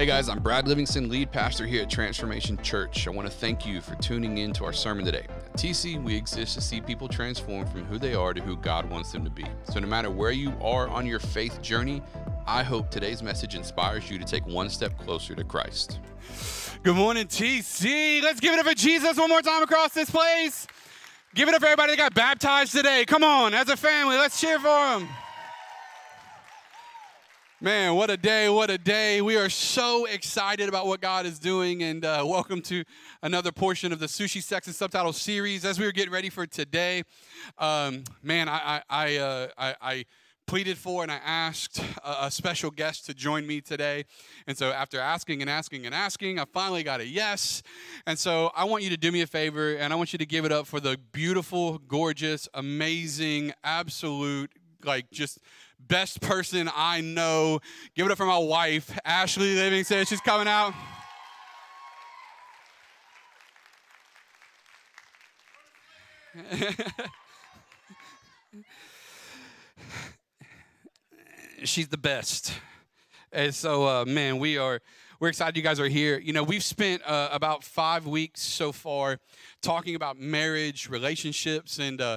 Hey 0.00 0.06
guys, 0.06 0.30
I'm 0.30 0.38
Brad 0.38 0.66
Livingston, 0.66 1.10
lead 1.10 1.30
pastor 1.30 1.66
here 1.66 1.82
at 1.82 1.90
Transformation 1.90 2.56
Church. 2.62 3.06
I 3.06 3.10
want 3.10 3.28
to 3.28 3.30
thank 3.30 3.66
you 3.66 3.82
for 3.82 3.96
tuning 3.96 4.38
in 4.38 4.50
to 4.54 4.64
our 4.64 4.72
sermon 4.72 5.04
today. 5.04 5.26
At 5.28 5.52
TC, 5.58 6.02
we 6.02 6.16
exist 6.16 6.54
to 6.54 6.62
see 6.62 6.80
people 6.80 7.06
transform 7.06 7.66
from 7.66 7.84
who 7.84 7.98
they 7.98 8.14
are 8.14 8.32
to 8.32 8.40
who 8.40 8.56
God 8.56 8.88
wants 8.88 9.12
them 9.12 9.24
to 9.24 9.30
be. 9.30 9.44
So, 9.64 9.78
no 9.78 9.86
matter 9.86 10.10
where 10.10 10.30
you 10.30 10.54
are 10.62 10.88
on 10.88 11.04
your 11.04 11.18
faith 11.18 11.60
journey, 11.60 12.00
I 12.46 12.62
hope 12.62 12.90
today's 12.90 13.22
message 13.22 13.54
inspires 13.54 14.10
you 14.10 14.18
to 14.18 14.24
take 14.24 14.46
one 14.46 14.70
step 14.70 14.96
closer 14.96 15.34
to 15.34 15.44
Christ. 15.44 16.00
Good 16.82 16.96
morning, 16.96 17.26
TC. 17.26 18.22
Let's 18.22 18.40
give 18.40 18.54
it 18.54 18.58
up 18.58 18.64
for 18.64 18.74
Jesus 18.74 19.18
one 19.18 19.28
more 19.28 19.42
time 19.42 19.62
across 19.62 19.92
this 19.92 20.08
place. 20.08 20.66
Give 21.34 21.46
it 21.46 21.54
up 21.54 21.60
for 21.60 21.66
everybody 21.66 21.92
that 21.92 21.98
got 21.98 22.14
baptized 22.14 22.72
today. 22.72 23.04
Come 23.04 23.22
on, 23.22 23.52
as 23.52 23.68
a 23.68 23.76
family, 23.76 24.16
let's 24.16 24.40
cheer 24.40 24.58
for 24.58 24.62
them. 24.64 25.10
Man, 27.62 27.94
what 27.94 28.08
a 28.08 28.16
day, 28.16 28.48
what 28.48 28.70
a 28.70 28.78
day. 28.78 29.20
We 29.20 29.36
are 29.36 29.50
so 29.50 30.06
excited 30.06 30.66
about 30.66 30.86
what 30.86 31.02
God 31.02 31.26
is 31.26 31.38
doing, 31.38 31.82
and 31.82 32.02
uh, 32.06 32.24
welcome 32.26 32.62
to 32.62 32.84
another 33.22 33.52
portion 33.52 33.92
of 33.92 33.98
the 33.98 34.06
Sushi 34.06 34.42
Sex 34.42 34.66
and 34.66 34.74
Subtitle 34.74 35.12
series. 35.12 35.66
As 35.66 35.78
we 35.78 35.84
were 35.84 35.92
getting 35.92 36.10
ready 36.10 36.30
for 36.30 36.46
today, 36.46 37.02
um, 37.58 38.04
man, 38.22 38.48
I, 38.48 38.80
I, 38.88 39.16
uh, 39.18 39.48
I, 39.58 39.74
I, 39.78 40.04
pleaded 40.46 40.78
for 40.78 41.02
and 41.02 41.12
I 41.12 41.20
asked 41.22 41.84
a, 42.02 42.30
special 42.30 42.70
guest 42.70 43.06
to 43.06 43.14
join 43.14 43.46
me 43.46 43.60
today. 43.60 44.04
And 44.46 44.56
so, 44.56 44.72
after 44.72 44.98
asking 44.98 45.42
and 45.42 45.50
asking 45.50 45.84
and 45.84 45.94
asking, 45.94 46.38
I 46.38 46.46
finally 46.46 46.82
got 46.82 47.00
a 47.00 47.06
yes. 47.06 47.62
And 48.06 48.18
so, 48.18 48.52
I 48.56 48.64
want 48.64 48.84
you 48.84 48.90
to 48.90 48.96
do 48.96 49.12
me 49.12 49.20
a 49.20 49.26
favor, 49.26 49.74
and 49.74 49.92
I 49.92 49.96
want 49.96 50.14
you 50.14 50.18
to 50.18 50.26
give 50.26 50.46
it 50.46 50.50
up 50.50 50.66
for 50.66 50.80
the 50.80 50.98
beautiful, 51.12 51.76
gorgeous, 51.76 52.48
amazing, 52.54 53.52
absolute, 53.62 54.50
like 54.82 55.10
just 55.10 55.40
best 55.90 56.22
person 56.22 56.70
I 56.74 57.00
know. 57.02 57.60
Give 57.96 58.06
it 58.06 58.12
up 58.12 58.16
for 58.16 58.24
my 58.24 58.38
wife, 58.38 58.96
Ashley 59.04 59.56
Livingston. 59.56 60.06
She's 60.06 60.20
coming 60.20 60.46
out. 60.46 60.72
She's 71.64 71.88
the 71.88 71.98
best. 71.98 72.54
And 73.32 73.52
so, 73.54 73.86
uh, 73.86 74.04
man, 74.06 74.38
we 74.38 74.56
are 74.58 74.80
we're 75.18 75.28
excited 75.28 75.56
you 75.56 75.62
guys 75.62 75.80
are 75.80 75.88
here. 75.88 76.18
You 76.18 76.32
know, 76.32 76.44
we've 76.44 76.62
spent 76.62 77.02
uh, 77.04 77.28
about 77.32 77.64
five 77.64 78.06
weeks 78.06 78.40
so 78.40 78.70
far 78.72 79.18
talking 79.60 79.96
about 79.96 80.18
marriage, 80.18 80.88
relationships, 80.88 81.78
and 81.78 82.00
uh, 82.00 82.16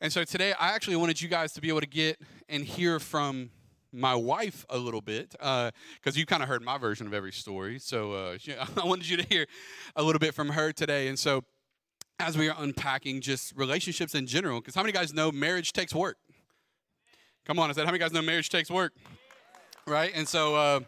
and 0.00 0.10
so 0.10 0.24
today, 0.24 0.54
I 0.58 0.68
actually 0.72 0.96
wanted 0.96 1.20
you 1.20 1.28
guys 1.28 1.52
to 1.52 1.60
be 1.60 1.68
able 1.68 1.80
to 1.80 1.86
get 1.86 2.18
and 2.48 2.64
hear 2.64 2.98
from 2.98 3.50
my 3.92 4.14
wife 4.14 4.64
a 4.70 4.78
little 4.78 5.02
bit 5.02 5.30
because 5.32 5.72
uh, 6.06 6.12
you 6.14 6.24
kind 6.24 6.42
of 6.42 6.48
heard 6.48 6.62
my 6.62 6.78
version 6.78 7.06
of 7.06 7.12
every 7.12 7.32
story. 7.32 7.78
So 7.78 8.12
uh, 8.12 8.38
I 8.82 8.86
wanted 8.86 9.08
you 9.08 9.18
to 9.18 9.22
hear 9.24 9.46
a 9.96 10.02
little 10.02 10.18
bit 10.18 10.34
from 10.34 10.50
her 10.50 10.72
today. 10.72 11.08
And 11.08 11.18
so, 11.18 11.44
as 12.18 12.36
we 12.36 12.48
are 12.48 12.56
unpacking 12.58 13.20
just 13.20 13.54
relationships 13.56 14.14
in 14.14 14.26
general, 14.26 14.60
because 14.60 14.74
how 14.74 14.82
many 14.82 14.92
guys 14.92 15.12
know 15.12 15.30
marriage 15.30 15.72
takes 15.72 15.94
work? 15.94 16.16
Come 17.46 17.58
on, 17.58 17.68
I 17.68 17.72
said, 17.72 17.84
how 17.84 17.90
many 17.90 17.98
guys 17.98 18.12
know 18.12 18.22
marriage 18.22 18.48
takes 18.48 18.70
work? 18.70 18.92
Right? 19.86 20.12
And 20.14 20.28
so, 20.28 20.54
uh, 20.54 20.80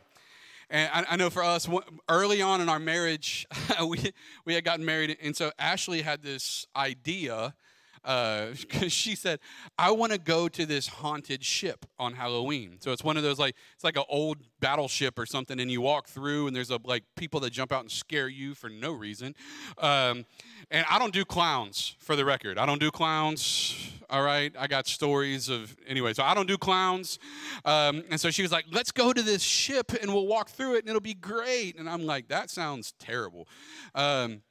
and 0.70 0.90
I, 0.92 1.12
I, 1.12 1.16
know 1.16 1.28
for 1.28 1.42
us, 1.42 1.68
early 2.08 2.40
on 2.40 2.60
in 2.60 2.68
our 2.68 2.78
marriage, 2.78 3.46
we, 3.86 4.12
we 4.44 4.54
had 4.54 4.64
gotten 4.64 4.84
married. 4.84 5.16
And 5.22 5.36
so 5.36 5.52
Ashley 5.58 6.02
had 6.02 6.22
this 6.22 6.66
idea 6.76 7.54
because 8.02 8.82
uh, 8.82 8.88
she 8.88 9.14
said, 9.14 9.38
"I 9.78 9.90
want 9.92 10.12
to 10.12 10.18
go 10.18 10.48
to 10.48 10.66
this 10.66 10.88
haunted 10.88 11.44
ship 11.44 11.86
on 11.98 12.14
Halloween." 12.14 12.78
So 12.80 12.92
it's 12.92 13.04
one 13.04 13.16
of 13.16 13.22
those 13.22 13.38
like 13.38 13.54
it's 13.74 13.84
like 13.84 13.96
an 13.96 14.04
old 14.08 14.38
battleship 14.60 15.18
or 15.18 15.26
something, 15.26 15.60
and 15.60 15.70
you 15.70 15.80
walk 15.80 16.08
through, 16.08 16.46
and 16.48 16.56
there's 16.56 16.70
a 16.70 16.80
like 16.84 17.04
people 17.16 17.40
that 17.40 17.50
jump 17.50 17.72
out 17.72 17.80
and 17.80 17.90
scare 17.90 18.28
you 18.28 18.54
for 18.54 18.68
no 18.68 18.92
reason. 18.92 19.34
Um, 19.78 20.24
and 20.70 20.84
I 20.90 20.98
don't 20.98 21.12
do 21.12 21.24
clowns, 21.24 21.96
for 21.98 22.16
the 22.16 22.24
record. 22.24 22.58
I 22.58 22.66
don't 22.66 22.80
do 22.80 22.90
clowns. 22.90 23.76
All 24.10 24.22
right, 24.22 24.52
I 24.58 24.66
got 24.66 24.86
stories 24.86 25.48
of 25.48 25.76
anyway. 25.86 26.12
So 26.12 26.22
I 26.22 26.34
don't 26.34 26.48
do 26.48 26.58
clowns. 26.58 27.18
Um, 27.64 28.02
and 28.10 28.20
so 28.20 28.30
she 28.30 28.42
was 28.42 28.52
like, 28.52 28.66
"Let's 28.70 28.90
go 28.90 29.12
to 29.12 29.22
this 29.22 29.42
ship, 29.42 29.92
and 30.00 30.12
we'll 30.12 30.26
walk 30.26 30.50
through 30.50 30.74
it, 30.74 30.80
and 30.80 30.88
it'll 30.88 31.00
be 31.00 31.14
great." 31.14 31.78
And 31.78 31.88
I'm 31.88 32.04
like, 32.04 32.28
"That 32.28 32.50
sounds 32.50 32.94
terrible." 32.98 33.46
Um, 33.94 34.42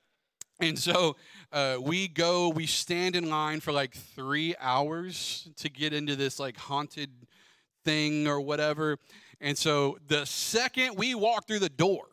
and 0.62 0.78
so 0.78 1.16
uh, 1.52 1.78
we 1.82 2.08
go, 2.08 2.50
we 2.50 2.66
stand 2.66 3.16
in 3.16 3.30
line 3.30 3.60
for 3.60 3.72
like 3.72 3.94
three 3.94 4.56
hours 4.60 5.50
to 5.58 5.70
get 5.70 5.94
into 5.94 6.16
this 6.16 6.40
like 6.40 6.58
haunted 6.58 7.10
thing 7.84 8.28
or 8.28 8.40
whatever. 8.40 8.98
And 9.42 9.58
so 9.58 9.98
the 10.08 10.26
second 10.26 10.98
we 10.98 11.16
walk 11.16 11.48
through 11.48 11.60
the 11.60 11.70
door, 11.70 12.06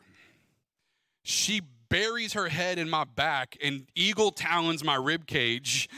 she 1.23 1.61
buries 1.91 2.33
her 2.33 2.49
head 2.49 2.79
in 2.79 2.89
my 2.89 3.05
back 3.05 3.57
and 3.63 3.87
eagle 3.95 4.31
talons 4.31 4.85
my 4.85 4.95
rib 4.95 5.27
cage 5.27 5.89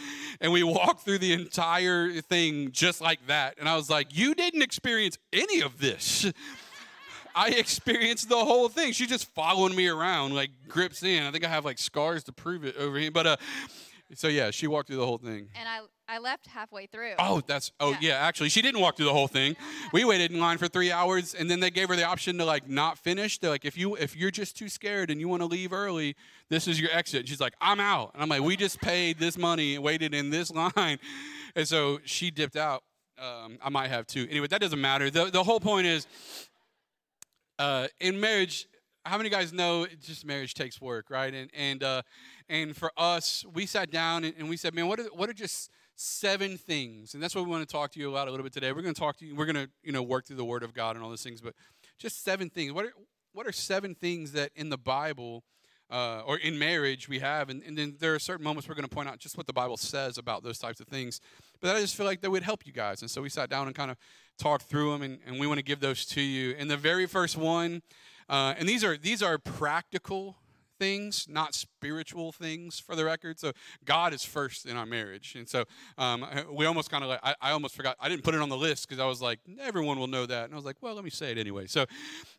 and 0.40 0.52
we 0.52 0.62
walk 0.62 1.00
through 1.00 1.18
the 1.18 1.32
entire 1.32 2.12
thing 2.20 2.70
just 2.70 3.00
like 3.00 3.18
that 3.26 3.56
and 3.58 3.68
i 3.68 3.74
was 3.74 3.90
like 3.90 4.16
you 4.16 4.32
didn't 4.32 4.62
experience 4.62 5.18
any 5.32 5.60
of 5.60 5.80
this 5.80 6.30
I 7.34 7.48
experienced 7.50 8.28
the 8.28 8.44
whole 8.44 8.68
thing. 8.68 8.92
She's 8.92 9.08
just 9.08 9.26
following 9.34 9.74
me 9.74 9.88
around, 9.88 10.34
like 10.34 10.50
grips 10.68 11.02
in. 11.02 11.22
I 11.22 11.30
think 11.30 11.44
I 11.44 11.48
have 11.48 11.64
like 11.64 11.78
scars 11.78 12.24
to 12.24 12.32
prove 12.32 12.64
it 12.64 12.76
over 12.76 12.98
here. 12.98 13.10
But 13.10 13.26
uh, 13.26 13.36
so 14.14 14.28
yeah, 14.28 14.50
she 14.50 14.66
walked 14.66 14.88
through 14.88 14.96
the 14.96 15.06
whole 15.06 15.18
thing. 15.18 15.48
And 15.54 15.68
I 15.68 15.80
I 16.08 16.18
left 16.18 16.48
halfway 16.48 16.86
through. 16.86 17.12
Oh, 17.20 17.40
that's 17.46 17.70
oh 17.78 17.90
yeah. 17.92 17.98
yeah. 18.00 18.14
Actually, 18.14 18.48
she 18.48 18.62
didn't 18.62 18.80
walk 18.80 18.96
through 18.96 19.06
the 19.06 19.12
whole 19.12 19.28
thing. 19.28 19.56
We 19.92 20.04
waited 20.04 20.30
in 20.30 20.38
line 20.38 20.58
for 20.58 20.68
three 20.68 20.92
hours, 20.92 21.34
and 21.34 21.50
then 21.50 21.58
they 21.58 21.70
gave 21.70 21.88
her 21.88 21.96
the 21.96 22.04
option 22.04 22.38
to 22.38 22.44
like 22.44 22.68
not 22.68 22.96
finish. 22.96 23.38
They're 23.38 23.50
like, 23.50 23.64
if 23.64 23.76
you 23.76 23.96
if 23.96 24.16
you're 24.16 24.30
just 24.30 24.56
too 24.56 24.68
scared 24.68 25.10
and 25.10 25.20
you 25.20 25.28
want 25.28 25.42
to 25.42 25.46
leave 25.46 25.72
early, 25.72 26.16
this 26.48 26.68
is 26.68 26.80
your 26.80 26.90
exit. 26.92 27.20
And 27.20 27.28
she's 27.28 27.40
like, 27.40 27.54
I'm 27.60 27.80
out. 27.80 28.12
And 28.14 28.22
I'm 28.22 28.28
like, 28.28 28.42
we 28.42 28.56
just 28.56 28.80
paid 28.80 29.18
this 29.18 29.36
money 29.36 29.74
and 29.76 29.84
waited 29.84 30.14
in 30.14 30.30
this 30.30 30.50
line, 30.76 30.98
and 31.56 31.66
so 31.66 32.00
she 32.04 32.30
dipped 32.30 32.56
out. 32.56 32.82
Um, 33.18 33.58
I 33.62 33.68
might 33.68 33.88
have 33.88 34.06
too. 34.06 34.26
Anyway, 34.30 34.46
that 34.46 34.60
doesn't 34.60 34.80
matter. 34.80 35.10
The 35.10 35.26
the 35.26 35.42
whole 35.42 35.60
point 35.60 35.86
is 35.86 36.06
uh, 37.60 37.88
in 38.00 38.18
marriage, 38.18 38.66
how 39.04 39.18
many 39.18 39.28
guys 39.28 39.52
know 39.52 39.86
just 40.02 40.24
marriage 40.24 40.54
takes 40.54 40.80
work, 40.80 41.10
right? 41.10 41.32
And 41.32 41.50
and 41.54 41.82
uh, 41.82 42.02
and 42.48 42.74
for 42.74 42.90
us, 42.96 43.44
we 43.52 43.66
sat 43.66 43.90
down 43.90 44.24
and, 44.24 44.34
and 44.38 44.48
we 44.48 44.56
said, 44.56 44.74
man, 44.74 44.88
what 44.88 44.98
are 44.98 45.04
what 45.12 45.28
are 45.28 45.34
just 45.34 45.70
seven 45.94 46.56
things? 46.56 47.12
And 47.12 47.22
that's 47.22 47.34
what 47.34 47.44
we 47.44 47.50
want 47.50 47.68
to 47.68 47.70
talk 47.70 47.92
to 47.92 48.00
you 48.00 48.08
about 48.10 48.28
a 48.28 48.30
little 48.30 48.44
bit 48.44 48.54
today. 48.54 48.72
We're 48.72 48.80
going 48.80 48.94
to 48.94 49.00
talk 49.00 49.18
to 49.18 49.26
you. 49.26 49.36
We're 49.36 49.44
going 49.44 49.56
to 49.56 49.68
you 49.82 49.92
know 49.92 50.02
work 50.02 50.26
through 50.26 50.36
the 50.36 50.44
Word 50.44 50.62
of 50.62 50.72
God 50.72 50.96
and 50.96 51.04
all 51.04 51.10
those 51.10 51.22
things, 51.22 51.42
but 51.42 51.54
just 51.98 52.24
seven 52.24 52.48
things. 52.48 52.72
What 52.72 52.86
are 52.86 52.92
what 53.34 53.46
are 53.46 53.52
seven 53.52 53.94
things 53.94 54.32
that 54.32 54.52
in 54.56 54.70
the 54.70 54.78
Bible? 54.78 55.44
Uh, 55.90 56.22
or 56.24 56.38
in 56.38 56.56
marriage 56.56 57.08
we 57.08 57.18
have 57.18 57.50
and, 57.50 57.64
and 57.64 57.76
then 57.76 57.96
there 57.98 58.14
are 58.14 58.18
certain 58.20 58.44
moments 58.44 58.68
we're 58.68 58.76
going 58.76 58.88
to 58.88 58.94
point 58.94 59.08
out 59.08 59.18
just 59.18 59.36
what 59.36 59.48
the 59.48 59.52
bible 59.52 59.76
says 59.76 60.18
about 60.18 60.44
those 60.44 60.56
types 60.56 60.78
of 60.78 60.86
things 60.86 61.20
but 61.60 61.74
i 61.74 61.80
just 61.80 61.96
feel 61.96 62.06
like 62.06 62.20
that 62.20 62.30
would 62.30 62.44
help 62.44 62.64
you 62.64 62.72
guys 62.72 63.02
and 63.02 63.10
so 63.10 63.20
we 63.20 63.28
sat 63.28 63.50
down 63.50 63.66
and 63.66 63.74
kind 63.74 63.90
of 63.90 63.96
talked 64.40 64.64
through 64.64 64.92
them, 64.92 65.02
and, 65.02 65.18
and 65.26 65.38
we 65.38 65.46
want 65.46 65.58
to 65.58 65.64
give 65.64 65.80
those 65.80 66.04
to 66.06 66.20
you. 66.20 66.56
And 66.58 66.70
the 66.70 66.76
very 66.76 67.06
first 67.06 67.36
one, 67.36 67.82
uh, 68.28 68.54
and 68.58 68.68
these 68.68 68.82
are 68.82 68.96
these 68.96 69.22
are 69.22 69.38
practical 69.38 70.36
things, 70.80 71.26
not 71.28 71.54
spiritual 71.54 72.32
things, 72.32 72.80
for 72.80 72.96
the 72.96 73.04
record. 73.04 73.38
So 73.38 73.52
God 73.84 74.12
is 74.12 74.24
first 74.24 74.66
in 74.66 74.76
our 74.76 74.86
marriage, 74.86 75.36
and 75.36 75.48
so 75.48 75.64
um, 75.98 76.26
we 76.50 76.64
almost 76.64 76.90
kind 76.90 77.04
of 77.04 77.10
like 77.10 77.20
I, 77.22 77.34
I, 77.40 77.50
almost 77.52 77.76
forgot 77.76 77.96
I 78.00 78.08
didn't 78.08 78.24
put 78.24 78.34
it 78.34 78.40
on 78.40 78.48
the 78.48 78.56
list 78.56 78.88
because 78.88 78.98
I 78.98 79.06
was 79.06 79.20
like 79.20 79.38
everyone 79.60 79.98
will 79.98 80.08
know 80.08 80.26
that, 80.26 80.46
and 80.46 80.52
I 80.52 80.56
was 80.56 80.64
like, 80.64 80.76
well, 80.80 80.94
let 80.94 81.04
me 81.04 81.10
say 81.10 81.30
it 81.30 81.38
anyway. 81.38 81.66
So 81.66 81.84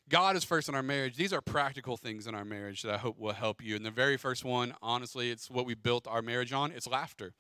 God 0.10 0.36
is 0.36 0.44
first 0.44 0.68
in 0.68 0.76
our 0.76 0.84
marriage. 0.84 1.16
These 1.16 1.32
are 1.32 1.42
practical 1.42 1.96
things 1.96 2.28
in 2.28 2.36
our 2.36 2.44
marriage 2.44 2.82
that 2.82 2.94
I 2.94 2.98
hope 2.98 3.18
will 3.20 3.32
help 3.32 3.64
you. 3.64 3.76
And 3.76 3.86
the 3.86 3.92
very 3.92 4.18
first 4.18 4.44
one, 4.44 4.74
honestly, 4.82 5.30
it's 5.30 5.50
what 5.50 5.66
we 5.66 5.76
built 5.76 6.08
our 6.08 6.24
marriage 6.24 6.52
on. 6.52 6.72
It's 6.72 6.88
laughter. 6.88 7.34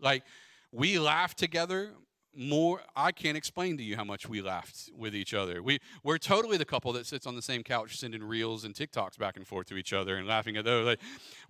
Like 0.00 0.22
we 0.70 0.98
laugh 0.98 1.34
together 1.34 1.94
more 2.38 2.80
i 2.94 3.10
can't 3.10 3.36
explain 3.36 3.76
to 3.76 3.82
you 3.82 3.96
how 3.96 4.04
much 4.04 4.28
we 4.28 4.40
laughed 4.40 4.90
with 4.96 5.14
each 5.14 5.34
other. 5.34 5.62
We 5.62 5.80
we're 6.04 6.18
totally 6.18 6.56
the 6.56 6.64
couple 6.64 6.92
that 6.92 7.04
sits 7.04 7.26
on 7.26 7.34
the 7.34 7.42
same 7.42 7.62
couch 7.64 7.98
sending 7.98 8.22
reels 8.22 8.64
and 8.64 8.74
tiktoks 8.74 9.18
back 9.18 9.36
and 9.36 9.46
forth 9.46 9.66
to 9.68 9.76
each 9.76 9.92
other 9.92 10.16
and 10.16 10.26
laughing 10.26 10.56
at 10.56 10.64
those 10.64 10.86
like 10.86 11.00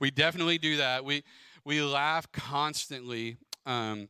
we 0.01 0.11
definitely 0.11 0.57
do 0.57 0.79
that. 0.79 1.05
We 1.05 1.25
we 1.65 1.83
laugh 1.83 2.31
constantly 2.33 3.37
um, 3.67 4.09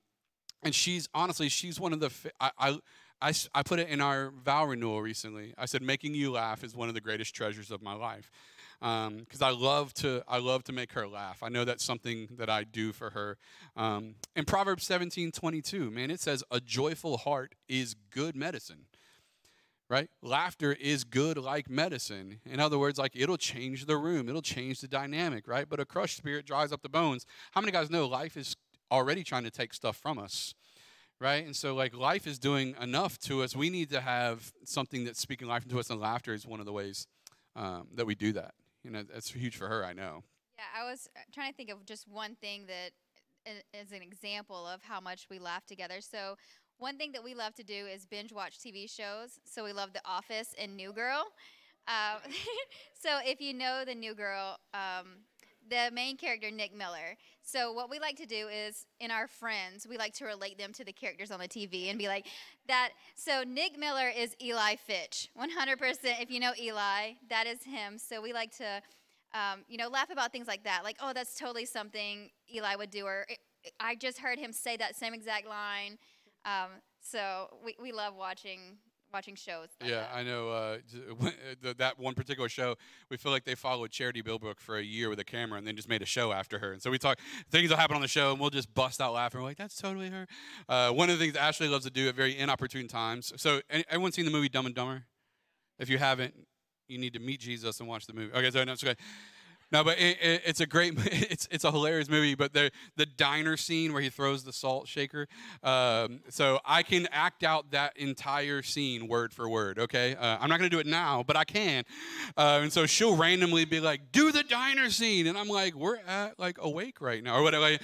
and 0.62 0.74
she's 0.74 1.08
honestly 1.14 1.48
she's 1.48 1.80
one 1.80 1.92
of 1.92 2.00
the 2.00 2.10
I, 2.40 2.50
I 2.58 2.78
I, 3.20 3.32
I 3.52 3.62
put 3.64 3.80
it 3.80 3.88
in 3.88 4.00
our 4.00 4.30
vow 4.30 4.66
renewal 4.66 5.02
recently. 5.02 5.52
I 5.58 5.66
said, 5.66 5.82
making 5.82 6.14
you 6.14 6.30
laugh 6.30 6.62
is 6.62 6.76
one 6.76 6.88
of 6.88 6.94
the 6.94 7.00
greatest 7.00 7.34
treasures 7.34 7.72
of 7.72 7.82
my 7.82 7.94
life 7.94 8.30
because 8.80 9.42
um, 9.42 9.42
I 9.42 9.50
love 9.50 9.92
to 9.94 10.22
I 10.28 10.38
love 10.38 10.62
to 10.64 10.72
make 10.72 10.92
her 10.92 11.08
laugh. 11.08 11.42
I 11.42 11.48
know 11.48 11.64
that's 11.64 11.84
something 11.84 12.28
that 12.36 12.48
I 12.48 12.64
do 12.64 12.92
for 12.92 13.10
her. 13.10 13.36
Um, 13.76 14.14
in 14.36 14.44
Proverbs 14.44 14.84
17, 14.84 15.32
22, 15.32 15.90
man, 15.90 16.10
it 16.10 16.20
says, 16.20 16.44
a 16.50 16.60
joyful 16.60 17.18
heart 17.18 17.54
is 17.68 17.94
good 18.10 18.36
medicine. 18.36 18.86
Right? 19.90 20.10
Laughter 20.22 20.74
is 20.78 21.02
good 21.02 21.38
like 21.38 21.70
medicine. 21.70 22.40
In 22.44 22.60
other 22.60 22.78
words, 22.78 22.98
like 22.98 23.12
it'll 23.16 23.38
change 23.38 23.86
the 23.86 23.96
room, 23.96 24.28
it'll 24.28 24.42
change 24.42 24.80
the 24.80 24.88
dynamic, 24.88 25.48
right? 25.48 25.68
But 25.68 25.80
a 25.80 25.84
crushed 25.84 26.18
spirit 26.18 26.46
dries 26.46 26.72
up 26.72 26.82
the 26.82 26.90
bones. 26.90 27.24
How 27.52 27.60
many 27.60 27.72
guys 27.72 27.90
know 27.90 28.06
life 28.06 28.36
is 28.36 28.54
already 28.92 29.24
trying 29.24 29.44
to 29.44 29.50
take 29.50 29.74
stuff 29.74 29.96
from 29.96 30.18
us? 30.18 30.54
right? 31.20 31.44
And 31.44 31.56
so, 31.56 31.74
like, 31.74 31.96
life 31.96 32.28
is 32.28 32.38
doing 32.38 32.76
enough 32.80 33.18
to 33.22 33.42
us. 33.42 33.56
We 33.56 33.70
need 33.70 33.90
to 33.90 34.00
have 34.00 34.52
something 34.64 35.04
that's 35.04 35.18
speaking 35.18 35.48
life 35.48 35.64
into 35.64 35.76
us, 35.80 35.90
and 35.90 36.00
laughter 36.00 36.32
is 36.32 36.46
one 36.46 36.60
of 36.60 36.66
the 36.66 36.72
ways 36.72 37.08
um, 37.56 37.88
that 37.94 38.06
we 38.06 38.14
do 38.14 38.32
that. 38.34 38.54
Know, 38.90 39.02
that's 39.02 39.30
huge 39.32 39.56
for 39.56 39.68
her. 39.68 39.84
I 39.84 39.92
know. 39.92 40.24
Yeah, 40.58 40.82
I 40.82 40.90
was 40.90 41.08
uh, 41.16 41.20
trying 41.32 41.50
to 41.50 41.56
think 41.56 41.70
of 41.70 41.84
just 41.84 42.08
one 42.08 42.34
thing 42.36 42.66
that 42.66 42.90
is 43.74 43.92
an 43.92 44.02
example 44.02 44.66
of 44.66 44.82
how 44.82 45.00
much 45.00 45.26
we 45.30 45.38
laugh 45.38 45.66
together. 45.66 46.00
So, 46.00 46.36
one 46.78 46.96
thing 46.96 47.12
that 47.12 47.24
we 47.24 47.34
love 47.34 47.54
to 47.54 47.64
do 47.64 47.86
is 47.86 48.06
binge 48.06 48.32
watch 48.32 48.58
TV 48.60 48.86
shows. 48.88 49.38
So, 49.44 49.64
we 49.64 49.72
love 49.72 49.92
The 49.92 50.02
Office 50.04 50.54
and 50.58 50.76
New 50.76 50.92
Girl. 50.92 51.24
Um, 51.86 52.32
so, 53.00 53.18
if 53.24 53.40
you 53.40 53.54
know 53.54 53.84
the 53.86 53.94
New 53.94 54.14
Girl, 54.14 54.56
um, 54.74 55.24
the 55.68 55.90
main 55.92 56.16
character, 56.16 56.50
Nick 56.50 56.76
Miller. 56.76 57.16
So, 57.42 57.72
what 57.72 57.90
we 57.90 57.98
like 57.98 58.16
to 58.16 58.26
do 58.26 58.48
is 58.48 58.86
in 59.00 59.10
our 59.10 59.26
friends, 59.26 59.86
we 59.88 59.96
like 59.96 60.14
to 60.14 60.24
relate 60.24 60.58
them 60.58 60.72
to 60.74 60.84
the 60.84 60.92
characters 60.92 61.30
on 61.30 61.40
the 61.40 61.48
TV 61.48 61.88
and 61.88 61.98
be 61.98 62.08
like, 62.08 62.26
that. 62.66 62.90
So, 63.14 63.42
Nick 63.46 63.78
Miller 63.78 64.10
is 64.14 64.36
Eli 64.42 64.76
Fitch. 64.76 65.28
100%. 65.40 65.78
If 66.20 66.30
you 66.30 66.40
know 66.40 66.52
Eli, 66.60 67.12
that 67.30 67.46
is 67.46 67.62
him. 67.62 67.98
So, 67.98 68.20
we 68.20 68.32
like 68.32 68.56
to 68.58 68.82
um, 69.34 69.60
you 69.68 69.76
know, 69.76 69.88
laugh 69.88 70.10
about 70.10 70.32
things 70.32 70.46
like 70.46 70.64
that. 70.64 70.84
Like, 70.84 70.96
oh, 71.00 71.12
that's 71.14 71.34
totally 71.34 71.66
something 71.66 72.30
Eli 72.54 72.76
would 72.76 72.90
do, 72.90 73.04
or 73.04 73.26
I 73.80 73.94
just 73.94 74.18
heard 74.18 74.38
him 74.38 74.52
say 74.52 74.76
that 74.76 74.96
same 74.96 75.14
exact 75.14 75.46
line. 75.46 75.98
Um, 76.44 76.70
so 77.00 77.48
we, 77.64 77.76
we 77.80 77.92
love 77.92 78.14
watching 78.16 78.78
watching 79.12 79.34
shows. 79.34 79.68
Like 79.80 79.90
yeah, 79.90 80.00
that. 80.00 80.10
I 80.14 80.22
know 80.22 80.50
uh, 80.50 80.78
that 81.78 81.98
one 81.98 82.14
particular 82.14 82.48
show. 82.48 82.76
We 83.10 83.16
feel 83.16 83.32
like 83.32 83.44
they 83.44 83.54
followed 83.54 83.90
Charity 83.90 84.22
Billbrook 84.22 84.60
for 84.60 84.76
a 84.76 84.82
year 84.82 85.08
with 85.08 85.18
a 85.18 85.24
camera 85.24 85.58
and 85.58 85.66
then 85.66 85.76
just 85.76 85.88
made 85.88 86.02
a 86.02 86.06
show 86.06 86.32
after 86.32 86.58
her. 86.58 86.72
And 86.72 86.82
so 86.82 86.90
we 86.90 86.98
talk 86.98 87.18
things 87.50 87.70
will 87.70 87.76
happen 87.76 87.96
on 87.96 88.02
the 88.02 88.08
show, 88.08 88.32
and 88.32 88.40
we'll 88.40 88.50
just 88.50 88.72
bust 88.74 89.00
out 89.00 89.12
laughing. 89.14 89.40
We're 89.40 89.46
like, 89.46 89.58
"That's 89.58 89.76
totally 89.76 90.10
her." 90.10 90.26
Uh, 90.68 90.90
one 90.92 91.10
of 91.10 91.18
the 91.18 91.24
things 91.24 91.36
Ashley 91.36 91.68
loves 91.68 91.84
to 91.84 91.90
do 91.90 92.08
at 92.08 92.14
very 92.14 92.38
inopportune 92.38 92.88
times. 92.88 93.32
So, 93.36 93.60
any- 93.70 93.84
everyone 93.88 94.12
seen 94.12 94.24
the 94.24 94.30
movie 94.30 94.48
Dumb 94.48 94.66
and 94.66 94.74
Dumber? 94.74 95.04
If 95.78 95.88
you 95.88 95.98
haven't, 95.98 96.34
you 96.88 96.98
need 96.98 97.12
to 97.12 97.20
meet 97.20 97.40
Jesus 97.40 97.80
and 97.80 97.88
watch 97.88 98.06
the 98.06 98.12
movie. 98.12 98.32
Okay, 98.32 98.50
so 98.50 98.64
no, 98.64 98.72
it's 98.72 98.82
okay. 98.82 98.96
No, 99.70 99.84
but 99.84 99.98
it, 99.98 100.16
it, 100.22 100.42
it's 100.46 100.60
a 100.60 100.66
great, 100.66 100.94
it's 101.06 101.46
it's 101.50 101.64
a 101.64 101.70
hilarious 101.70 102.08
movie. 102.08 102.34
But 102.34 102.54
the 102.54 102.70
the 102.96 103.04
diner 103.04 103.56
scene 103.56 103.92
where 103.92 104.00
he 104.00 104.08
throws 104.08 104.44
the 104.44 104.52
salt 104.52 104.88
shaker, 104.88 105.28
um, 105.62 106.20
so 106.30 106.58
I 106.64 106.82
can 106.82 107.06
act 107.12 107.44
out 107.44 107.70
that 107.72 107.96
entire 107.96 108.62
scene 108.62 109.08
word 109.08 109.34
for 109.34 109.48
word. 109.48 109.78
Okay, 109.78 110.16
uh, 110.16 110.38
I'm 110.40 110.48
not 110.48 110.58
gonna 110.58 110.70
do 110.70 110.78
it 110.78 110.86
now, 110.86 111.22
but 111.22 111.36
I 111.36 111.44
can. 111.44 111.84
Uh, 112.36 112.60
and 112.62 112.72
so 112.72 112.86
she'll 112.86 113.16
randomly 113.16 113.66
be 113.66 113.80
like, 113.80 114.10
"Do 114.10 114.32
the 114.32 114.42
diner 114.42 114.88
scene," 114.88 115.26
and 115.26 115.36
I'm 115.36 115.48
like, 115.48 115.74
"We're 115.74 115.98
at 115.98 116.38
like 116.38 116.56
awake 116.60 117.00
right 117.02 117.22
now," 117.22 117.36
or 117.36 117.42
whatever. 117.42 117.62
Like, 117.62 117.82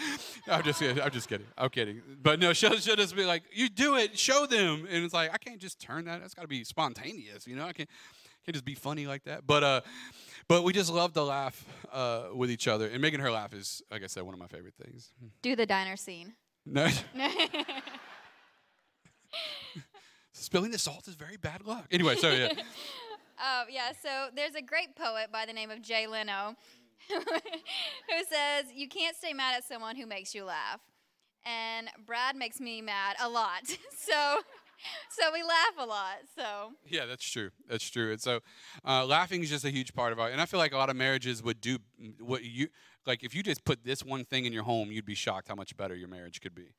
I'm 0.48 0.62
just, 0.62 0.80
kidding. 0.80 1.02
I'm 1.02 1.10
just 1.10 1.28
kidding. 1.28 1.46
I'm 1.58 1.68
kidding. 1.68 2.00
But 2.22 2.40
no, 2.40 2.54
she'll 2.54 2.76
she'll 2.76 2.96
just 2.96 3.14
be 3.14 3.26
like, 3.26 3.42
"You 3.52 3.68
do 3.68 3.96
it, 3.96 4.18
show 4.18 4.46
them," 4.46 4.86
and 4.90 5.04
it's 5.04 5.12
like 5.12 5.34
I 5.34 5.36
can't 5.36 5.60
just 5.60 5.80
turn 5.80 6.06
that. 6.06 6.22
That's 6.22 6.32
got 6.32 6.42
to 6.42 6.48
be 6.48 6.64
spontaneous, 6.64 7.46
you 7.46 7.56
know. 7.56 7.66
I 7.66 7.74
can't 7.74 7.90
can't 8.44 8.54
just 8.54 8.64
be 8.64 8.74
funny 8.74 9.06
like 9.06 9.24
that. 9.24 9.46
But 9.46 9.64
uh, 9.64 9.80
but 10.48 10.64
we 10.64 10.72
just 10.72 10.92
love 10.92 11.12
to 11.14 11.22
laugh 11.22 11.64
uh, 11.92 12.24
with 12.34 12.50
each 12.50 12.68
other, 12.68 12.86
and 12.86 13.00
making 13.00 13.20
her 13.20 13.30
laugh 13.30 13.54
is, 13.54 13.82
like 13.90 14.02
I 14.02 14.06
said, 14.06 14.24
one 14.24 14.34
of 14.34 14.40
my 14.40 14.48
favorite 14.48 14.74
things. 14.82 15.12
Do 15.42 15.56
the 15.56 15.66
diner 15.66 15.96
scene. 15.96 16.34
No, 16.66 16.88
spilling 20.32 20.70
the 20.70 20.78
salt 20.78 21.06
is 21.08 21.14
very 21.14 21.36
bad 21.36 21.66
luck. 21.66 21.86
Anyway, 21.90 22.16
so 22.16 22.30
yeah, 22.30 22.52
Uh, 23.38 23.64
yeah, 23.68 23.90
so 24.00 24.28
there's 24.34 24.54
a 24.54 24.62
great 24.62 24.94
poet 24.94 25.32
by 25.32 25.44
the 25.44 25.52
name 25.52 25.70
of 25.70 25.82
Jay 25.82 26.06
Leno 26.06 26.54
who 27.08 28.24
says, 28.30 28.66
You 28.74 28.88
can't 28.88 29.16
stay 29.16 29.32
mad 29.32 29.56
at 29.56 29.64
someone 29.64 29.96
who 29.96 30.06
makes 30.06 30.34
you 30.34 30.44
laugh. 30.44 30.80
And 31.44 31.88
Brad 32.06 32.36
makes 32.36 32.60
me 32.60 32.80
mad 32.80 33.16
a 33.20 33.28
lot. 33.28 33.66
so 33.98 34.40
so 35.10 35.32
we 35.32 35.42
laugh 35.42 35.74
a 35.78 35.86
lot. 35.86 36.16
So 36.36 36.72
yeah, 36.86 37.06
that's 37.06 37.28
true. 37.28 37.50
That's 37.68 37.88
true. 37.88 38.12
And 38.12 38.20
so, 38.20 38.40
uh, 38.84 39.04
laughing 39.06 39.42
is 39.42 39.50
just 39.50 39.64
a 39.64 39.70
huge 39.70 39.94
part 39.94 40.12
of 40.12 40.20
our. 40.20 40.28
And 40.28 40.40
I 40.40 40.46
feel 40.46 40.58
like 40.58 40.72
a 40.72 40.76
lot 40.76 40.90
of 40.90 40.96
marriages 40.96 41.42
would 41.42 41.60
do 41.60 41.78
what 42.20 42.44
you 42.44 42.68
like. 43.06 43.22
If 43.22 43.34
you 43.34 43.42
just 43.42 43.64
put 43.64 43.84
this 43.84 44.04
one 44.04 44.24
thing 44.24 44.44
in 44.44 44.52
your 44.52 44.64
home, 44.64 44.90
you'd 44.90 45.04
be 45.04 45.14
shocked 45.14 45.48
how 45.48 45.54
much 45.54 45.76
better 45.76 45.94
your 45.94 46.08
marriage 46.08 46.40
could 46.40 46.54
be. 46.54 46.74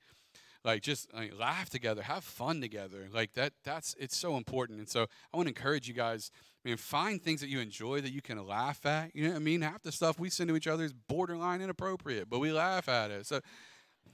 Like 0.63 0.81
just 0.81 1.13
like, 1.13 1.37
laugh 1.37 1.69
together, 1.69 2.01
have 2.01 2.23
fun 2.23 2.59
together. 2.59 3.07
Like 3.13 3.33
that. 3.33 3.53
That's 3.63 3.95
it's 3.99 4.17
so 4.17 4.37
important. 4.37 4.79
And 4.79 4.89
so 4.89 5.05
I 5.33 5.37
want 5.37 5.47
to 5.47 5.55
encourage 5.55 5.87
you 5.87 5.93
guys. 5.93 6.31
I 6.65 6.69
mean, 6.69 6.77
find 6.77 7.21
things 7.21 7.41
that 7.41 7.49
you 7.49 7.59
enjoy 7.59 8.01
that 8.01 8.11
you 8.11 8.23
can 8.23 8.43
laugh 8.45 8.83
at. 8.87 9.15
You 9.15 9.25
know 9.25 9.29
what 9.29 9.35
I 9.35 9.39
mean? 9.39 9.61
Half 9.61 9.83
the 9.83 9.91
stuff 9.91 10.19
we 10.19 10.31
send 10.31 10.49
to 10.49 10.55
each 10.55 10.65
other 10.65 10.83
is 10.83 10.93
borderline 10.93 11.61
inappropriate, 11.61 12.27
but 12.27 12.39
we 12.39 12.51
laugh 12.51 12.89
at 12.89 13.11
it. 13.11 13.27
So 13.27 13.39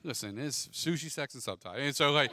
listen, 0.04 0.38
it's 0.38 0.68
sushi, 0.68 1.10
sex, 1.10 1.34
and 1.34 1.42
subtitles. 1.42 1.82
And 1.82 1.96
so 1.96 2.12
like. 2.12 2.32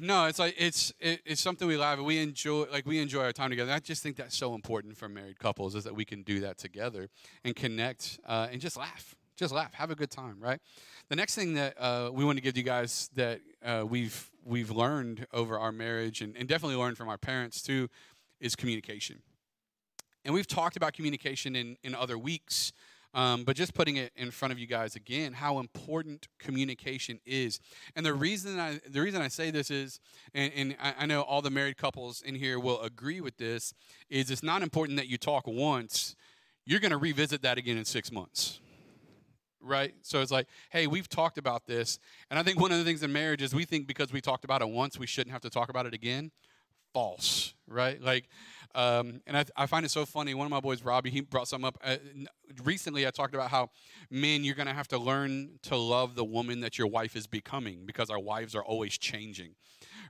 No, 0.00 0.26
it's 0.26 0.38
like 0.38 0.54
it's 0.58 0.92
it, 1.00 1.20
it's 1.24 1.40
something 1.40 1.66
we 1.66 1.76
love. 1.76 1.98
We 2.00 2.18
enjoy 2.18 2.66
like 2.70 2.84
we 2.84 2.98
enjoy 2.98 3.24
our 3.24 3.32
time 3.32 3.50
together. 3.50 3.72
I 3.72 3.78
just 3.78 4.02
think 4.02 4.16
that's 4.16 4.36
so 4.36 4.54
important 4.54 4.96
for 4.96 5.08
married 5.08 5.38
couples 5.38 5.74
is 5.74 5.84
that 5.84 5.94
we 5.94 6.04
can 6.04 6.22
do 6.22 6.40
that 6.40 6.58
together 6.58 7.08
and 7.44 7.56
connect 7.56 8.20
uh, 8.26 8.48
and 8.52 8.60
just 8.60 8.76
laugh, 8.76 9.14
just 9.36 9.52
laugh, 9.52 9.72
have 9.74 9.90
a 9.90 9.94
good 9.94 10.10
time, 10.10 10.36
right? 10.40 10.60
The 11.08 11.16
next 11.16 11.34
thing 11.34 11.54
that 11.54 11.80
uh, 11.80 12.10
we 12.12 12.24
want 12.24 12.36
to 12.36 12.42
give 12.42 12.56
you 12.56 12.62
guys 12.62 13.10
that 13.14 13.40
uh, 13.64 13.84
we've 13.88 14.30
we've 14.44 14.70
learned 14.70 15.26
over 15.32 15.58
our 15.58 15.72
marriage 15.72 16.20
and, 16.20 16.36
and 16.36 16.46
definitely 16.48 16.76
learned 16.76 16.98
from 16.98 17.08
our 17.08 17.18
parents 17.18 17.62
too 17.62 17.88
is 18.40 18.54
communication. 18.54 19.22
And 20.24 20.34
we've 20.34 20.46
talked 20.46 20.76
about 20.76 20.92
communication 20.92 21.56
in 21.56 21.76
in 21.82 21.94
other 21.94 22.18
weeks. 22.18 22.72
Um, 23.14 23.44
but 23.44 23.56
just 23.56 23.74
putting 23.74 23.96
it 23.96 24.10
in 24.16 24.30
front 24.30 24.52
of 24.52 24.58
you 24.58 24.66
guys 24.66 24.96
again, 24.96 25.34
how 25.34 25.58
important 25.58 26.28
communication 26.38 27.20
is, 27.26 27.60
and 27.94 28.06
the 28.06 28.14
reason 28.14 28.58
I 28.58 28.80
the 28.88 29.02
reason 29.02 29.20
I 29.20 29.28
say 29.28 29.50
this 29.50 29.70
is, 29.70 30.00
and, 30.32 30.50
and 30.56 30.76
I, 30.82 30.94
I 31.00 31.06
know 31.06 31.20
all 31.20 31.42
the 31.42 31.50
married 31.50 31.76
couples 31.76 32.22
in 32.22 32.34
here 32.34 32.58
will 32.58 32.80
agree 32.80 33.20
with 33.20 33.36
this, 33.36 33.74
is 34.08 34.30
it's 34.30 34.42
not 34.42 34.62
important 34.62 34.96
that 34.96 35.08
you 35.08 35.18
talk 35.18 35.46
once. 35.46 36.16
You're 36.64 36.80
going 36.80 36.92
to 36.92 36.96
revisit 36.96 37.42
that 37.42 37.58
again 37.58 37.76
in 37.76 37.84
six 37.84 38.10
months, 38.10 38.60
right? 39.60 39.94
So 40.00 40.22
it's 40.22 40.30
like, 40.30 40.46
hey, 40.70 40.86
we've 40.86 41.08
talked 41.08 41.36
about 41.36 41.66
this, 41.66 41.98
and 42.30 42.38
I 42.38 42.42
think 42.42 42.58
one 42.60 42.72
of 42.72 42.78
the 42.78 42.84
things 42.84 43.02
in 43.02 43.12
marriage 43.12 43.42
is 43.42 43.54
we 43.54 43.66
think 43.66 43.86
because 43.86 44.10
we 44.10 44.22
talked 44.22 44.44
about 44.44 44.62
it 44.62 44.68
once, 44.70 44.98
we 44.98 45.06
shouldn't 45.06 45.32
have 45.32 45.42
to 45.42 45.50
talk 45.50 45.68
about 45.68 45.84
it 45.84 45.92
again. 45.92 46.30
False, 46.92 47.54
right? 47.66 48.00
Like, 48.00 48.28
um, 48.74 49.20
and 49.26 49.36
I, 49.36 49.44
I 49.56 49.66
find 49.66 49.84
it 49.84 49.90
so 49.90 50.06
funny. 50.06 50.34
One 50.34 50.46
of 50.46 50.50
my 50.50 50.60
boys, 50.60 50.82
Robbie, 50.82 51.10
he 51.10 51.20
brought 51.20 51.48
something 51.48 51.66
up. 51.66 51.78
Uh, 51.84 51.96
recently, 52.64 53.06
I 53.06 53.10
talked 53.10 53.34
about 53.34 53.50
how, 53.50 53.70
men, 54.10 54.44
you're 54.44 54.54
going 54.54 54.66
to 54.66 54.74
have 54.74 54.88
to 54.88 54.98
learn 54.98 55.58
to 55.62 55.76
love 55.76 56.14
the 56.14 56.24
woman 56.24 56.60
that 56.60 56.78
your 56.78 56.86
wife 56.86 57.16
is 57.16 57.26
becoming 57.26 57.84
because 57.84 58.10
our 58.10 58.18
wives 58.18 58.54
are 58.54 58.62
always 58.64 58.96
changing, 58.96 59.54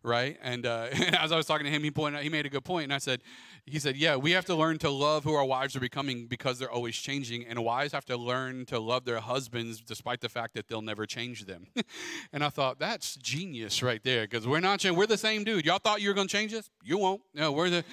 right? 0.03 0.37
And, 0.43 0.67
uh, 0.67 0.89
and 0.93 1.17
as 1.17 1.33
I 1.33 1.37
was 1.37 1.47
talking 1.47 1.65
to 1.65 1.71
him, 1.71 1.83
he 1.83 1.91
pointed 1.91 2.19
out, 2.19 2.23
he 2.23 2.29
made 2.29 2.47
a 2.47 2.51
good 2.51 2.65
point, 2.65 2.85
and 2.85 2.93
I 2.93 2.99
said, 2.99 3.23
he 3.65 3.79
said, 3.79 3.97
yeah, 3.97 4.17
we 4.17 4.33
have 4.33 4.45
to 4.47 4.55
learn 4.55 4.79
to 4.79 4.91
love 4.91 5.25
who 5.25 5.35
our 5.35 5.45
wives 5.45 5.77
are 5.77 5.81
becoming 5.81 6.27
because 6.27 6.59
they're 6.59 6.71
always 6.71 6.97
changing, 6.97 7.47
and 7.47 7.63
wives 7.65 7.93
have 7.93 8.05
to 8.07 8.17
learn 8.17 8.67
to 8.67 8.81
love 8.81 9.05
their 9.05 9.21
husbands 9.21 9.81
despite 9.81 10.21
the 10.21 10.29
fact 10.29 10.55
that 10.55 10.69
they'll 10.69 10.83
never 10.83 11.07
change 11.07 11.45
them. 11.45 11.67
and 12.33 12.43
I 12.43 12.49
thought 12.49 12.79
that's 12.79 13.17
genius 13.17 13.83
right 13.83 14.03
there 14.03 14.23
because 14.23 14.47
we're 14.47 14.61
not 14.61 14.85
we're 14.85 15.07
the 15.07 15.17
same 15.17 15.45
dude. 15.45 15.65
Y'all 15.65 15.79
thought 15.79 16.01
you 16.01 16.09
were 16.09 16.15
going 16.15 16.27
to 16.27 16.33
change 16.33 16.53
us? 16.55 16.69
You 16.83 16.99
won't. 16.99 17.21
No, 17.35 17.53
we're 17.53 17.71
the 17.71 17.85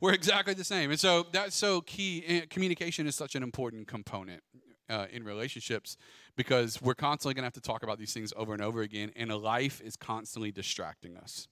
we're 0.00 0.12
exactly 0.12 0.54
the 0.54 0.64
same. 0.64 0.90
And 0.90 1.00
so 1.00 1.26
that's 1.32 1.56
so 1.56 1.80
key. 1.80 2.22
Eh, 2.26 2.40
Communication 2.48 3.06
is 3.06 3.16
such 3.16 3.34
an 3.34 3.42
important 3.42 3.88
component 3.88 4.42
uh, 4.88 5.06
in 5.10 5.24
relationships 5.24 5.96
because 6.36 6.80
we're 6.82 6.94
constantly 6.94 7.34
going 7.34 7.42
to 7.42 7.46
have 7.46 7.54
to 7.54 7.60
talk 7.60 7.82
about 7.82 7.98
these 7.98 8.12
things 8.12 8.32
over 8.36 8.52
and 8.52 8.62
over 8.62 8.82
again, 8.82 9.10
and 9.16 9.32
life 9.34 9.80
is 9.80 9.96
constantly 9.96 10.52
distracting 10.52 11.16
us. 11.16 11.48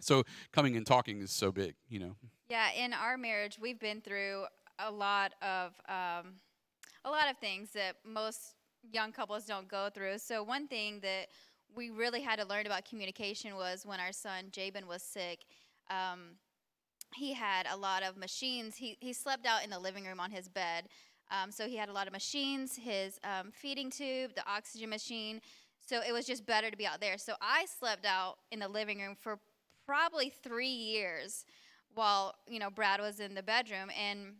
So 0.00 0.24
coming 0.52 0.76
and 0.76 0.86
talking 0.86 1.20
is 1.20 1.30
so 1.30 1.52
big, 1.52 1.74
you 1.88 1.98
know. 1.98 2.16
Yeah, 2.48 2.70
in 2.72 2.92
our 2.92 3.16
marriage, 3.16 3.58
we've 3.60 3.78
been 3.78 4.00
through 4.00 4.44
a 4.78 4.90
lot 4.90 5.32
of 5.42 5.72
um, 5.88 6.34
a 7.04 7.10
lot 7.10 7.30
of 7.30 7.38
things 7.38 7.70
that 7.70 7.96
most 8.04 8.54
young 8.92 9.12
couples 9.12 9.44
don't 9.44 9.68
go 9.68 9.88
through. 9.92 10.18
So 10.18 10.42
one 10.42 10.68
thing 10.68 11.00
that 11.00 11.28
we 11.74 11.90
really 11.90 12.20
had 12.20 12.38
to 12.38 12.46
learn 12.46 12.66
about 12.66 12.84
communication 12.84 13.54
was 13.56 13.84
when 13.84 14.00
our 14.00 14.12
son 14.12 14.46
Jabin 14.50 14.86
was 14.86 15.02
sick. 15.02 15.40
Um, 15.90 16.36
he 17.14 17.32
had 17.32 17.66
a 17.70 17.76
lot 17.76 18.02
of 18.02 18.16
machines. 18.16 18.76
He 18.76 18.96
he 19.00 19.12
slept 19.12 19.46
out 19.46 19.64
in 19.64 19.70
the 19.70 19.78
living 19.78 20.04
room 20.04 20.20
on 20.20 20.30
his 20.30 20.48
bed. 20.48 20.88
Um, 21.30 21.50
so 21.50 21.66
he 21.66 21.76
had 21.76 21.88
a 21.88 21.92
lot 21.92 22.06
of 22.06 22.12
machines, 22.12 22.76
his 22.76 23.18
um, 23.24 23.50
feeding 23.50 23.90
tube, 23.90 24.32
the 24.36 24.48
oxygen 24.48 24.88
machine. 24.90 25.40
So 25.84 26.00
it 26.06 26.12
was 26.12 26.24
just 26.24 26.46
better 26.46 26.70
to 26.70 26.76
be 26.76 26.86
out 26.86 27.00
there. 27.00 27.18
So 27.18 27.34
I 27.40 27.66
slept 27.66 28.06
out 28.06 28.36
in 28.52 28.60
the 28.60 28.68
living 28.68 29.00
room 29.00 29.16
for 29.18 29.38
probably 29.86 30.32
three 30.42 30.68
years 30.68 31.44
while 31.94 32.34
you 32.46 32.58
know 32.58 32.70
Brad 32.70 33.00
was 33.00 33.20
in 33.20 33.34
the 33.34 33.42
bedroom. 33.42 33.90
And 33.98 34.34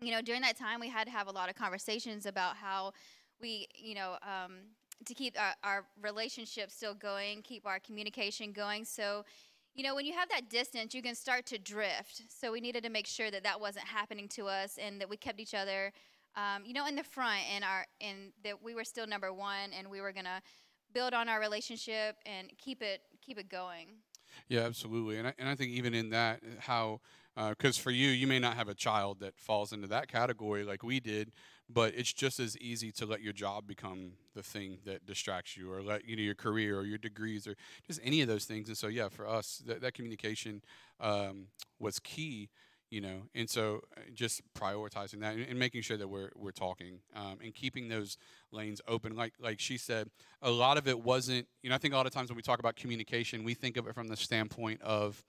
you 0.00 0.12
know 0.12 0.22
during 0.22 0.42
that 0.42 0.56
time 0.56 0.80
we 0.80 0.88
had 0.88 1.06
to 1.06 1.10
have 1.10 1.26
a 1.26 1.32
lot 1.32 1.48
of 1.48 1.56
conversations 1.56 2.26
about 2.26 2.56
how 2.56 2.92
we 3.40 3.66
you 3.74 3.94
know 3.94 4.16
um, 4.22 4.58
to 5.06 5.14
keep 5.14 5.36
our, 5.38 5.54
our 5.64 5.84
relationship 6.02 6.70
still 6.70 6.94
going 6.94 7.42
keep 7.42 7.66
our 7.66 7.78
communication 7.80 8.52
going. 8.52 8.84
So 8.84 9.24
you 9.74 9.82
know 9.82 9.94
when 9.94 10.06
you 10.06 10.14
have 10.14 10.28
that 10.28 10.50
distance 10.50 10.94
you 10.94 11.02
can 11.02 11.14
start 11.14 11.46
to 11.46 11.58
drift. 11.58 12.22
So 12.28 12.52
we 12.52 12.60
needed 12.60 12.84
to 12.84 12.90
make 12.90 13.06
sure 13.06 13.30
that 13.30 13.42
that 13.44 13.60
wasn't 13.60 13.86
happening 13.86 14.28
to 14.28 14.46
us 14.46 14.78
and 14.80 15.00
that 15.00 15.08
we 15.08 15.16
kept 15.16 15.40
each 15.40 15.54
other 15.54 15.92
um, 16.36 16.64
you 16.64 16.72
know 16.72 16.86
in 16.86 16.94
the 16.94 17.04
front 17.04 17.40
and 17.52 17.64
our 17.64 17.86
and 18.00 18.32
that 18.44 18.62
we 18.62 18.74
were 18.74 18.84
still 18.84 19.06
number 19.06 19.32
one 19.32 19.72
and 19.76 19.88
we 19.88 20.00
were 20.00 20.12
gonna 20.12 20.40
build 20.92 21.12
on 21.12 21.28
our 21.28 21.40
relationship 21.40 22.16
and 22.26 22.50
keep 22.58 22.82
it 22.82 23.02
keep 23.20 23.38
it 23.38 23.48
going 23.48 23.88
Yeah, 24.46 24.60
absolutely. 24.60 25.18
And 25.18 25.28
I, 25.28 25.34
and 25.38 25.48
I 25.48 25.54
think 25.54 25.70
even 25.72 25.94
in 25.94 26.10
that, 26.10 26.40
how, 26.60 27.00
because 27.36 27.78
uh, 27.78 27.82
for 27.82 27.90
you, 27.90 28.08
you 28.08 28.26
may 28.26 28.38
not 28.38 28.56
have 28.56 28.68
a 28.68 28.74
child 28.74 29.20
that 29.20 29.38
falls 29.38 29.72
into 29.72 29.86
that 29.88 30.08
category 30.08 30.64
like 30.64 30.82
we 30.82 31.00
did, 31.00 31.30
but 31.68 31.92
it's 31.96 32.12
just 32.12 32.38
as 32.40 32.56
easy 32.58 32.90
to 32.92 33.06
let 33.06 33.20
your 33.20 33.32
job 33.32 33.66
become 33.66 34.12
the 34.34 34.42
thing 34.42 34.78
that 34.84 35.06
distracts 35.06 35.56
you 35.56 35.70
or 35.70 35.82
let 35.82 36.06
you 36.08 36.16
know 36.16 36.22
your 36.22 36.34
career 36.34 36.78
or 36.78 36.84
your 36.84 36.98
degrees 36.98 37.46
or 37.46 37.54
just 37.86 38.00
any 38.02 38.20
of 38.22 38.28
those 38.28 38.44
things. 38.44 38.68
And 38.68 38.76
so, 38.76 38.88
yeah, 38.88 39.08
for 39.08 39.26
us, 39.28 39.62
that, 39.66 39.80
that 39.82 39.94
communication 39.94 40.62
um, 41.00 41.46
was 41.78 41.98
key 41.98 42.48
you 42.90 43.00
know 43.00 43.22
and 43.34 43.48
so 43.48 43.80
uh, 43.96 44.00
just 44.14 44.42
prioritizing 44.54 45.20
that 45.20 45.36
and, 45.36 45.58
making 45.58 45.82
sure 45.82 45.96
that 45.96 46.08
we're 46.08 46.30
we're 46.36 46.52
talking 46.52 47.00
um, 47.14 47.38
and 47.42 47.54
keeping 47.54 47.88
those 47.88 48.16
lanes 48.52 48.80
open. 48.88 49.14
Like 49.16 49.34
like 49.40 49.60
she 49.60 49.76
said 49.76 50.08
a 50.42 50.50
lot 50.50 50.78
of 50.78 50.86
it 50.88 51.00
wasn't 51.02 51.46
you 51.62 51.70
know 51.70 51.74
i 51.74 51.78
think 51.78 51.92
a 51.94 51.96
lot 51.96 52.06
of 52.06 52.12
times 52.12 52.30
when 52.30 52.36
we 52.36 52.42
talk 52.42 52.60
about 52.60 52.76
communication 52.76 53.44
we 53.44 53.54
think 53.54 53.76
of 53.76 53.86
it 53.86 53.94
from 53.94 54.08
the 54.08 54.16
standpoint 54.16 54.80
of 54.82 55.22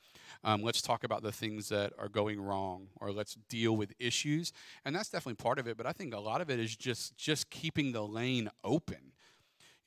um, 0.43 0.61
let's 0.61 0.81
talk 0.81 1.03
about 1.03 1.23
the 1.23 1.31
things 1.31 1.69
that 1.69 1.93
are 1.97 2.09
going 2.09 2.39
wrong 2.39 2.87
or 2.97 3.11
let's 3.11 3.35
deal 3.49 3.75
with 3.75 3.93
issues. 3.99 4.53
And 4.85 4.95
that's 4.95 5.09
definitely 5.09 5.35
part 5.35 5.59
of 5.59 5.67
it 5.67 5.77
but 5.77 5.85
i 5.85 5.91
think 5.91 6.13
a 6.13 6.19
lot 6.19 6.41
of 6.41 6.49
it 6.49 6.59
is 6.59 6.75
just 6.75 7.17
just 7.17 7.49
keeping 7.49 7.91
the 7.91 8.01
lane 8.05 8.49
open 8.63 9.08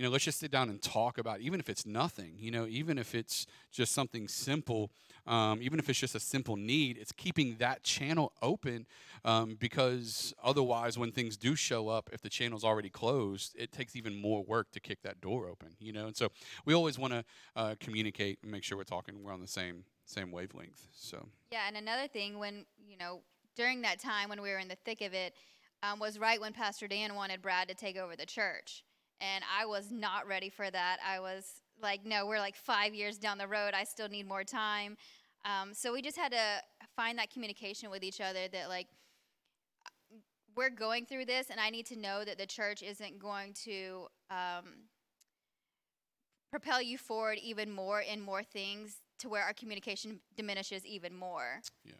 you 0.02 0.08
know 0.08 0.12
let's 0.12 0.24
just 0.24 0.40
sit 0.40 0.50
down 0.50 0.68
and 0.68 0.82
talk 0.82 1.18
about 1.18 1.38
it, 1.38 1.42
even 1.42 1.60
if 1.60 1.68
it's 1.68 1.86
nothing 1.86 2.34
you 2.38 2.50
know 2.50 2.66
even 2.66 2.98
if 2.98 3.14
it's 3.14 3.46
just 3.70 3.92
something 3.92 4.26
simple 4.26 4.90
um, 5.26 5.60
even 5.62 5.78
if 5.78 5.88
it's 5.88 5.98
just 5.98 6.14
a 6.14 6.20
simple 6.20 6.56
need, 6.56 6.98
it's 6.98 7.12
keeping 7.12 7.56
that 7.58 7.82
channel 7.84 8.32
open 8.42 8.86
um, 9.24 9.56
because 9.58 10.34
otherwise, 10.42 10.98
when 10.98 11.12
things 11.12 11.36
do 11.36 11.54
show 11.54 11.88
up, 11.88 12.10
if 12.12 12.22
the 12.22 12.28
channel's 12.28 12.64
already 12.64 12.90
closed, 12.90 13.54
it 13.56 13.70
takes 13.70 13.94
even 13.94 14.20
more 14.20 14.42
work 14.42 14.72
to 14.72 14.80
kick 14.80 15.02
that 15.02 15.20
door 15.20 15.46
open, 15.46 15.68
you 15.78 15.92
know. 15.92 16.06
And 16.06 16.16
so 16.16 16.28
we 16.64 16.74
always 16.74 16.98
want 16.98 17.12
to 17.12 17.24
uh, 17.54 17.74
communicate 17.78 18.40
and 18.42 18.50
make 18.50 18.64
sure 18.64 18.76
we're 18.76 18.84
talking, 18.84 19.22
we're 19.22 19.32
on 19.32 19.40
the 19.40 19.46
same 19.46 19.84
same 20.04 20.32
wavelength. 20.32 20.88
So 20.92 21.28
yeah, 21.52 21.68
and 21.68 21.76
another 21.76 22.08
thing 22.08 22.38
when 22.38 22.66
you 22.84 22.96
know 22.96 23.20
during 23.54 23.82
that 23.82 24.00
time 24.00 24.28
when 24.28 24.42
we 24.42 24.50
were 24.50 24.58
in 24.58 24.68
the 24.68 24.78
thick 24.84 25.02
of 25.02 25.14
it 25.14 25.34
um, 25.84 26.00
was 26.00 26.18
right 26.18 26.40
when 26.40 26.52
Pastor 26.52 26.88
Dan 26.88 27.14
wanted 27.14 27.42
Brad 27.42 27.68
to 27.68 27.74
take 27.74 27.96
over 27.96 28.16
the 28.16 28.26
church, 28.26 28.82
and 29.22 29.44
I 29.58 29.66
was 29.66 29.90
not 29.92 30.26
ready 30.26 30.50
for 30.50 30.70
that. 30.70 30.98
I 31.06 31.20
was 31.20 31.44
like, 31.80 32.04
no, 32.04 32.26
we're 32.26 32.38
like 32.38 32.56
five 32.56 32.94
years 32.94 33.18
down 33.18 33.38
the 33.38 33.46
road. 33.46 33.72
I 33.74 33.84
still 33.84 34.08
need 34.08 34.26
more 34.26 34.44
time. 34.44 34.96
Um, 35.44 35.72
so 35.74 35.92
we 35.92 36.02
just 36.02 36.16
had 36.16 36.32
to 36.32 36.62
find 36.96 37.18
that 37.18 37.30
communication 37.30 37.90
with 37.90 38.02
each 38.02 38.20
other 38.20 38.48
that, 38.52 38.68
like, 38.68 38.88
we're 40.54 40.70
going 40.70 41.06
through 41.06 41.24
this, 41.24 41.48
and 41.50 41.58
I 41.58 41.70
need 41.70 41.86
to 41.86 41.96
know 41.96 42.24
that 42.24 42.38
the 42.38 42.46
church 42.46 42.82
isn't 42.82 43.18
going 43.18 43.54
to 43.64 44.06
um, 44.30 44.64
propel 46.50 46.82
you 46.82 46.98
forward 46.98 47.38
even 47.42 47.72
more 47.72 48.00
in 48.00 48.20
more 48.20 48.42
things 48.42 48.98
to 49.20 49.28
where 49.28 49.42
our 49.42 49.54
communication 49.54 50.20
diminishes 50.36 50.84
even 50.84 51.16
more. 51.16 51.60
Yeah. 51.84 51.92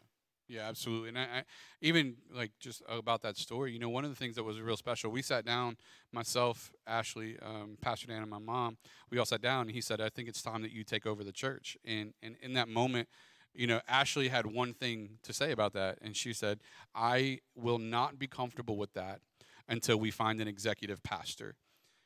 Yeah, 0.47 0.67
absolutely. 0.67 1.09
And 1.09 1.17
I, 1.17 1.21
I, 1.21 1.43
even 1.81 2.15
like 2.33 2.51
just 2.59 2.81
about 2.89 3.21
that 3.21 3.37
story, 3.37 3.71
you 3.71 3.79
know, 3.79 3.89
one 3.89 4.03
of 4.03 4.09
the 4.09 4.15
things 4.15 4.35
that 4.35 4.43
was 4.43 4.59
real 4.59 4.75
special, 4.77 5.09
we 5.09 5.21
sat 5.21 5.45
down, 5.45 5.77
myself, 6.11 6.71
Ashley, 6.85 7.37
um, 7.41 7.77
Pastor 7.81 8.07
Dan, 8.07 8.21
and 8.21 8.29
my 8.29 8.39
mom, 8.39 8.77
we 9.09 9.17
all 9.17 9.25
sat 9.25 9.41
down, 9.41 9.61
and 9.67 9.71
he 9.71 9.81
said, 9.81 10.01
I 10.01 10.09
think 10.09 10.27
it's 10.27 10.41
time 10.41 10.61
that 10.61 10.71
you 10.71 10.83
take 10.83 11.05
over 11.05 11.23
the 11.23 11.31
church. 11.31 11.77
And, 11.85 12.13
and 12.21 12.35
in 12.41 12.53
that 12.53 12.67
moment, 12.67 13.07
you 13.53 13.67
know, 13.67 13.79
Ashley 13.87 14.27
had 14.27 14.45
one 14.45 14.73
thing 14.73 15.17
to 15.23 15.31
say 15.33 15.51
about 15.51 15.73
that, 15.73 15.99
and 16.01 16.15
she 16.15 16.33
said, 16.33 16.59
I 16.93 17.39
will 17.55 17.79
not 17.79 18.19
be 18.19 18.27
comfortable 18.27 18.75
with 18.77 18.93
that 18.93 19.21
until 19.69 19.97
we 19.97 20.11
find 20.11 20.41
an 20.41 20.47
executive 20.47 21.01
pastor 21.03 21.55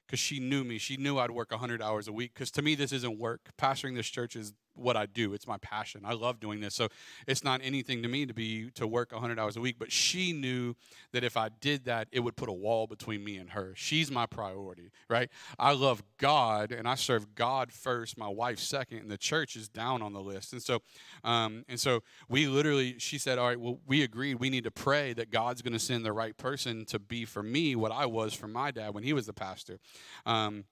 because 0.05 0.19
she 0.19 0.39
knew 0.39 0.63
me. 0.63 0.77
She 0.77 0.97
knew 0.97 1.17
I'd 1.17 1.31
work 1.31 1.51
100 1.51 1.81
hours 1.81 2.07
a 2.07 2.13
week. 2.13 2.33
Because 2.33 2.51
to 2.51 2.61
me, 2.61 2.75
this 2.75 2.91
isn't 2.91 3.19
work. 3.19 3.51
Pastoring 3.59 3.95
this 3.95 4.07
church 4.07 4.35
is 4.35 4.53
what 4.77 4.97
I 4.97 5.05
do. 5.05 5.33
It's 5.33 5.47
my 5.47 5.57
passion. 5.57 6.01
I 6.05 6.13
love 6.13 6.39
doing 6.39 6.59
this. 6.59 6.75
So 6.75 6.89
it's 7.27 7.43
not 7.43 7.61
anything 7.63 8.01
to 8.03 8.09
me 8.09 8.25
to 8.25 8.33
be 8.33 8.69
to 8.71 8.87
work 8.87 9.11
100 9.11 9.39
hours 9.39 9.57
a 9.57 9.61
week. 9.61 9.77
But 9.79 9.91
she 9.91 10.33
knew 10.33 10.75
that 11.11 11.23
if 11.23 11.37
I 11.37 11.49
did 11.49 11.85
that, 11.85 12.07
it 12.11 12.21
would 12.21 12.35
put 12.35 12.49
a 12.49 12.53
wall 12.53 12.87
between 12.87 13.23
me 13.23 13.37
and 13.37 13.51
her. 13.51 13.73
She's 13.75 14.11
my 14.11 14.25
priority, 14.25 14.91
right? 15.09 15.29
I 15.57 15.73
love 15.73 16.03
God 16.17 16.71
and 16.71 16.87
I 16.87 16.95
serve 16.95 17.35
God 17.35 17.71
first. 17.71 18.17
My 18.17 18.27
wife 18.27 18.59
second, 18.59 18.99
and 18.99 19.11
the 19.11 19.17
church 19.17 19.55
is 19.55 19.67
down 19.67 20.01
on 20.01 20.13
the 20.13 20.21
list. 20.21 20.53
And 20.53 20.61
so, 20.61 20.79
um, 21.23 21.63
and 21.67 21.79
so 21.79 22.01
we 22.29 22.47
literally, 22.47 22.95
she 22.99 23.17
said, 23.17 23.37
"All 23.37 23.47
right, 23.47 23.59
well, 23.59 23.79
we 23.87 24.03
agreed. 24.03 24.35
We 24.35 24.49
need 24.49 24.63
to 24.63 24.71
pray 24.71 25.13
that 25.13 25.31
God's 25.31 25.61
going 25.61 25.73
to 25.73 25.79
send 25.79 26.05
the 26.05 26.13
right 26.13 26.35
person 26.37 26.85
to 26.85 26.99
be 26.99 27.25
for 27.25 27.43
me 27.43 27.75
what 27.75 27.91
I 27.91 28.05
was 28.05 28.33
for 28.33 28.47
my 28.47 28.71
dad 28.71 28.93
when 28.93 29.03
he 29.03 29.13
was 29.13 29.25
the 29.25 29.33
pastor." 29.33 29.79
Um, 30.25 30.65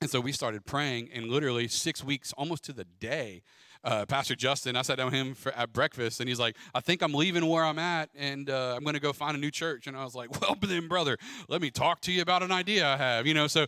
and 0.00 0.08
so 0.08 0.20
we 0.20 0.32
started 0.32 0.64
praying, 0.64 1.10
and 1.12 1.26
literally 1.26 1.68
six 1.68 2.04
weeks, 2.04 2.32
almost 2.34 2.64
to 2.64 2.72
the 2.72 2.84
day, 2.84 3.42
uh, 3.84 4.06
Pastor 4.06 4.34
Justin, 4.34 4.76
I 4.76 4.82
sat 4.82 4.96
down 4.96 5.06
with 5.06 5.14
him 5.14 5.34
for, 5.34 5.52
at 5.52 5.72
breakfast, 5.72 6.20
and 6.20 6.28
he's 6.28 6.38
like, 6.38 6.56
I 6.74 6.80
think 6.80 7.02
I'm 7.02 7.14
leaving 7.14 7.46
where 7.46 7.64
I'm 7.64 7.78
at, 7.78 8.10
and 8.14 8.50
uh, 8.50 8.74
I'm 8.76 8.82
going 8.82 8.94
to 8.94 9.00
go 9.00 9.12
find 9.12 9.36
a 9.36 9.40
new 9.40 9.50
church. 9.50 9.86
And 9.86 9.96
I 9.96 10.04
was 10.04 10.14
like, 10.14 10.28
Well, 10.40 10.56
then, 10.60 10.88
brother, 10.88 11.16
let 11.48 11.60
me 11.60 11.70
talk 11.70 12.00
to 12.02 12.12
you 12.12 12.22
about 12.22 12.42
an 12.42 12.52
idea 12.52 12.86
I 12.86 12.96
have. 12.96 13.26
You 13.26 13.34
know, 13.34 13.46
so 13.46 13.66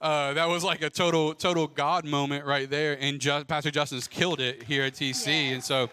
uh, 0.00 0.34
that 0.34 0.48
was 0.48 0.64
like 0.64 0.82
a 0.82 0.90
total, 0.90 1.34
total 1.34 1.66
God 1.66 2.04
moment 2.04 2.44
right 2.44 2.68
there. 2.68 2.96
And 3.00 3.20
Ju- 3.20 3.44
Pastor 3.44 3.70
Justin's 3.70 4.08
killed 4.08 4.40
it 4.40 4.62
here 4.62 4.84
at 4.84 4.94
TC. 4.94 5.26
Yeah. 5.26 5.54
And 5.54 5.64
so, 5.64 5.90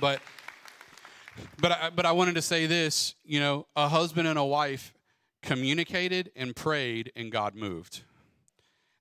but, 0.00 0.20
but 1.60 1.72
I, 1.72 1.90
but 1.90 2.06
I 2.06 2.12
wanted 2.12 2.34
to 2.34 2.42
say 2.42 2.66
this 2.66 3.14
you 3.24 3.40
know, 3.40 3.66
a 3.76 3.88
husband 3.88 4.28
and 4.28 4.38
a 4.38 4.44
wife 4.44 4.92
communicated 5.42 6.32
and 6.34 6.56
prayed, 6.56 7.12
and 7.14 7.30
God 7.30 7.54
moved. 7.54 8.02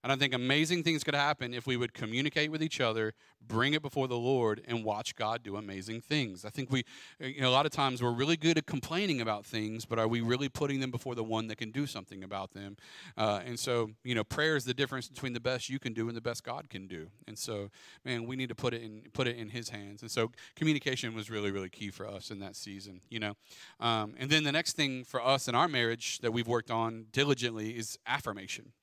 And 0.04 0.12
I 0.12 0.18
think 0.18 0.34
amazing 0.34 0.84
things 0.84 1.02
could 1.04 1.16
happen 1.16 1.54
if 1.54 1.66
we 1.66 1.78
would 1.78 1.94
communicate 1.94 2.52
with 2.52 2.62
each 2.62 2.82
other, 2.82 3.14
bring 3.48 3.74
it 3.74 3.82
before 3.82 4.10
the 4.10 4.18
Lord, 4.18 4.62
and 4.68 4.84
watch 4.84 5.16
God 5.16 5.44
do 5.44 5.56
amazing 5.56 6.02
things. 6.02 6.44
I 6.44 6.50
think 6.50 6.70
we, 6.70 6.84
you 7.20 7.40
know, 7.40 7.50
a 7.50 7.52
lot 7.52 7.66
of 7.66 7.72
times 7.72 8.04
we're 8.04 8.12
really 8.12 8.36
good 8.36 8.58
at 8.58 8.66
complaining 8.66 9.22
about 9.22 9.46
things, 9.46 9.86
but 9.86 10.00
are 10.00 10.08
we 10.08 10.20
really 10.20 10.50
putting 10.50 10.82
them 10.82 10.92
before 10.92 11.16
the 11.16 11.24
one 11.24 11.48
that 11.48 11.58
can 11.58 11.72
do 11.72 11.88
something 11.88 12.22
about 12.22 12.54
them? 12.54 12.76
Uh, 13.18 13.40
and 13.46 13.58
so, 13.58 13.92
you 14.04 14.14
know, 14.14 14.26
prayer 14.26 14.58
is 14.58 14.66
the 14.66 14.74
difference 14.74 15.08
between 15.08 15.32
the 15.32 15.40
best 15.40 15.70
you 15.70 15.80
can 15.80 15.94
do 15.94 16.10
and 16.10 16.18
the 16.18 16.22
best 16.22 16.44
God 16.44 16.70
can 16.70 16.86
do. 16.86 17.08
And 17.26 17.40
so, 17.40 17.70
man, 18.04 18.26
we 18.26 18.36
need 18.36 18.50
to 18.50 18.56
put 18.56 18.74
it 18.74 18.82
in 18.82 19.04
put 19.14 19.28
it 19.28 19.38
in 19.38 19.50
His 19.50 19.70
hands. 19.70 20.02
And 20.02 20.12
so, 20.12 20.32
communication 20.56 21.16
was 21.16 21.30
really 21.30 21.52
really 21.52 21.70
key 21.70 21.92
for 21.92 22.06
us 22.06 22.30
in 22.30 22.40
that 22.40 22.58
season. 22.58 23.00
You 23.10 23.20
know, 23.20 23.34
um, 23.80 24.16
and 24.18 24.30
then 24.30 24.44
the 24.44 24.52
next 24.52 24.74
thing 24.74 25.06
for 25.06 25.24
us 25.24 25.48
in 25.48 25.56
our 25.56 25.70
marriage 25.70 26.20
that 26.20 26.34
we've 26.34 26.48
worked 26.48 26.72
on 26.72 27.06
diligently 27.12 27.72
is 27.72 27.98
affirmation 28.06 28.74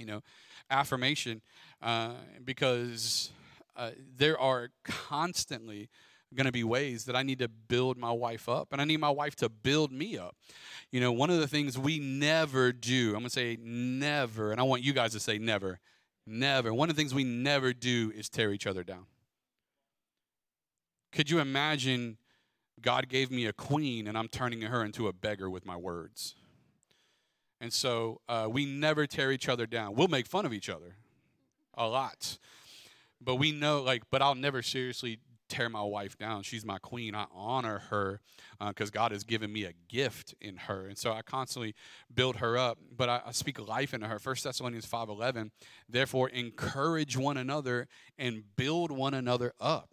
you 0.00 0.06
know, 0.06 0.22
affirmation, 0.70 1.42
uh, 1.82 2.14
because 2.44 3.30
uh, 3.76 3.90
there 4.16 4.38
are 4.38 4.70
constantly 4.84 5.88
going 6.34 6.46
to 6.46 6.52
be 6.52 6.64
ways 6.64 7.04
that 7.04 7.16
I 7.16 7.22
need 7.22 7.40
to 7.40 7.48
build 7.48 7.98
my 7.98 8.12
wife 8.12 8.48
up, 8.48 8.68
and 8.72 8.80
I 8.80 8.84
need 8.84 9.00
my 9.00 9.10
wife 9.10 9.36
to 9.36 9.48
build 9.48 9.92
me 9.92 10.16
up. 10.16 10.36
You 10.90 11.00
know, 11.00 11.12
one 11.12 11.30
of 11.30 11.38
the 11.38 11.48
things 11.48 11.76
we 11.76 11.98
never 11.98 12.72
do, 12.72 13.08
I'm 13.08 13.20
going 13.20 13.24
to 13.24 13.30
say 13.30 13.58
never, 13.60 14.52
and 14.52 14.60
I 14.60 14.64
want 14.64 14.82
you 14.82 14.92
guys 14.92 15.12
to 15.12 15.20
say 15.20 15.38
never, 15.38 15.80
never. 16.26 16.72
One 16.72 16.88
of 16.88 16.96
the 16.96 17.00
things 17.00 17.14
we 17.14 17.24
never 17.24 17.72
do 17.72 18.12
is 18.14 18.28
tear 18.28 18.52
each 18.52 18.66
other 18.66 18.84
down. 18.84 19.06
Could 21.12 21.28
you 21.28 21.40
imagine 21.40 22.18
God 22.80 23.08
gave 23.08 23.30
me 23.30 23.46
a 23.46 23.52
queen 23.52 24.06
and 24.06 24.16
I'm 24.16 24.28
turning 24.28 24.62
her 24.62 24.84
into 24.84 25.08
a 25.08 25.12
beggar 25.12 25.50
with 25.50 25.66
my 25.66 25.76
words? 25.76 26.36
And 27.60 27.72
so 27.72 28.20
uh, 28.28 28.48
we 28.50 28.64
never 28.64 29.06
tear 29.06 29.32
each 29.32 29.48
other 29.48 29.66
down. 29.66 29.94
We'll 29.94 30.08
make 30.08 30.26
fun 30.26 30.46
of 30.46 30.52
each 30.52 30.68
other 30.68 30.96
a 31.74 31.86
lot. 31.86 32.38
But 33.20 33.36
we 33.36 33.52
know, 33.52 33.82
like, 33.82 34.04
but 34.10 34.22
I'll 34.22 34.34
never 34.34 34.62
seriously 34.62 35.20
tear 35.50 35.68
my 35.68 35.82
wife 35.82 36.16
down. 36.16 36.42
She's 36.42 36.64
my 36.64 36.78
queen. 36.78 37.14
I 37.14 37.26
honor 37.34 37.80
her 37.90 38.20
because 38.68 38.88
uh, 38.88 38.92
God 38.92 39.12
has 39.12 39.24
given 39.24 39.52
me 39.52 39.64
a 39.64 39.72
gift 39.88 40.34
in 40.40 40.56
her. 40.56 40.86
And 40.86 40.96
so 40.96 41.12
I 41.12 41.22
constantly 41.22 41.74
build 42.14 42.36
her 42.36 42.56
up, 42.56 42.78
but 42.96 43.08
I, 43.08 43.20
I 43.26 43.32
speak 43.32 43.58
life 43.58 43.92
into 43.92 44.06
her. 44.06 44.18
First 44.18 44.44
Thessalonians 44.44 44.86
5.11, 44.86 45.50
therefore 45.88 46.28
encourage 46.30 47.16
one 47.16 47.36
another 47.36 47.88
and 48.16 48.44
build 48.56 48.90
one 48.90 49.12
another 49.12 49.52
up. 49.60 49.90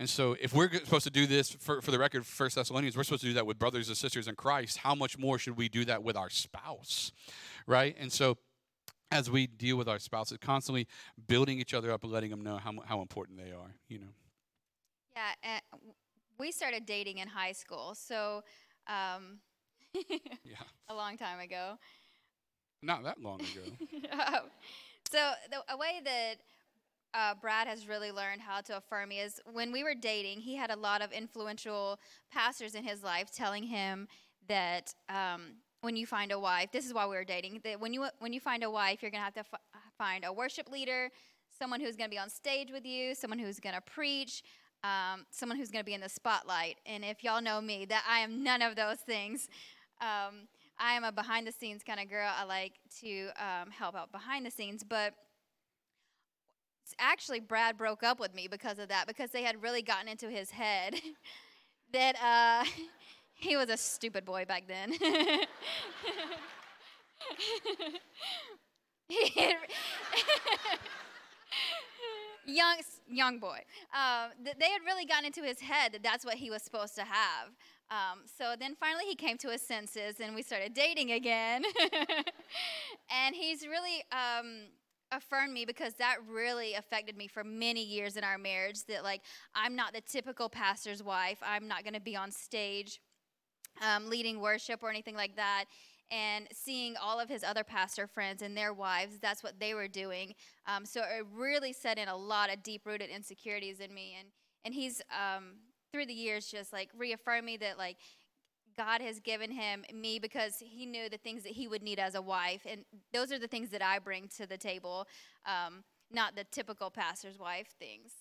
And 0.00 0.08
so, 0.08 0.34
if 0.40 0.54
we're 0.54 0.72
supposed 0.72 1.04
to 1.04 1.10
do 1.10 1.26
this, 1.26 1.50
for, 1.50 1.82
for 1.82 1.90
the 1.90 1.98
record, 1.98 2.24
First 2.24 2.56
Thessalonians, 2.56 2.96
we're 2.96 3.04
supposed 3.04 3.20
to 3.20 3.28
do 3.28 3.34
that 3.34 3.46
with 3.46 3.58
brothers 3.58 3.88
and 3.88 3.96
sisters 3.98 4.28
in 4.28 4.34
Christ. 4.34 4.78
How 4.78 4.94
much 4.94 5.18
more 5.18 5.38
should 5.38 5.58
we 5.58 5.68
do 5.68 5.84
that 5.84 6.02
with 6.02 6.16
our 6.16 6.30
spouse, 6.30 7.12
right? 7.66 7.94
And 8.00 8.10
so, 8.10 8.38
as 9.10 9.30
we 9.30 9.46
deal 9.46 9.76
with 9.76 9.90
our 9.90 9.98
spouses, 9.98 10.38
constantly 10.40 10.88
building 11.28 11.60
each 11.60 11.74
other 11.74 11.92
up 11.92 12.02
and 12.02 12.10
letting 12.10 12.30
them 12.30 12.40
know 12.40 12.56
how, 12.56 12.72
how 12.86 13.02
important 13.02 13.36
they 13.36 13.50
are, 13.52 13.74
you 13.88 13.98
know. 13.98 14.06
Yeah, 15.14 15.60
we 16.38 16.50
started 16.50 16.86
dating 16.86 17.18
in 17.18 17.28
high 17.28 17.52
school, 17.52 17.94
so 17.94 18.42
um, 18.86 19.40
yeah, 19.94 20.64
a 20.88 20.94
long 20.94 21.18
time 21.18 21.40
ago. 21.40 21.78
Not 22.80 23.04
that 23.04 23.20
long 23.20 23.40
ago. 23.40 24.08
so 25.12 25.32
the, 25.50 25.74
a 25.74 25.76
way 25.76 26.00
that 26.02 26.36
uh, 27.14 27.34
Brad 27.40 27.66
has 27.66 27.88
really 27.88 28.12
learned 28.12 28.40
how 28.40 28.60
to 28.62 28.76
affirm 28.76 29.08
me 29.10 29.20
is 29.20 29.40
when 29.52 29.72
we 29.72 29.82
were 29.82 29.94
dating, 29.94 30.40
he 30.40 30.56
had 30.56 30.70
a 30.70 30.76
lot 30.76 31.02
of 31.02 31.12
influential 31.12 31.98
pastors 32.32 32.74
in 32.74 32.84
his 32.84 33.02
life 33.02 33.30
telling 33.32 33.64
him 33.64 34.08
that 34.48 34.94
um, 35.08 35.54
when 35.80 35.96
you 35.96 36.06
find 36.06 36.32
a 36.32 36.38
wife, 36.38 36.70
this 36.72 36.86
is 36.86 36.94
why 36.94 37.06
we 37.06 37.16
were 37.16 37.24
dating, 37.24 37.60
that 37.64 37.80
when 37.80 37.92
you 37.92 38.06
when 38.18 38.32
you 38.32 38.40
find 38.40 38.62
a 38.62 38.70
wife, 38.70 39.02
you're 39.02 39.10
gonna 39.10 39.24
have 39.24 39.34
to 39.34 39.40
f- 39.40 39.60
find 39.98 40.24
a 40.24 40.32
worship 40.32 40.70
leader, 40.70 41.10
someone 41.58 41.80
who's 41.80 41.94
going 41.96 42.08
to 42.08 42.14
be 42.14 42.18
on 42.18 42.30
stage 42.30 42.70
with 42.72 42.86
you, 42.86 43.14
someone 43.14 43.38
who's 43.38 43.60
going 43.60 43.74
to 43.74 43.82
preach, 43.82 44.42
um, 44.82 45.26
someone 45.30 45.58
who's 45.58 45.70
going 45.70 45.82
to 45.82 45.86
be 45.86 45.94
in 45.94 46.00
the 46.00 46.08
spotlight. 46.08 46.78
And 46.86 47.04
if 47.04 47.22
y'all 47.22 47.42
know 47.42 47.60
me, 47.60 47.84
that 47.84 48.02
I 48.08 48.20
am 48.20 48.42
none 48.42 48.62
of 48.62 48.76
those 48.76 48.98
things. 48.98 49.48
Um, 50.00 50.48
I 50.78 50.94
am 50.94 51.04
a 51.04 51.12
behind 51.12 51.46
the 51.46 51.52
scenes 51.52 51.82
kind 51.82 52.00
of 52.00 52.08
girl. 52.08 52.30
I 52.34 52.44
like 52.44 52.72
to 53.00 53.28
um, 53.36 53.70
help 53.70 53.94
out 53.94 54.10
behind 54.10 54.46
the 54.46 54.50
scenes, 54.50 54.82
but 54.82 55.12
actually 56.98 57.40
Brad 57.40 57.76
broke 57.76 58.02
up 58.02 58.18
with 58.20 58.34
me 58.34 58.48
because 58.48 58.78
of 58.78 58.88
that 58.88 59.06
because 59.06 59.30
they 59.30 59.42
had 59.42 59.62
really 59.62 59.82
gotten 59.82 60.08
into 60.08 60.28
his 60.28 60.50
head 60.50 60.94
that 61.92 62.16
uh, 62.22 62.64
he 63.34 63.56
was 63.56 63.68
a 63.68 63.76
stupid 63.76 64.24
boy 64.24 64.44
back 64.46 64.64
then. 64.68 64.92
young 72.46 72.76
young 73.08 73.38
boy. 73.38 73.58
Um, 73.92 74.30
they 74.44 74.70
had 74.70 74.82
really 74.86 75.04
gotten 75.04 75.26
into 75.26 75.42
his 75.42 75.60
head 75.60 75.92
that 75.92 76.02
that's 76.02 76.24
what 76.24 76.34
he 76.34 76.50
was 76.50 76.62
supposed 76.62 76.94
to 76.96 77.02
have. 77.02 77.48
Um, 77.90 78.20
so 78.38 78.54
then 78.58 78.76
finally 78.78 79.04
he 79.04 79.16
came 79.16 79.36
to 79.38 79.48
his 79.48 79.62
senses 79.62 80.20
and 80.20 80.34
we 80.34 80.42
started 80.42 80.74
dating 80.74 81.10
again. 81.10 81.64
and 83.10 83.34
he's 83.34 83.66
really 83.66 84.04
um, 84.12 84.66
affirmed 85.12 85.52
me 85.52 85.64
because 85.64 85.94
that 85.94 86.16
really 86.28 86.74
affected 86.74 87.16
me 87.16 87.26
for 87.26 87.44
many 87.44 87.82
years 87.82 88.16
in 88.16 88.24
our 88.24 88.38
marriage. 88.38 88.84
That, 88.88 89.04
like, 89.04 89.22
I'm 89.54 89.76
not 89.76 89.92
the 89.92 90.00
typical 90.00 90.48
pastor's 90.48 91.02
wife, 91.02 91.38
I'm 91.42 91.68
not 91.68 91.84
going 91.84 91.94
to 91.94 92.00
be 92.00 92.16
on 92.16 92.30
stage 92.30 93.00
um, 93.84 94.08
leading 94.08 94.40
worship 94.40 94.82
or 94.82 94.90
anything 94.90 95.14
like 95.14 95.36
that 95.36 95.64
and 96.10 96.48
seeing 96.52 96.96
all 96.96 97.20
of 97.20 97.28
his 97.28 97.44
other 97.44 97.62
pastor 97.62 98.06
friends 98.06 98.42
and 98.42 98.56
their 98.56 98.72
wives, 98.72 99.18
that's 99.20 99.42
what 99.42 99.60
they 99.60 99.74
were 99.74 99.88
doing. 99.88 100.34
Um, 100.66 100.84
so 100.84 101.02
it 101.02 101.24
really 101.32 101.72
set 101.72 101.98
in 101.98 102.08
a 102.08 102.16
lot 102.16 102.52
of 102.52 102.62
deep 102.62 102.84
rooted 102.84 103.10
insecurities 103.10 103.80
in 103.80 103.94
me. 103.94 104.16
And, 104.18 104.28
and 104.64 104.74
he's, 104.74 105.00
um, 105.10 105.54
through 105.92 106.06
the 106.06 106.14
years, 106.14 106.46
just 106.46 106.72
like 106.72 106.90
reaffirmed 106.96 107.44
me 107.44 107.56
that, 107.58 107.78
like, 107.78 107.96
God 108.76 109.00
has 109.00 109.20
given 109.20 109.50
him 109.50 109.84
me 109.92 110.18
because 110.18 110.56
he 110.58 110.86
knew 110.86 111.08
the 111.08 111.18
things 111.18 111.42
that 111.42 111.52
he 111.52 111.68
would 111.68 111.82
need 111.82 111.98
as 111.98 112.14
a 112.14 112.22
wife. 112.22 112.66
And 112.68 112.84
those 113.12 113.32
are 113.32 113.38
the 113.38 113.48
things 113.48 113.70
that 113.70 113.82
I 113.82 113.98
bring 113.98 114.28
to 114.36 114.46
the 114.46 114.56
table, 114.56 115.06
um, 115.46 115.84
not 116.12 116.34
the 116.36 116.44
typical 116.44 116.90
pastor's 116.90 117.38
wife 117.38 117.74
things. 117.78 118.12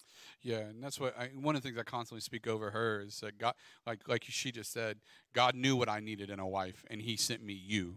Yeah, 0.41 0.59
and 0.59 0.83
that's 0.83 0.99
what 0.99 1.17
I, 1.17 1.27
one 1.27 1.55
of 1.55 1.61
the 1.61 1.69
things 1.69 1.79
I 1.79 1.83
constantly 1.83 2.21
speak 2.21 2.47
over 2.47 2.71
her 2.71 3.01
is 3.01 3.19
that 3.21 3.37
God, 3.37 3.55
like 3.85 4.07
like 4.07 4.25
she 4.27 4.51
just 4.51 4.71
said, 4.71 4.97
God 5.33 5.55
knew 5.55 5.75
what 5.75 5.89
I 5.89 5.99
needed 5.99 6.29
in 6.29 6.39
a 6.39 6.47
wife, 6.47 6.85
and 6.89 7.01
He 7.01 7.17
sent 7.17 7.43
me 7.43 7.53
you. 7.53 7.95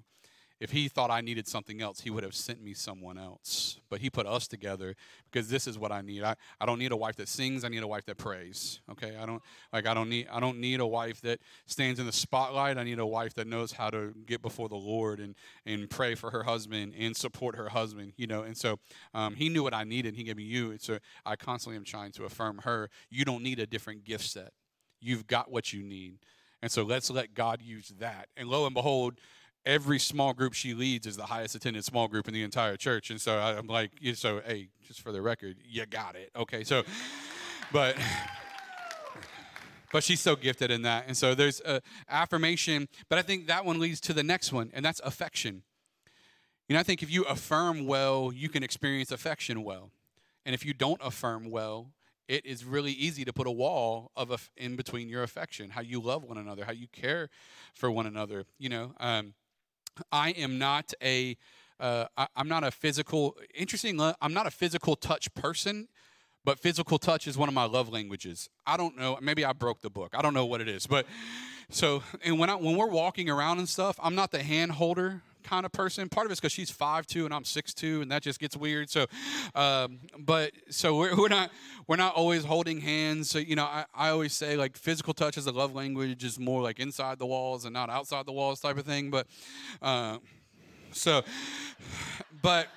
If 0.63 0.71
he 0.71 0.87
thought 0.87 1.11
I 1.11 1.23
needed 1.23 1.49
something 1.49 1.83
else, 1.83 2.03
he 2.03 2.11
would 2.11 2.23
have 2.23 2.37
sent 2.37 2.63
me 2.63 2.73
someone 2.73 3.19
else. 3.19 3.81
But 3.91 4.01
he 4.01 4.09
put 4.09 4.29
us 4.29 4.47
together 4.47 4.95
because 5.29 5.49
this 5.49 5.67
is 5.67 5.77
what 5.77 5.91
I 5.91 6.03
need. 6.03 6.23
I, 6.23 6.37
I 6.61 6.67
don't 6.67 6.79
need 6.79 6.93
a 6.93 6.97
wife 6.97 7.17
that 7.17 7.27
sings, 7.27 7.65
I 7.65 7.69
need 7.69 7.83
a 7.83 7.87
wife 7.89 8.05
that 8.07 8.17
prays. 8.17 8.81
Okay? 8.89 9.17
I 9.21 9.27
don't 9.27 9.43
like 9.73 9.89
I 9.89 9.93
don't 9.93 10.09
need 10.09 10.29
I 10.33 10.39
don't 10.39 10.61
need 10.61 10.79
a 10.79 10.87
wife 10.87 11.21
that 11.23 11.41
stands 11.67 11.99
in 11.99 12.07
the 12.07 12.13
spotlight. 12.13 12.79
I 12.79 12.85
need 12.85 13.01
a 13.01 13.07
wife 13.07 13.35
that 13.35 13.49
knows 13.49 13.73
how 13.73 13.91
to 13.91 14.15
get 14.25 14.41
before 14.41 14.69
the 14.69 14.77
Lord 14.77 15.19
and 15.19 15.35
and 15.67 15.91
pray 15.91 16.15
for 16.15 16.31
her 16.31 16.45
husband 16.45 16.95
and 16.97 17.17
support 17.17 17.57
her 17.57 17.69
husband, 17.69 18.13
you 18.17 18.29
know. 18.29 18.45
And 18.45 18.57
so 18.57 18.79
um, 19.15 19.35
he 19.35 19.49
knew 19.49 19.65
what 19.65 19.75
I 19.75 19.83
needed, 19.83 20.15
he 20.15 20.23
gave 20.23 20.37
me 20.37 20.45
you. 20.45 20.71
And 20.71 20.81
so 20.81 20.99
I 21.27 21.35
constantly 21.35 21.77
am 21.77 21.85
trying 21.85 22.13
to 22.13 22.25
affirm 22.25 22.59
her, 22.59 22.89
you 23.11 23.25
don't 23.25 23.43
need 23.43 23.59
a 23.59 23.67
different 23.67 24.05
gift 24.05 24.27
set. 24.27 24.53
You've 25.01 25.27
got 25.27 25.51
what 25.51 25.73
you 25.73 25.83
need. 25.83 26.19
And 26.63 26.71
so 26.71 26.85
let's 26.85 27.11
let 27.11 27.35
God 27.35 27.61
use 27.61 27.89
that. 27.99 28.29
And 28.37 28.49
lo 28.49 28.65
and 28.65 28.75
behold, 28.75 29.19
every 29.65 29.99
small 29.99 30.33
group 30.33 30.53
she 30.55 30.75
leads 30.75 31.07
is 31.07 31.17
the 31.17 31.27
highest 31.27 31.55
attended 31.55 31.85
small 31.85 32.09
group 32.09 32.29
in 32.29 32.35
the 32.35 32.43
entire 32.43 32.77
church. 32.77 33.11
And 33.11 33.21
so 33.21 33.39
I'm 33.39 33.67
like, 33.67 33.91
so 34.15 34.41
hey, 34.45 34.69
just 34.87 35.01
for 35.01 35.13
the 35.13 35.23
record, 35.23 35.57
you 35.65 35.87
got 35.87 36.17
it. 36.17 36.31
Okay, 36.37 36.65
so, 36.65 36.83
but. 37.73 37.97
But 39.93 40.03
she's 40.03 40.23
so 40.23 40.37
gifted 40.37 40.71
in 40.71 40.83
that. 40.83 41.05
And 41.07 41.15
so 41.15 41.35
there's 41.35 41.61
affirmation, 42.09 42.89
but 43.11 43.19
I 43.19 43.23
think 43.23 43.47
that 43.49 43.67
one 43.67 43.79
leads 43.79 44.01
to 44.01 44.15
the 44.15 44.23
next 44.23 44.51
one, 44.51 44.71
and 44.73 44.83
that's 44.83 45.01
affection. 45.01 45.65
You 46.67 46.75
know, 46.75 46.81
I 46.81 46.83
think 46.83 47.03
if 47.03 47.11
you 47.11 47.25
affirm 47.25 47.87
well, 47.87 48.33
you 48.35 48.49
can 48.49 48.63
experience 48.63 49.13
affection 49.13 49.63
well. 49.63 49.91
And 50.47 50.55
if 50.55 50.65
you 50.65 50.73
don't 50.73 50.99
affirm 51.05 51.51
well, 51.51 51.89
it 52.27 52.47
is 52.47 52.65
really 52.65 52.93
easy 52.93 53.27
to 53.27 53.33
put 53.35 53.47
a 53.47 53.51
wall 53.51 54.11
of 54.17 54.31
a, 54.31 54.39
in 54.57 54.77
between 54.77 55.11
your 55.11 55.23
affection, 55.23 55.69
how 55.69 55.83
you 55.83 56.01
love 56.01 56.25
one 56.25 56.39
another, 56.39 56.65
how 56.65 56.73
you 56.73 56.87
care 56.89 57.29
for 57.75 57.91
one 57.91 58.07
another. 58.07 58.47
You 58.59 58.71
know, 58.71 58.95
um, 58.99 59.35
I 60.11 60.31
am 60.31 60.59
not 60.59 60.93
a 61.03 61.37
uh, 61.81 62.07
I, 62.17 62.29
am 62.37 62.49
not 62.49 62.63
a 62.63 62.71
physical. 62.71 63.37
Interesting. 63.55 64.01
I'm 64.21 64.33
not 64.33 64.47
a 64.47 64.51
physical 64.51 64.95
touch 64.95 65.33
person, 65.35 65.89
but 66.45 66.61
physical 66.61 66.99
touch 66.99 67.27
is 67.27 67.37
one 67.37 67.49
of 67.49 67.55
my 67.55 67.65
love 67.65 67.89
languages. 67.89 68.49
I 68.67 68.77
don't 68.77 68.97
know. 68.97 69.19
Maybe 69.21 69.45
I 69.45 69.53
broke 69.53 69.81
the 69.81 69.91
book. 69.91 70.15
I 70.17 70.23
don't 70.23 70.35
know 70.35 70.47
what 70.47 70.61
it 70.61 70.69
is, 70.69 70.87
but 70.87 71.07
so 71.71 72.03
and 72.25 72.39
when 72.39 72.51
I, 72.51 72.55
when 72.55 72.77
we're 72.77 72.87
walking 72.87 73.29
around 73.29 73.59
and 73.59 73.69
stuff, 73.69 73.99
I'm 74.03 74.15
not 74.15 74.31
the 74.31 74.43
hand 74.43 74.73
holder 74.73 75.23
kind 75.43 75.67
of 75.67 75.73
person. 75.73 76.09
Part 76.09 76.27
of 76.27 76.33
it's 76.33 76.41
because 76.41 76.53
she's 76.53 76.71
five 76.71 77.07
two 77.07 77.25
and 77.25 77.35
I'm 77.35 77.45
six 77.45 77.75
two, 77.75 78.03
and 78.03 78.11
that 78.11 78.23
just 78.23 78.39
gets 78.41 78.57
weird. 78.57 78.91
So, 78.91 79.07
um, 79.55 80.01
but 80.19 80.53
so 80.71 80.97
we're, 80.97 81.17
we're 81.17 81.29
not 81.29 81.51
we're 81.87 81.97
not 81.97 82.15
always 82.15 82.45
holding 82.45 82.81
hands. 82.81 83.31
So 83.31 83.39
you 83.39 83.57
know, 83.57 83.65
I, 83.65 83.85
I 83.95 84.09
always 84.11 84.33
say 84.33 84.57
like 84.57 84.77
physical 84.77 85.15
touch 85.15 85.37
as 85.37 85.47
a 85.47 85.53
love 85.53 85.75
language 85.75 86.25
is 86.25 86.39
more 86.39 86.63
like 86.63 86.81
inside 86.81 87.19
the 87.19 87.27
walls 87.27 87.65
and 87.65 87.73
not 87.73 87.91
outside 87.91 88.27
the 88.27 88.33
walls 88.33 88.61
type 88.61 88.79
of 88.79 88.85
thing. 88.85 89.11
But 89.11 89.27
uh, 89.81 90.19
so, 90.93 91.23
but 92.43 92.69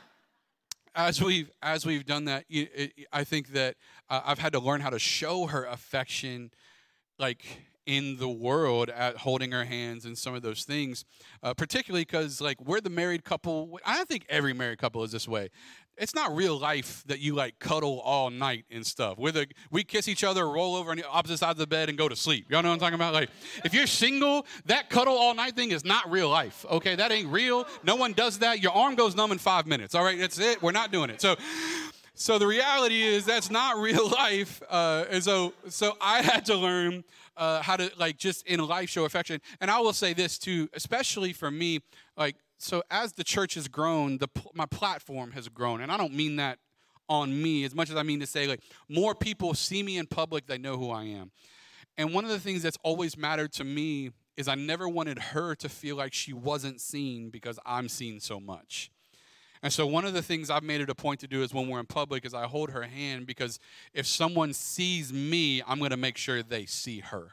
as 0.95 1.21
we've 1.21 1.49
as 1.61 1.85
we've 1.85 2.05
done 2.05 2.25
that, 2.25 2.45
it, 2.49 2.93
I 3.11 3.23
think 3.23 3.49
that 3.49 3.75
uh, 4.09 4.21
I've 4.25 4.39
had 4.39 4.53
to 4.53 4.59
learn 4.59 4.81
how 4.81 4.89
to 4.89 4.99
show 4.99 5.47
her 5.47 5.65
affection, 5.65 6.51
like 7.19 7.45
in 7.85 8.17
the 8.17 8.29
world 8.29 8.89
at 8.89 9.17
holding 9.17 9.51
her 9.51 9.65
hands 9.65 10.05
and 10.05 10.17
some 10.17 10.33
of 10.33 10.41
those 10.41 10.63
things, 10.63 11.05
uh, 11.43 11.53
particularly 11.53 12.03
because 12.03 12.41
like 12.41 12.59
we're 12.61 12.81
the 12.81 12.89
married 12.89 13.23
couple. 13.23 13.79
I 13.85 14.03
think 14.05 14.25
every 14.29 14.53
married 14.53 14.79
couple 14.79 15.03
is 15.03 15.11
this 15.11 15.27
way. 15.27 15.49
It's 15.97 16.13
not 16.13 16.35
real 16.35 16.59
life 16.59 17.05
that 17.07 17.19
you 17.19 17.35
like 17.35 17.57
cuddle 17.59 18.01
all 18.01 18.29
night 18.29 18.65
and 18.69 18.85
stuff. 18.85 19.17
We're 19.17 19.31
the, 19.31 19.47
we 19.71 19.85
kiss 19.85 20.09
each 20.09 20.25
other, 20.25 20.45
roll 20.45 20.75
over 20.75 20.91
on 20.91 20.97
the 20.97 21.07
opposite 21.07 21.37
sides 21.37 21.51
of 21.51 21.57
the 21.59 21.67
bed, 21.67 21.87
and 21.87 21.97
go 21.97 22.09
to 22.09 22.17
sleep. 22.17 22.47
Y'all 22.49 22.61
know 22.61 22.67
what 22.67 22.73
I'm 22.73 22.79
talking 22.81 22.95
about? 22.95 23.13
Like, 23.13 23.29
if 23.63 23.73
you're 23.73 23.87
single, 23.87 24.45
that 24.65 24.89
cuddle 24.89 25.15
all 25.15 25.33
night 25.33 25.55
thing 25.55 25.71
is 25.71 25.85
not 25.85 26.11
real 26.11 26.29
life. 26.29 26.65
Okay, 26.69 26.95
that 26.95 27.13
ain't 27.13 27.29
real. 27.29 27.65
No 27.83 27.95
one 27.95 28.11
does 28.11 28.39
that. 28.39 28.61
Your 28.61 28.73
arm 28.73 28.95
goes 28.95 29.15
numb 29.15 29.31
in 29.31 29.37
five 29.37 29.67
minutes. 29.67 29.95
All 29.95 30.03
right, 30.03 30.19
that's 30.19 30.37
it. 30.37 30.61
We're 30.61 30.73
not 30.73 30.91
doing 30.91 31.09
it. 31.09 31.21
So, 31.21 31.37
so 32.15 32.39
the 32.39 32.47
reality 32.47 33.01
is 33.01 33.25
that's 33.25 33.51
not 33.51 33.77
real 33.81 34.09
life. 34.09 34.61
Uh, 34.69 35.05
and 35.09 35.23
so, 35.23 35.53
so 35.69 35.97
I 36.01 36.21
had 36.21 36.45
to 36.45 36.55
learn 36.55 37.03
uh, 37.37 37.61
how 37.61 37.75
to 37.75 37.91
like 37.97 38.17
just 38.17 38.47
in 38.47 38.65
life 38.65 38.89
show 38.89 39.05
affection. 39.05 39.41
And 39.59 39.69
I 39.69 39.79
will 39.79 39.93
say 39.93 40.13
this 40.13 40.37
too, 40.37 40.69
especially 40.73 41.33
for 41.33 41.51
me, 41.51 41.81
like 42.17 42.37
so 42.57 42.81
as 42.89 43.13
the 43.13 43.23
church 43.23 43.55
has 43.55 43.67
grown, 43.67 44.17
the 44.17 44.29
my 44.53 44.65
platform 44.65 45.31
has 45.31 45.49
grown, 45.49 45.81
and 45.81 45.91
I 45.91 45.97
don't 45.97 46.13
mean 46.13 46.37
that 46.37 46.59
on 47.07 47.41
me 47.41 47.63
as 47.65 47.75
much 47.75 47.91
as 47.91 47.97
I 47.97 48.03
mean 48.03 48.19
to 48.21 48.25
say 48.25 48.47
like 48.47 48.61
more 48.89 49.13
people 49.13 49.53
see 49.53 49.83
me 49.83 49.97
in 49.97 50.07
public, 50.07 50.47
they 50.47 50.57
know 50.57 50.77
who 50.77 50.89
I 50.89 51.03
am. 51.03 51.31
And 51.97 52.13
one 52.13 52.23
of 52.23 52.31
the 52.31 52.39
things 52.39 52.63
that's 52.63 52.77
always 52.83 53.17
mattered 53.17 53.53
to 53.53 53.63
me 53.63 54.11
is 54.37 54.47
I 54.47 54.55
never 54.55 54.89
wanted 54.89 55.19
her 55.19 55.55
to 55.55 55.69
feel 55.69 55.95
like 55.95 56.13
she 56.13 56.33
wasn't 56.33 56.81
seen 56.81 57.29
because 57.29 57.59
I'm 57.65 57.87
seen 57.87 58.19
so 58.19 58.39
much. 58.39 58.91
And 59.65 59.73
so 59.73 59.87
one 59.87 60.05
of 60.05 60.13
the 60.13 60.21
things 60.21 60.51
I've 60.51 60.61
made 60.61 60.81
it 60.81 60.91
a 60.91 60.93
point 60.93 61.21
to 61.21 61.27
do 61.27 61.41
is 61.41 61.51
when 61.51 61.67
we're 61.67 61.79
in 61.79 61.87
public 61.87 62.23
is 62.23 62.35
I 62.35 62.45
hold 62.45 62.69
her 62.69 62.83
hand 62.83 63.25
because 63.25 63.57
if 63.95 64.05
someone 64.05 64.53
sees 64.53 65.11
me, 65.11 65.63
I'm 65.65 65.79
going 65.79 65.89
to 65.89 65.97
make 65.97 66.17
sure 66.17 66.43
they 66.43 66.67
see 66.67 66.99
her. 66.99 67.29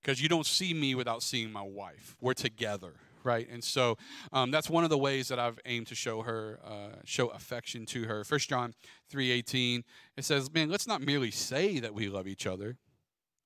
Because 0.00 0.22
you 0.22 0.28
don't 0.28 0.46
see 0.46 0.72
me 0.72 0.94
without 0.94 1.24
seeing 1.24 1.50
my 1.50 1.62
wife. 1.62 2.16
We're 2.20 2.34
together, 2.34 2.92
right? 3.24 3.48
And 3.50 3.64
so 3.64 3.98
um, 4.32 4.52
that's 4.52 4.70
one 4.70 4.84
of 4.84 4.90
the 4.90 4.96
ways 4.96 5.26
that 5.26 5.40
I've 5.40 5.58
aimed 5.64 5.88
to 5.88 5.96
show 5.96 6.22
her, 6.22 6.60
uh, 6.64 7.00
show 7.04 7.26
affection 7.26 7.86
to 7.86 8.04
her. 8.04 8.22
First 8.22 8.48
John 8.48 8.72
3:18, 9.10 9.82
it 10.16 10.24
says, 10.24 10.48
"Man, 10.52 10.68
let's 10.68 10.86
not 10.86 11.02
merely 11.02 11.32
say 11.32 11.80
that 11.80 11.92
we 11.92 12.08
love 12.08 12.28
each 12.28 12.46
other. 12.46 12.78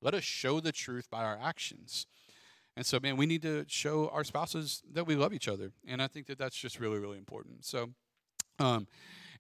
Let 0.03 0.13
us 0.13 0.23
show 0.23 0.61
the 0.61 0.71
truth 0.71 1.09
by 1.09 1.25
our 1.25 1.39
actions." 1.41 2.07
And 2.79 2.87
so, 2.87 3.01
man, 3.03 3.17
we 3.17 3.27
need 3.27 3.43
to 3.43 3.65
show 3.67 4.09
our 4.11 4.23
spouses 4.23 4.85
that 4.93 5.05
we 5.05 5.17
love 5.17 5.35
each 5.35 5.49
other. 5.49 5.73
And 5.89 6.01
I 6.01 6.07
think 6.07 6.29
that 6.29 6.39
that's 6.39 6.55
just 6.55 6.79
really, 6.79 7.01
really 7.01 7.19
important. 7.19 7.65
So, 7.65 7.91
um, 8.61 8.87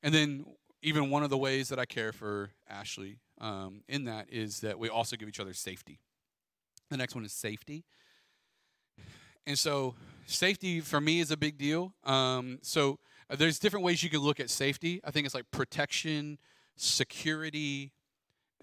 and 0.03 0.13
then 0.13 0.45
even 0.83 1.09
one 1.09 1.23
of 1.23 1.31
the 1.31 1.39
ways 1.39 1.69
that 1.69 1.79
I 1.79 1.85
care 1.85 2.11
for 2.13 2.51
Ashley 2.69 3.21
um, 3.41 3.83
in 3.87 4.07
that 4.07 4.27
is 4.29 4.59
that 4.63 4.81
we 4.81 4.89
also 4.89 5.15
give 5.15 5.29
each 5.29 5.39
other 5.39 5.55
safety. 5.55 6.01
The 6.91 6.97
next 6.97 7.15
one 7.15 7.25
is 7.25 7.33
safety. 7.33 7.85
And 9.47 9.57
so, 9.57 9.95
safety 10.27 10.81
for 10.81 11.01
me 11.01 11.21
is 11.21 11.31
a 11.31 11.37
big 11.37 11.59
deal. 11.59 11.95
Um, 12.03 12.59
so, 12.63 12.99
uh, 13.31 13.37
there's 13.37 13.61
different 13.61 13.85
ways 13.85 14.03
you 14.03 14.11
can 14.11 14.19
look 14.19 14.41
at 14.41 14.51
safety. 14.51 15.01
I 15.05 15.13
think 15.13 15.27
it's 15.27 15.35
like 15.37 15.49
protection, 15.53 16.39
security, 16.75 17.93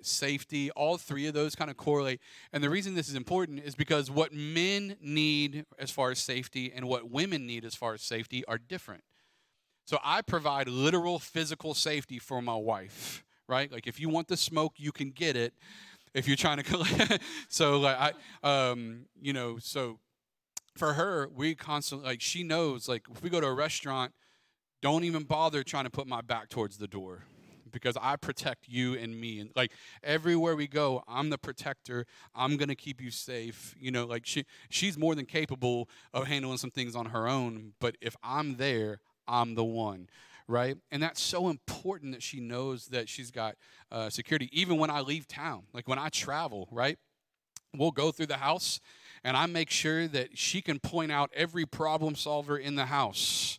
safety, 0.06 0.72
all 0.72 0.98
three 0.98 1.28
of 1.28 1.34
those 1.34 1.56
kind 1.56 1.70
of 1.70 1.78
correlate. 1.78 2.20
And 2.54 2.64
the 2.64 2.70
reason 2.70 2.96
this 2.96 3.10
is 3.10 3.16
important 3.16 3.62
is 3.64 3.76
because 3.76 4.10
what 4.10 4.34
men 4.34 4.98
need 5.02 5.66
as 5.80 5.92
far 5.92 6.12
as 6.12 6.20
safety 6.20 6.72
and 6.74 6.88
what 6.88 7.10
women 7.10 7.46
need 7.46 7.66
as 7.66 7.76
far 7.76 7.94
as 7.94 8.02
safety 8.02 8.44
are 8.46 8.58
different. 8.58 9.04
So 9.86 10.00
I 10.04 10.22
provide 10.22 10.68
literal 10.68 11.20
physical 11.20 11.74
safety 11.74 12.18
for 12.18 12.42
my 12.42 12.56
wife, 12.56 13.24
right? 13.48 13.72
Like 13.72 13.88
if 13.88 14.00
you 14.00 14.10
want 14.10 14.28
the 14.28 14.38
smoke, 14.38 14.74
you 14.78 14.92
can 14.92 15.12
get 15.12 15.36
it. 15.36 15.54
If 16.14 16.28
you're 16.28 16.38
trying 16.38 16.58
to 16.58 16.64
collect, 16.64 17.22
so 17.50 17.80
like 17.80 18.14
I, 18.44 18.70
um, 18.70 19.06
you 19.22 19.34
know, 19.34 19.58
so 19.60 20.00
for 20.76 20.94
her, 20.94 21.30
we 21.34 21.56
constantly 21.56 22.08
like 22.08 22.22
she 22.22 22.44
knows 22.44 22.90
like 22.90 23.04
if 23.12 23.22
we 23.22 23.30
go 23.30 23.40
to 23.40 23.48
a 23.48 23.54
restaurant, 23.54 24.14
don't 24.82 25.04
even 25.04 25.24
bother 25.24 25.64
trying 25.64 25.86
to 25.86 25.90
put 25.90 26.08
my 26.08 26.22
back 26.22 26.50
towards 26.50 26.78
the 26.78 26.88
door 26.88 27.24
because 27.76 27.98
I 28.02 28.16
protect 28.16 28.70
you 28.70 28.98
and 28.98 29.20
me. 29.20 29.42
And 29.42 29.52
like 29.54 29.74
everywhere 30.02 30.56
we 30.56 30.66
go, 30.66 31.04
I'm 31.10 31.30
the 31.30 31.38
protector. 31.38 32.06
I'm 32.34 32.56
gonna 32.56 32.74
keep 32.74 33.02
you 33.02 33.12
safe. 33.12 33.76
You 33.78 33.92
know, 33.92 34.06
like 34.06 34.26
she 34.26 34.46
she's 34.70 34.98
more 34.98 35.14
than 35.14 35.26
capable 35.26 35.90
of 36.14 36.26
handling 36.26 36.58
some 36.58 36.72
things 36.72 36.96
on 36.96 37.08
her 37.08 37.28
own. 37.28 37.74
But 37.82 37.98
if 38.02 38.16
I'm 38.24 38.56
there, 38.56 39.02
I'm 39.28 39.56
the 39.56 39.66
one. 39.66 40.08
Right, 40.48 40.78
and 40.92 41.02
that's 41.02 41.22
so 41.22 41.50
important 41.50 42.14
that 42.14 42.22
she 42.22 42.40
knows 42.40 42.88
that 42.88 43.10
she's 43.10 43.32
got 43.32 43.56
uh, 43.92 44.12
security, 44.12 44.48
even 44.54 44.78
when 44.78 44.92
I 44.92 45.02
leave 45.02 45.28
town. 45.28 45.64
Like 45.74 45.88
when 45.88 45.98
I 45.98 46.10
travel, 46.10 46.70
right? 46.72 47.00
We'll 47.76 47.92
go 47.92 48.12
through 48.12 48.28
the 48.28 48.38
house, 48.38 48.80
and 49.24 49.36
I 49.36 49.48
make 49.48 49.72
sure 49.72 50.08
that 50.08 50.38
she 50.38 50.62
can 50.62 50.80
point 50.80 51.12
out 51.12 51.32
every 51.36 51.66
problem 51.66 52.14
solver 52.14 52.58
in 52.58 52.76
the 52.76 52.86
house. 52.86 53.58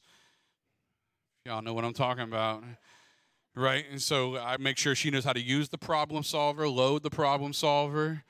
Y'all 1.44 1.60
know 1.60 1.74
what 1.74 1.84
I'm 1.84 1.92
talking 1.92 2.22
about 2.22 2.62
right? 3.56 3.86
And 3.90 4.00
so 4.00 4.36
I 4.36 4.58
make 4.58 4.76
sure 4.76 4.94
she 4.94 5.10
knows 5.10 5.24
how 5.24 5.32
to 5.32 5.40
use 5.40 5.70
the 5.70 5.78
problem 5.78 6.22
solver, 6.22 6.68
load 6.68 7.02
the 7.02 7.10
problem 7.10 7.52
solver. 7.52 8.22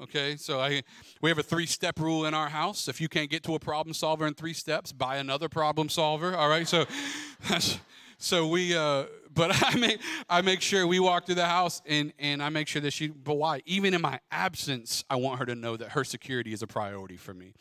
Okay, 0.00 0.36
so 0.36 0.60
I 0.60 0.82
we 1.20 1.28
have 1.28 1.38
a 1.38 1.42
three-step 1.42 1.98
rule 1.98 2.24
in 2.24 2.32
our 2.32 2.48
house. 2.48 2.88
If 2.88 3.00
you 3.00 3.08
can't 3.08 3.28
get 3.28 3.42
to 3.44 3.54
a 3.54 3.58
problem 3.58 3.92
solver 3.92 4.26
in 4.26 4.34
three 4.34 4.52
steps, 4.52 4.92
buy 4.92 5.16
another 5.16 5.48
problem 5.48 5.88
solver. 5.88 6.36
All 6.36 6.48
right, 6.48 6.66
so 6.68 6.86
so 8.18 8.46
we 8.46 8.76
uh, 8.76 9.06
but 9.34 9.60
I 9.62 9.76
make 9.76 10.00
I 10.28 10.40
make 10.40 10.60
sure 10.60 10.86
we 10.86 11.00
walk 11.00 11.26
through 11.26 11.34
the 11.34 11.46
house 11.46 11.82
and 11.84 12.12
and 12.18 12.42
I 12.42 12.48
make 12.48 12.68
sure 12.68 12.80
that 12.80 12.92
she. 12.92 13.08
But 13.08 13.34
why? 13.34 13.60
Even 13.66 13.92
in 13.92 14.00
my 14.00 14.20
absence, 14.30 15.04
I 15.10 15.16
want 15.16 15.40
her 15.40 15.46
to 15.46 15.56
know 15.56 15.76
that 15.76 15.90
her 15.90 16.04
security 16.04 16.52
is 16.52 16.62
a 16.62 16.68
priority 16.68 17.16
for 17.16 17.34
me, 17.34 17.54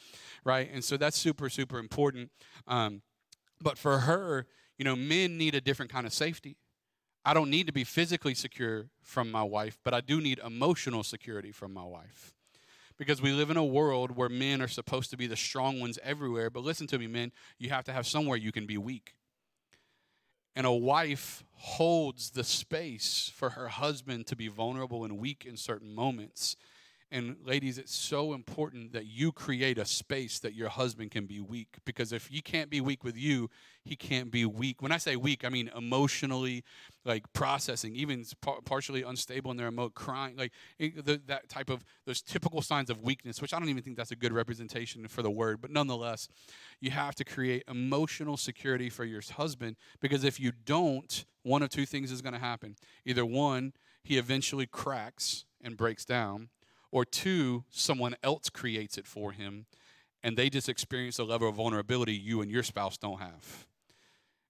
right? 0.46 0.70
And 0.72 0.84
so 0.84 0.96
that's 0.96 1.18
super 1.18 1.50
super 1.50 1.80
important. 1.80 2.30
Um, 2.68 3.02
but 3.60 3.80
for 3.80 4.00
her, 4.00 4.46
you 4.78 4.86
know, 4.86 4.96
men 4.96 5.40
need 5.40 5.56
a 5.56 5.62
different 5.62 5.92
kind 5.92 6.06
of 6.06 6.14
safety 6.14 6.56
I 7.28 7.34
don't 7.34 7.50
need 7.50 7.68
to 7.68 7.74
be 7.74 7.84
physically 7.84 8.34
secure 8.34 8.86
from 9.02 9.30
my 9.30 9.44
wife, 9.44 9.78
but 9.84 9.94
I 9.94 10.00
do 10.00 10.22
need 10.22 10.40
emotional 10.40 11.04
security 11.04 11.52
from 11.52 11.74
my 11.74 11.84
wife. 11.84 12.34
Because 12.98 13.22
we 13.22 13.34
live 13.34 13.50
in 13.50 13.58
a 13.58 13.66
world 13.66 14.16
where 14.16 14.30
men 14.30 14.62
are 14.62 14.68
supposed 14.70 15.10
to 15.10 15.18
be 15.18 15.28
the 15.28 15.36
strong 15.36 15.82
ones 15.82 16.00
everywhere. 16.02 16.50
But 16.50 16.64
listen 16.64 16.88
to 16.88 16.98
me, 16.98 17.06
men, 17.06 17.34
you 17.60 17.70
have 17.70 17.84
to 17.84 17.92
have 17.92 18.08
somewhere 18.08 18.38
you 18.38 18.54
can 18.54 18.66
be 18.66 18.78
weak. 18.78 19.14
And 20.56 20.66
a 20.66 20.72
wife 20.72 21.44
holds 21.52 22.30
the 22.30 22.46
space 22.46 23.30
for 23.36 23.50
her 23.50 23.68
husband 23.68 24.26
to 24.28 24.38
be 24.38 24.48
vulnerable 24.48 25.04
and 25.04 25.18
weak 25.20 25.46
in 25.46 25.58
certain 25.58 25.94
moments. 25.94 26.56
And 27.10 27.38
ladies, 27.46 27.78
it's 27.78 27.96
so 27.96 28.34
important 28.34 28.92
that 28.92 29.06
you 29.06 29.32
create 29.32 29.78
a 29.78 29.86
space 29.86 30.40
that 30.40 30.54
your 30.54 30.68
husband 30.68 31.12
can 31.12 31.26
be 31.26 31.40
weak. 31.40 31.78
Because 31.86 32.12
if 32.12 32.28
he 32.28 32.42
can't 32.42 32.70
be 32.70 32.82
weak 32.82 33.04
with 33.04 33.16
you, 33.16 33.50
he 33.86 33.96
can't 33.96 34.30
be 34.30 34.46
weak. 34.46 34.82
When 34.82 34.92
I 34.92 34.98
say 34.98 35.16
weak, 35.16 35.46
I 35.46 35.50
mean 35.50 35.70
emotionally, 35.76 36.66
like 37.06 37.32
processing, 37.32 37.96
even 37.96 38.26
par- 38.42 38.60
partially 38.66 39.04
unstable 39.04 39.52
in 39.52 39.58
their 39.58 39.72
emote, 39.72 39.94
crying, 39.94 40.36
like 40.36 40.52
the, 40.78 41.22
that 41.28 41.48
type 41.48 41.70
of 41.70 41.86
those 42.06 42.22
typical 42.22 42.62
signs 42.62 42.90
of 42.90 43.02
weakness. 43.02 43.42
Which 43.42 43.54
I 43.54 43.60
don't 43.60 43.70
even 43.70 43.84
think 43.84 43.96
that's 43.96 44.12
a 44.12 44.16
good 44.18 44.34
representation 44.34 45.08
for 45.08 45.22
the 45.22 45.32
word, 45.32 45.62
but 45.62 45.72
nonetheless, 45.72 46.28
you 46.82 46.92
have 46.92 47.16
to 47.16 47.24
create 47.24 47.64
emotional 47.70 48.36
security 48.36 48.90
for 48.90 49.06
your 49.06 49.22
husband. 49.38 49.78
Because 50.02 50.26
if 50.26 50.42
you 50.42 50.52
don't, 50.52 51.26
one 51.44 51.64
of 51.64 51.70
two 51.70 51.86
things 51.86 52.12
is 52.12 52.22
going 52.22 52.34
to 52.34 52.40
happen. 52.40 52.76
Either 53.06 53.26
one, 53.26 53.72
he 54.04 54.18
eventually 54.18 54.66
cracks 54.66 55.46
and 55.62 55.78
breaks 55.78 56.06
down, 56.06 56.50
or 56.92 57.06
two, 57.06 57.64
someone 57.70 58.16
else 58.24 58.50
creates 58.50 58.98
it 58.98 59.06
for 59.06 59.32
him 59.32 59.66
and 60.24 60.38
they 60.38 60.50
just 60.50 60.70
experience 60.70 61.20
a 61.20 61.24
level 61.24 61.48
of 61.48 61.56
vulnerability 61.56 62.14
you 62.14 62.42
and 62.42 62.52
your 62.52 62.64
spouse 62.64 62.98
don't 62.98 63.20
have 63.20 63.68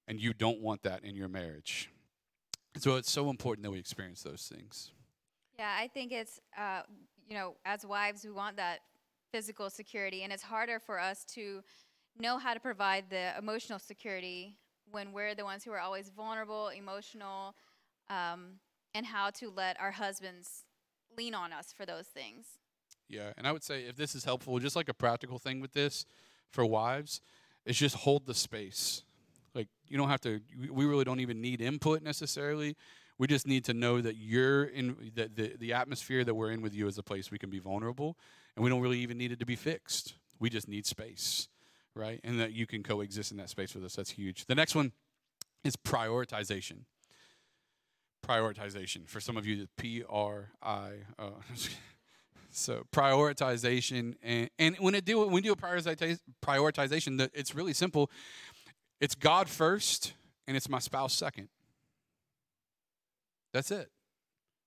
and 0.08 0.20
you 0.20 0.34
don't 0.34 0.60
want 0.62 0.84
that 0.84 1.04
in 1.04 1.16
your 1.16 1.28
marriage. 1.28 1.90
So 2.78 2.96
it's 2.96 3.12
so 3.12 3.30
important 3.30 3.64
that 3.64 3.72
we 3.72 3.80
experience 3.80 4.24
those 4.24 4.52
things. 4.54 4.92
Yeah, 5.58 5.76
I 5.78 5.88
think 5.88 6.12
it's, 6.12 6.40
uh, 6.58 6.84
you 7.28 7.36
know, 7.36 7.56
as 7.66 7.86
wives, 7.86 8.24
we 8.24 8.32
want 8.32 8.58
that 8.58 8.80
physical 9.32 9.70
security, 9.70 10.24
and 10.24 10.32
it's 10.32 10.44
harder 10.44 10.80
for 10.80 11.00
us 11.00 11.26
to 11.26 11.62
know 12.20 12.38
how 12.38 12.54
to 12.54 12.60
provide 12.60 13.06
the 13.10 13.38
emotional 13.38 13.80
security 13.80 14.56
when 14.92 15.12
we're 15.12 15.36
the 15.36 15.44
ones 15.44 15.64
who 15.64 15.72
are 15.72 15.80
always 15.80 16.10
vulnerable, 16.10 16.70
emotional, 16.70 17.56
um, 18.10 18.60
and 18.94 19.06
how 19.06 19.30
to 19.32 19.50
let 19.50 19.80
our 19.80 19.92
husbands 19.92 20.64
lean 21.18 21.34
on 21.34 21.52
us 21.52 21.74
for 21.76 21.86
those 21.86 22.08
things. 22.08 22.46
Yeah, 23.10 23.32
and 23.38 23.48
I 23.48 23.52
would 23.52 23.64
say 23.64 23.84
if 23.84 23.96
this 23.96 24.16
is 24.16 24.26
helpful, 24.26 24.58
just 24.60 24.76
like 24.76 24.90
a 24.90 24.94
practical 24.94 25.40
thing 25.40 25.60
with 25.60 25.74
this 25.74 26.06
for 26.52 26.66
wives, 26.66 27.22
is 27.66 27.78
just 27.78 27.96
hold 27.96 28.26
the 28.26 28.34
space. 28.34 29.04
Like 29.54 29.68
you 29.88 29.98
don't 29.98 30.10
have 30.10 30.22
to. 30.22 30.42
We 30.72 30.86
really 30.86 31.04
don't 31.04 31.20
even 31.20 31.42
need 31.42 31.62
input 31.62 32.02
necessarily. 32.02 32.76
We 33.18 33.28
just 33.28 33.48
need 33.48 33.66
to 33.66 33.74
know 33.74 34.02
that 34.02 34.18
you're 34.18 34.66
in 34.66 35.12
that 35.16 35.36
the, 35.36 35.56
the 35.58 35.74
atmosphere 35.74 36.24
that 36.24 36.36
we're 36.36 36.52
in 36.52 36.62
with 36.62 36.74
you 36.74 36.88
is 36.88 36.98
a 36.98 37.04
place 37.04 37.32
we 37.32 37.40
can 37.40 37.50
be 37.50 37.60
vulnerable, 37.60 38.18
and 38.56 38.64
we 38.64 38.70
don't 38.70 38.82
really 38.82 39.00
even 39.00 39.18
need 39.18 39.32
it 39.32 39.40
to 39.40 39.46
be 39.46 39.56
fixed. 39.56 40.14
We 40.40 40.50
just 40.50 40.68
need 40.68 40.86
space, 40.86 41.48
right? 41.96 42.20
And 42.24 42.40
that 42.40 42.54
you 42.54 42.68
can 42.68 42.84
coexist 42.84 43.32
in 43.32 43.38
that 43.38 43.50
space 43.50 43.74
with 43.74 43.84
us. 43.84 43.96
That's 43.96 44.12
huge. 44.12 44.46
The 44.46 44.56
next 44.56 44.76
one 44.76 44.92
is 45.64 45.76
prioritization. 45.76 46.82
Prioritization. 48.26 49.08
For 49.08 49.20
some 49.20 49.38
of 49.38 49.46
you, 49.46 49.58
the 49.58 49.70
P 49.78 50.04
R 50.08 50.50
I. 50.62 50.92
Uh, 51.18 51.30
so 52.52 52.86
prioritization, 52.94 54.16
and, 54.24 54.50
and 54.58 54.76
when 54.78 54.96
it 54.96 55.06
do 55.06 55.20
when 55.20 55.32
we 55.32 55.42
do 55.42 55.52
a 55.52 55.56
prioritization, 55.56 56.20
prioritization, 56.44 57.30
it's 57.34 57.56
really 57.56 57.74
simple. 57.74 58.10
It's 59.00 59.16
God 59.16 59.48
first, 59.48 60.14
and 60.48 60.58
it's 60.58 60.68
my 60.68 60.80
spouse 60.80 61.14
second. 61.14 61.50
That's 63.54 63.72
it. 63.72 63.90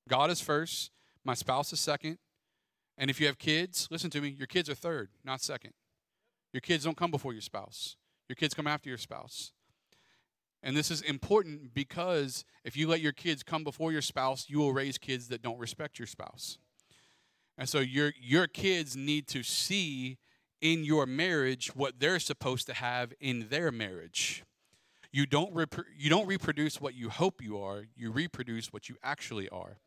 God 0.08 0.30
is 0.30 0.40
first, 0.40 0.90
my 1.24 1.34
spouse 1.34 1.72
is 1.72 1.80
second. 1.80 2.18
And 2.98 3.08
if 3.08 3.20
you 3.20 3.26
have 3.28 3.38
kids, 3.38 3.88
listen 3.90 4.10
to 4.10 4.20
me, 4.20 4.28
your 4.28 4.46
kids 4.46 4.68
are 4.68 4.74
third, 4.74 5.08
not 5.24 5.40
second. 5.40 5.72
Your 6.52 6.60
kids 6.60 6.84
don't 6.84 6.96
come 6.96 7.10
before 7.10 7.32
your 7.32 7.42
spouse, 7.42 7.96
your 8.28 8.36
kids 8.36 8.54
come 8.54 8.66
after 8.66 8.88
your 8.88 8.98
spouse. 8.98 9.52
And 10.62 10.76
this 10.76 10.90
is 10.90 11.00
important 11.00 11.72
because 11.72 12.44
if 12.64 12.76
you 12.76 12.86
let 12.86 13.00
your 13.00 13.12
kids 13.12 13.42
come 13.42 13.64
before 13.64 13.92
your 13.92 14.02
spouse, 14.02 14.46
you 14.48 14.58
will 14.58 14.72
raise 14.72 14.98
kids 14.98 15.28
that 15.28 15.42
don't 15.42 15.58
respect 15.58 15.98
your 15.98 16.06
spouse. 16.06 16.58
And 17.56 17.68
so 17.68 17.80
your 17.80 18.12
your 18.20 18.46
kids 18.46 18.96
need 18.96 19.26
to 19.28 19.42
see 19.42 20.18
in 20.60 20.84
your 20.84 21.06
marriage 21.06 21.74
what 21.74 21.98
they're 21.98 22.20
supposed 22.20 22.66
to 22.66 22.74
have 22.74 23.12
in 23.20 23.48
their 23.48 23.72
marriage. 23.72 24.44
You 25.12 25.26
don't, 25.26 25.52
rep- 25.52 25.74
you 25.96 26.08
don't 26.08 26.26
reproduce 26.26 26.80
what 26.80 26.94
you 26.94 27.08
hope 27.10 27.42
you 27.42 27.58
are, 27.60 27.84
you 27.96 28.12
reproduce 28.12 28.72
what 28.72 28.88
you 28.88 28.96
actually 29.02 29.48
are. 29.48 29.78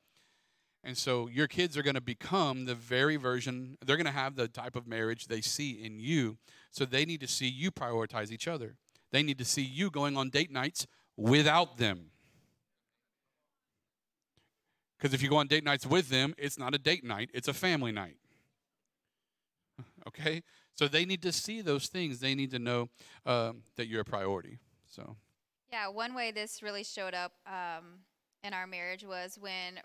And 0.84 0.98
so 0.98 1.28
your 1.28 1.48
kids 1.48 1.78
are 1.78 1.84
going 1.84 1.96
to 1.96 2.02
become 2.02 2.66
the 2.66 2.76
very 2.76 3.16
version, 3.16 3.78
they're 3.86 3.96
going 3.96 4.06
to 4.06 4.12
have 4.12 4.36
the 4.36 4.50
type 4.50 4.76
of 4.76 4.86
marriage 4.86 5.28
they 5.28 5.40
see 5.40 5.72
in 5.72 6.00
you. 6.00 6.38
So 6.72 6.84
they 6.84 7.06
need 7.06 7.22
to 7.22 7.28
see 7.28 7.48
you 7.48 7.72
prioritize 7.72 8.32
each 8.32 8.50
other. 8.50 8.76
They 9.13 9.21
need 9.21 9.38
to 9.38 9.45
see 9.45 9.62
you 9.62 9.91
going 9.91 10.17
on 10.17 10.32
date 10.32 10.52
nights 10.52 10.88
without 11.15 11.78
them. 11.78 12.08
Because 14.97 15.13
if 15.13 15.21
you 15.21 15.30
go 15.30 15.38
on 15.38 15.47
date 15.47 15.63
nights 15.63 15.86
with 15.86 16.10
them, 16.10 16.34
it's 16.36 16.58
not 16.58 16.73
a 16.73 16.80
date 16.80 17.04
night, 17.04 17.30
it's 17.34 17.47
a 17.47 17.54
family 17.54 17.93
night. 17.93 18.17
Okay? 20.06 20.43
So 20.73 20.89
they 20.89 21.06
need 21.06 21.21
to 21.21 21.32
see 21.32 21.62
those 21.62 21.88
things. 21.88 22.19
They 22.19 22.36
need 22.36 22.52
to 22.52 22.60
know 22.60 22.89
um, 23.26 23.62
that 23.78 23.88
you're 23.88 24.02
a 24.02 24.06
priority. 24.06 24.60
So. 24.88 25.15
Yeah, 25.71 25.88
one 25.88 26.13
way 26.13 26.32
this 26.32 26.62
really 26.62 26.84
showed 26.84 27.13
up 27.13 27.32
um, 27.47 27.99
in 28.43 28.54
our 28.54 28.67
marriage 28.67 29.06
was 29.06 29.38
when 29.39 29.80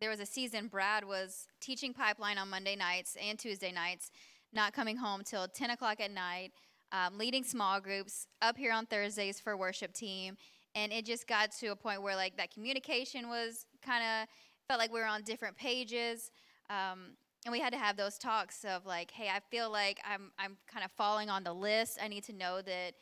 there 0.00 0.08
was 0.08 0.20
a 0.20 0.26
season 0.26 0.68
Brad 0.68 1.04
was 1.04 1.48
teaching 1.60 1.92
pipeline 1.92 2.38
on 2.38 2.48
Monday 2.48 2.76
nights 2.76 3.16
and 3.20 3.38
Tuesday 3.38 3.72
nights, 3.72 4.10
not 4.52 4.72
coming 4.72 4.96
home 4.96 5.22
till 5.22 5.48
10 5.48 5.70
o'clock 5.70 6.00
at 6.00 6.10
night, 6.10 6.52
um, 6.92 7.18
leading 7.18 7.44
small 7.44 7.80
groups 7.80 8.26
up 8.42 8.56
here 8.56 8.72
on 8.72 8.86
Thursdays 8.86 9.40
for 9.40 9.56
worship 9.56 9.92
team. 9.92 10.36
And 10.74 10.92
it 10.92 11.06
just 11.06 11.26
got 11.26 11.52
to 11.60 11.68
a 11.68 11.76
point 11.76 12.02
where 12.02 12.16
like 12.16 12.36
that 12.36 12.52
communication 12.52 13.28
was 13.28 13.66
kind 13.82 14.04
of 14.04 14.28
felt 14.68 14.78
like 14.78 14.92
we 14.92 15.00
were 15.00 15.06
on 15.06 15.22
different 15.22 15.56
pages. 15.56 16.30
Um, 16.68 17.16
and 17.44 17.52
we 17.52 17.60
had 17.60 17.72
to 17.72 17.78
have 17.78 17.96
those 17.96 18.18
talks 18.18 18.64
of 18.64 18.84
like, 18.84 19.10
hey, 19.10 19.28
I 19.28 19.40
feel 19.50 19.70
like 19.70 20.00
I'm 20.04 20.32
I'm 20.38 20.56
kind 20.66 20.84
of 20.84 20.90
falling 20.92 21.30
on 21.30 21.44
the 21.44 21.52
list. 21.52 21.98
I 22.02 22.08
need 22.08 22.24
to 22.24 22.32
know 22.32 22.60
that 22.60 22.94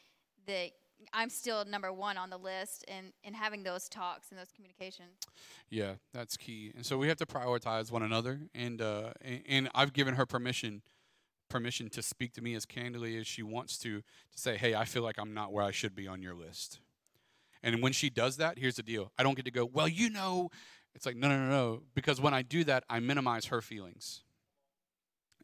that 0.47 0.71
I'm 1.13 1.31
still 1.31 1.65
number 1.65 1.93
one 1.93 2.17
on 2.17 2.31
the 2.31 2.37
list, 2.37 2.85
and 2.89 3.13
and 3.25 3.35
having 3.35 3.63
those 3.63 3.89
talks 3.89 4.31
and 4.31 4.39
those 4.39 4.53
communications. 4.55 5.19
Yeah, 5.71 5.95
that's 6.13 6.37
key. 6.37 6.73
And 6.77 6.85
so 6.85 6.99
we 6.99 7.09
have 7.09 7.17
to 7.19 7.27
prioritize 7.27 7.91
one 7.91 8.03
another, 8.03 8.41
and 8.55 8.81
uh, 8.81 9.13
and, 9.23 9.43
and 9.49 9.69
I've 9.75 9.93
given 9.93 10.15
her 10.15 10.27
permission 10.27 10.83
permission 11.55 11.89
to 11.89 12.03
speak 12.03 12.33
to 12.33 12.43
me 12.43 12.57
as 12.57 12.67
candidly 12.67 13.17
as 13.17 13.29
she 13.29 13.41
wants 13.41 13.79
to, 13.79 14.01
to 14.01 14.03
say, 14.35 14.57
hey, 14.57 14.75
I 14.75 14.85
feel 14.85 15.05
like 15.05 15.21
I'm 15.21 15.33
not 15.35 15.53
where 15.53 15.63
I 15.63 15.71
should 15.71 15.95
be 15.95 16.09
on 16.09 16.21
your 16.21 16.35
list. 16.35 16.81
And 17.63 17.81
when 17.81 17.93
she 17.93 18.11
does 18.11 18.39
that, 18.39 18.59
here's 18.59 18.75
the 18.75 18.83
deal 18.83 19.13
I 19.17 19.23
don't 19.23 19.37
get 19.37 19.45
to 19.45 19.53
go, 19.53 19.65
well, 19.65 19.87
you 19.87 20.11
know, 20.11 20.51
it's 20.97 21.07
like, 21.07 21.15
no, 21.15 21.29
no, 21.29 21.39
no, 21.39 21.49
no. 21.49 21.83
Because 21.95 22.21
when 22.21 22.35
I 22.35 22.43
do 22.43 22.65
that, 22.65 22.83
I 22.91 22.99
minimize 22.99 23.47
her 23.47 23.61
feelings. 23.61 24.23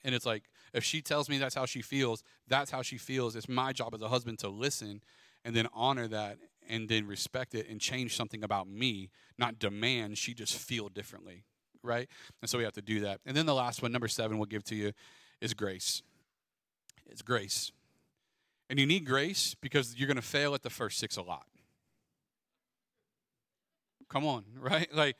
And 0.03 0.13
it's 0.13 0.27
like, 0.27 0.43
if 0.75 0.83
she 0.83 1.01
tells 1.01 1.29
me 1.29 1.39
that's 1.39 1.55
how 1.55 1.65
she 1.65 1.81
feels, 1.81 2.25
that's 2.49 2.73
how 2.73 2.83
she 2.83 2.99
feels. 2.99 3.37
It's 3.37 3.49
my 3.49 3.73
job 3.73 3.95
as 3.95 4.03
a 4.03 4.09
husband 4.09 4.41
to 4.41 4.49
listen 4.49 5.03
and 5.45 5.55
then 5.55 5.69
honor 5.73 6.09
that 6.09 6.39
and 6.69 6.89
then 6.89 7.07
respect 7.07 7.55
it 7.55 7.69
and 7.69 7.81
change 7.81 8.17
something 8.17 8.43
about 8.43 8.67
me, 8.67 9.11
not 9.39 9.61
demand 9.61 10.19
she 10.19 10.35
just 10.35 10.57
feel 10.57 10.89
differently, 10.89 11.45
right? 11.85 12.09
And 12.43 12.51
so 12.51 12.59
we 12.59 12.65
have 12.65 12.73
to 12.73 12.83
do 12.83 13.01
that. 13.01 13.21
And 13.25 13.37
then 13.37 13.47
the 13.47 13.55
last 13.55 13.81
one, 13.81 13.93
number 13.93 14.09
seven, 14.09 14.39
we'll 14.39 14.47
give 14.47 14.65
to 14.65 14.75
you 14.75 14.93
is 15.41 15.55
grace. 15.55 16.03
It's 17.07 17.23
grace. 17.23 17.73
And 18.69 18.79
you 18.79 18.87
need 18.87 19.05
grace 19.05 19.55
because 19.61 19.97
you're 19.97 20.07
going 20.07 20.17
to 20.17 20.23
fail 20.23 20.55
at 20.55 20.63
the 20.63 20.71
first 20.71 20.99
six 20.99 21.17
a 21.17 21.23
lot. 21.23 21.47
Come 24.09 24.25
on, 24.25 24.45
right? 24.61 24.93
Like, 24.95 25.17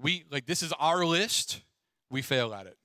we, 0.00 0.24
like, 0.30 0.46
this 0.46 0.62
is 0.62 0.72
our 0.78 1.04
list. 1.04 1.60
We 2.10 2.22
fail 2.22 2.52
at 2.54 2.66
it. 2.66 2.76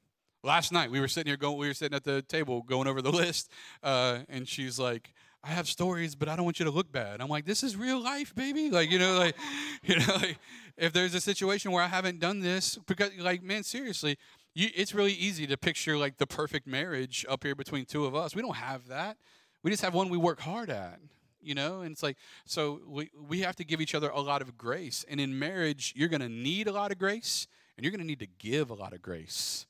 Last 0.44 0.72
night 0.72 0.90
we 0.90 1.02
were 1.02 1.10
sitting 1.10 1.30
here 1.30 1.38
going, 1.38 1.58
we 1.58 1.68
were 1.68 1.74
sitting 1.74 1.96
at 1.96 2.04
the 2.04 2.22
table 2.22 2.62
going 2.62 2.88
over 2.88 3.02
the 3.02 3.12
list, 3.24 3.52
uh, 3.84 4.20
and 4.30 4.48
she's 4.48 4.80
like, 4.80 5.14
I 5.44 5.50
have 5.50 5.68
stories, 5.68 6.16
but 6.16 6.28
I 6.28 6.36
don't 6.36 6.46
want 6.46 6.60
you 6.60 6.66
to 6.66 6.72
look 6.72 6.92
bad. 6.92 7.22
I'm 7.22 7.30
like, 7.30 7.46
this 7.46 7.64
is 7.64 7.76
real 7.76 8.02
life, 8.02 8.36
baby. 8.36 8.70
Like, 8.70 8.92
you 8.92 9.00
know, 9.00 9.18
like, 9.18 9.36
you 9.84 9.98
know, 9.98 10.16
like, 10.16 10.38
if 10.78 10.92
there's 10.92 11.14
a 11.14 11.22
situation 11.22 11.72
where 11.72 11.84
I 11.84 11.88
haven't 11.88 12.20
done 12.20 12.42
this, 12.42 12.78
because, 12.88 13.12
like, 13.18 13.42
man, 13.42 13.64
seriously, 13.64 14.18
you, 14.54 14.70
it's 14.76 14.94
really 14.94 15.14
easy 15.14 15.48
to 15.48 15.58
picture 15.58 15.98
like 15.98 16.18
the 16.18 16.28
perfect 16.28 16.68
marriage 16.68 17.26
up 17.30 17.44
here 17.44 17.56
between 17.56 17.86
two 17.86 18.06
of 18.06 18.16
us. 18.16 18.36
We 18.36 18.42
don't 18.42 18.56
have 18.56 18.88
that. 18.88 19.18
We 19.64 19.72
just 19.72 19.84
have 19.84 19.94
one 19.94 20.10
we 20.10 20.18
work 20.18 20.40
hard 20.40 20.70
at, 20.70 21.00
you 21.42 21.54
know. 21.54 21.82
And 21.82 21.92
it's 21.92 22.04
like, 22.04 22.18
so 22.46 22.82
we 22.88 23.12
we 23.28 23.42
have 23.42 23.56
to 23.58 23.64
give 23.64 23.82
each 23.82 23.96
other 23.96 24.10
a 24.10 24.22
lot 24.22 24.42
of 24.42 24.58
grace. 24.58 25.06
And 25.10 25.20
in 25.20 25.38
marriage, 25.38 25.94
you're 25.96 26.10
going 26.10 26.22
to 26.22 26.30
need 26.30 26.68
a 26.68 26.72
lot 26.72 26.92
of 26.92 26.98
grace, 26.98 27.48
and 27.78 27.84
you're 27.84 27.92
going 27.92 28.02
to 28.02 28.08
need 28.08 28.20
to 28.20 28.28
give 28.40 28.70
a 28.70 28.76
lot 28.76 28.94
of 28.94 29.02
grace. 29.02 29.66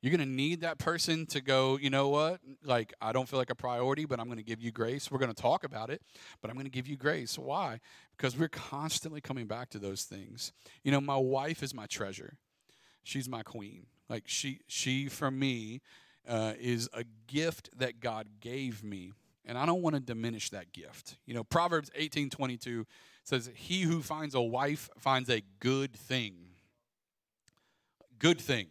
You're 0.00 0.10
going 0.10 0.28
to 0.28 0.34
need 0.34 0.62
that 0.62 0.78
person 0.78 1.26
to 1.26 1.40
go, 1.40 1.78
you 1.78 1.88
know 1.88 2.08
what? 2.08 2.40
Like, 2.64 2.92
I 3.00 3.12
don't 3.12 3.28
feel 3.28 3.38
like 3.38 3.50
a 3.50 3.54
priority, 3.54 4.04
but 4.04 4.18
I'm 4.18 4.26
going 4.26 4.38
to 4.38 4.44
give 4.44 4.60
you 4.60 4.72
grace. 4.72 5.12
We're 5.12 5.20
going 5.20 5.32
to 5.32 5.40
talk 5.40 5.62
about 5.62 5.90
it, 5.90 6.02
but 6.40 6.50
I'm 6.50 6.56
going 6.56 6.66
to 6.66 6.72
give 6.72 6.88
you 6.88 6.96
grace. 6.96 7.38
Why? 7.38 7.78
Because 8.16 8.36
we're 8.36 8.48
constantly 8.48 9.20
coming 9.20 9.46
back 9.46 9.70
to 9.70 9.78
those 9.78 10.02
things. 10.02 10.52
You 10.82 10.90
know, 10.90 11.00
my 11.00 11.16
wife 11.16 11.62
is 11.62 11.72
my 11.72 11.86
treasure. 11.86 12.34
She's 13.02 13.28
my 13.28 13.42
queen. 13.42 13.86
Like 14.08 14.24
she 14.26 14.60
she 14.66 15.08
for 15.08 15.30
me 15.30 15.80
uh, 16.28 16.54
is 16.58 16.88
a 16.92 17.04
gift 17.26 17.70
that 17.78 18.00
God 18.00 18.26
gave 18.40 18.82
me, 18.84 19.12
and 19.44 19.56
I 19.56 19.66
don't 19.66 19.82
want 19.82 19.94
to 19.94 20.00
diminish 20.00 20.50
that 20.50 20.72
gift. 20.72 21.16
You 21.26 21.34
know, 21.34 21.44
Proverbs 21.44 21.90
eighteen 21.94 22.30
twenty 22.30 22.56
two 22.56 22.86
says, 23.24 23.50
"He 23.54 23.82
who 23.82 24.02
finds 24.02 24.34
a 24.34 24.42
wife 24.42 24.88
finds 24.98 25.30
a 25.30 25.42
good 25.60 25.94
thing." 25.94 26.34
Good 28.18 28.40
thing 28.40 28.68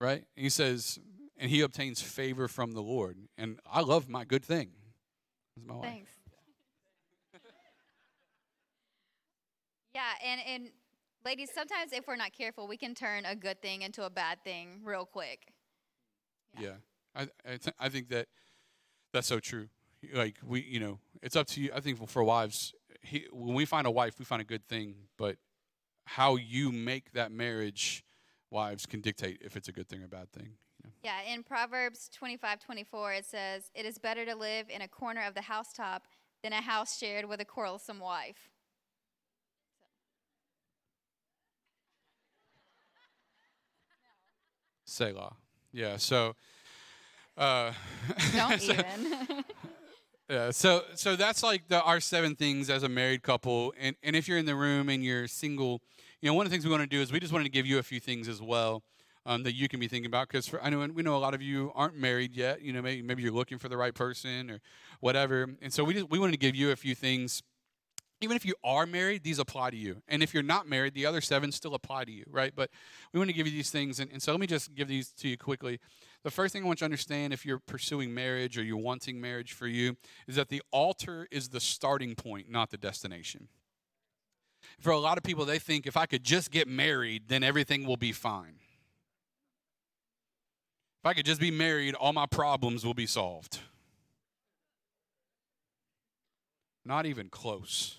right? 0.00 0.24
And 0.36 0.42
he 0.42 0.48
says, 0.48 0.98
and 1.36 1.50
he 1.50 1.60
obtains 1.60 2.00
favor 2.00 2.48
from 2.48 2.72
the 2.72 2.82
Lord. 2.82 3.16
And 3.38 3.60
I 3.70 3.82
love 3.82 4.08
my 4.08 4.24
good 4.24 4.44
thing. 4.44 4.70
That's 5.56 5.68
my 5.68 5.74
wife. 5.74 5.84
Thanks. 5.84 6.10
yeah, 9.94 10.00
and 10.24 10.40
and 10.46 10.70
ladies, 11.24 11.50
sometimes 11.54 11.92
if 11.92 12.06
we're 12.06 12.16
not 12.16 12.32
careful, 12.32 12.66
we 12.66 12.76
can 12.76 12.94
turn 12.94 13.24
a 13.24 13.34
good 13.34 13.60
thing 13.62 13.82
into 13.82 14.04
a 14.04 14.10
bad 14.10 14.42
thing 14.44 14.80
real 14.84 15.04
quick. 15.04 15.52
Yeah, 16.58 16.68
yeah. 16.68 16.74
I 17.14 17.22
I, 17.44 17.56
th- 17.56 17.76
I 17.78 17.88
think 17.88 18.08
that 18.08 18.26
that's 19.12 19.26
so 19.26 19.40
true. 19.40 19.68
Like 20.14 20.36
we, 20.44 20.62
you 20.62 20.80
know, 20.80 20.98
it's 21.22 21.36
up 21.36 21.46
to 21.48 21.60
you. 21.60 21.70
I 21.74 21.80
think 21.80 22.08
for 22.08 22.24
wives, 22.24 22.72
he, 23.02 23.26
when 23.32 23.54
we 23.54 23.64
find 23.64 23.86
a 23.86 23.90
wife, 23.90 24.18
we 24.18 24.24
find 24.24 24.40
a 24.40 24.44
good 24.44 24.66
thing, 24.66 24.94
but 25.18 25.36
how 26.06 26.36
you 26.36 26.72
make 26.72 27.12
that 27.12 27.30
marriage 27.30 28.04
wives 28.50 28.86
can 28.86 29.00
dictate 29.00 29.38
if 29.42 29.56
it's 29.56 29.68
a 29.68 29.72
good 29.72 29.88
thing 29.88 30.02
or 30.02 30.08
bad 30.08 30.32
thing. 30.32 30.54
Yeah, 31.02 31.22
in 31.32 31.42
Proverbs 31.42 32.10
25 32.14 32.60
24, 32.60 33.12
it 33.14 33.24
says, 33.24 33.70
It 33.74 33.86
is 33.86 33.98
better 33.98 34.24
to 34.26 34.34
live 34.34 34.66
in 34.68 34.82
a 34.82 34.88
corner 34.88 35.22
of 35.26 35.34
the 35.34 35.42
housetop 35.42 36.02
than 36.42 36.52
a 36.52 36.60
house 36.60 36.98
shared 36.98 37.26
with 37.26 37.40
a 37.40 37.44
quarrelsome 37.44 38.00
wife. 38.00 38.49
Selah. 44.90 45.36
Yeah, 45.72 45.96
so. 45.96 46.34
Uh, 47.36 47.72
Don't 48.34 48.60
so, 48.60 48.72
even. 48.72 49.44
Yeah, 50.28 50.52
so 50.52 50.84
so 50.94 51.16
that's 51.16 51.42
like 51.42 51.66
the 51.66 51.82
our 51.82 51.98
seven 51.98 52.36
things 52.36 52.70
as 52.70 52.84
a 52.84 52.88
married 52.88 53.24
couple, 53.24 53.74
and 53.76 53.96
and 54.04 54.14
if 54.14 54.28
you're 54.28 54.38
in 54.38 54.46
the 54.46 54.54
room 54.54 54.88
and 54.88 55.02
you're 55.02 55.26
single, 55.26 55.82
you 56.20 56.30
know, 56.30 56.34
one 56.34 56.46
of 56.46 56.50
the 56.52 56.54
things 56.54 56.64
we 56.64 56.70
want 56.70 56.84
to 56.84 56.88
do 56.88 57.02
is 57.02 57.10
we 57.10 57.18
just 57.18 57.32
wanted 57.32 57.46
to 57.46 57.50
give 57.50 57.66
you 57.66 57.80
a 57.80 57.82
few 57.82 57.98
things 57.98 58.28
as 58.28 58.40
well 58.40 58.84
um, 59.26 59.42
that 59.42 59.56
you 59.56 59.68
can 59.68 59.80
be 59.80 59.88
thinking 59.88 60.06
about 60.06 60.28
because 60.28 60.48
I 60.62 60.70
know 60.70 60.86
we 60.86 61.02
know 61.02 61.16
a 61.16 61.18
lot 61.18 61.34
of 61.34 61.42
you 61.42 61.72
aren't 61.74 61.96
married 61.96 62.36
yet. 62.36 62.62
You 62.62 62.72
know, 62.72 62.80
maybe 62.80 63.02
maybe 63.02 63.24
you're 63.24 63.32
looking 63.32 63.58
for 63.58 63.68
the 63.68 63.76
right 63.76 63.92
person 63.92 64.52
or 64.52 64.60
whatever, 65.00 65.48
and 65.60 65.72
so 65.72 65.82
we 65.82 65.94
just 65.94 66.08
we 66.10 66.20
wanted 66.20 66.32
to 66.32 66.38
give 66.38 66.54
you 66.54 66.70
a 66.70 66.76
few 66.76 66.94
things. 66.94 67.42
Even 68.20 68.36
if 68.36 68.44
you 68.44 68.54
are 68.62 68.86
married, 68.86 69.22
these 69.22 69.38
apply 69.38 69.70
to 69.70 69.76
you. 69.76 70.02
And 70.06 70.22
if 70.22 70.34
you're 70.34 70.42
not 70.42 70.68
married, 70.68 70.92
the 70.94 71.06
other 71.06 71.20
seven 71.20 71.52
still 71.52 71.74
apply 71.74 72.04
to 72.04 72.12
you, 72.12 72.24
right? 72.28 72.52
But 72.54 72.70
we 73.12 73.18
want 73.18 73.30
to 73.30 73.34
give 73.34 73.46
you 73.46 73.52
these 73.52 73.70
things. 73.70 73.98
And, 73.98 74.12
and 74.12 74.22
so 74.22 74.32
let 74.32 74.40
me 74.40 74.46
just 74.46 74.74
give 74.74 74.88
these 74.88 75.10
to 75.12 75.28
you 75.28 75.38
quickly. 75.38 75.80
The 76.22 76.30
first 76.30 76.52
thing 76.52 76.62
I 76.62 76.66
want 76.66 76.80
you 76.80 76.84
to 76.84 76.86
understand 76.86 77.32
if 77.32 77.46
you're 77.46 77.60
pursuing 77.60 78.12
marriage 78.12 78.58
or 78.58 78.62
you're 78.62 78.76
wanting 78.76 79.20
marriage 79.20 79.54
for 79.54 79.66
you 79.66 79.96
is 80.28 80.36
that 80.36 80.50
the 80.50 80.62
altar 80.70 81.28
is 81.30 81.48
the 81.48 81.60
starting 81.60 82.14
point, 82.14 82.50
not 82.50 82.70
the 82.70 82.76
destination 82.76 83.48
for 84.78 84.90
a 84.90 84.98
lot 84.98 85.18
of 85.18 85.24
people, 85.24 85.44
they 85.44 85.58
think 85.58 85.86
if 85.86 85.96
I 85.96 86.06
could 86.06 86.24
just 86.24 86.50
get 86.50 86.68
married, 86.68 87.24
then 87.28 87.42
everything 87.42 87.86
will 87.86 87.96
be 87.96 88.12
fine. 88.12 88.56
If 91.02 91.06
I 91.06 91.14
could 91.14 91.26
just 91.26 91.40
be 91.40 91.50
married, 91.50 91.94
all 91.94 92.12
my 92.12 92.26
problems 92.26 92.84
will 92.84 92.94
be 92.94 93.06
solved. 93.06 93.60
Not 96.84 97.06
even 97.06 97.28
close. 97.28 97.96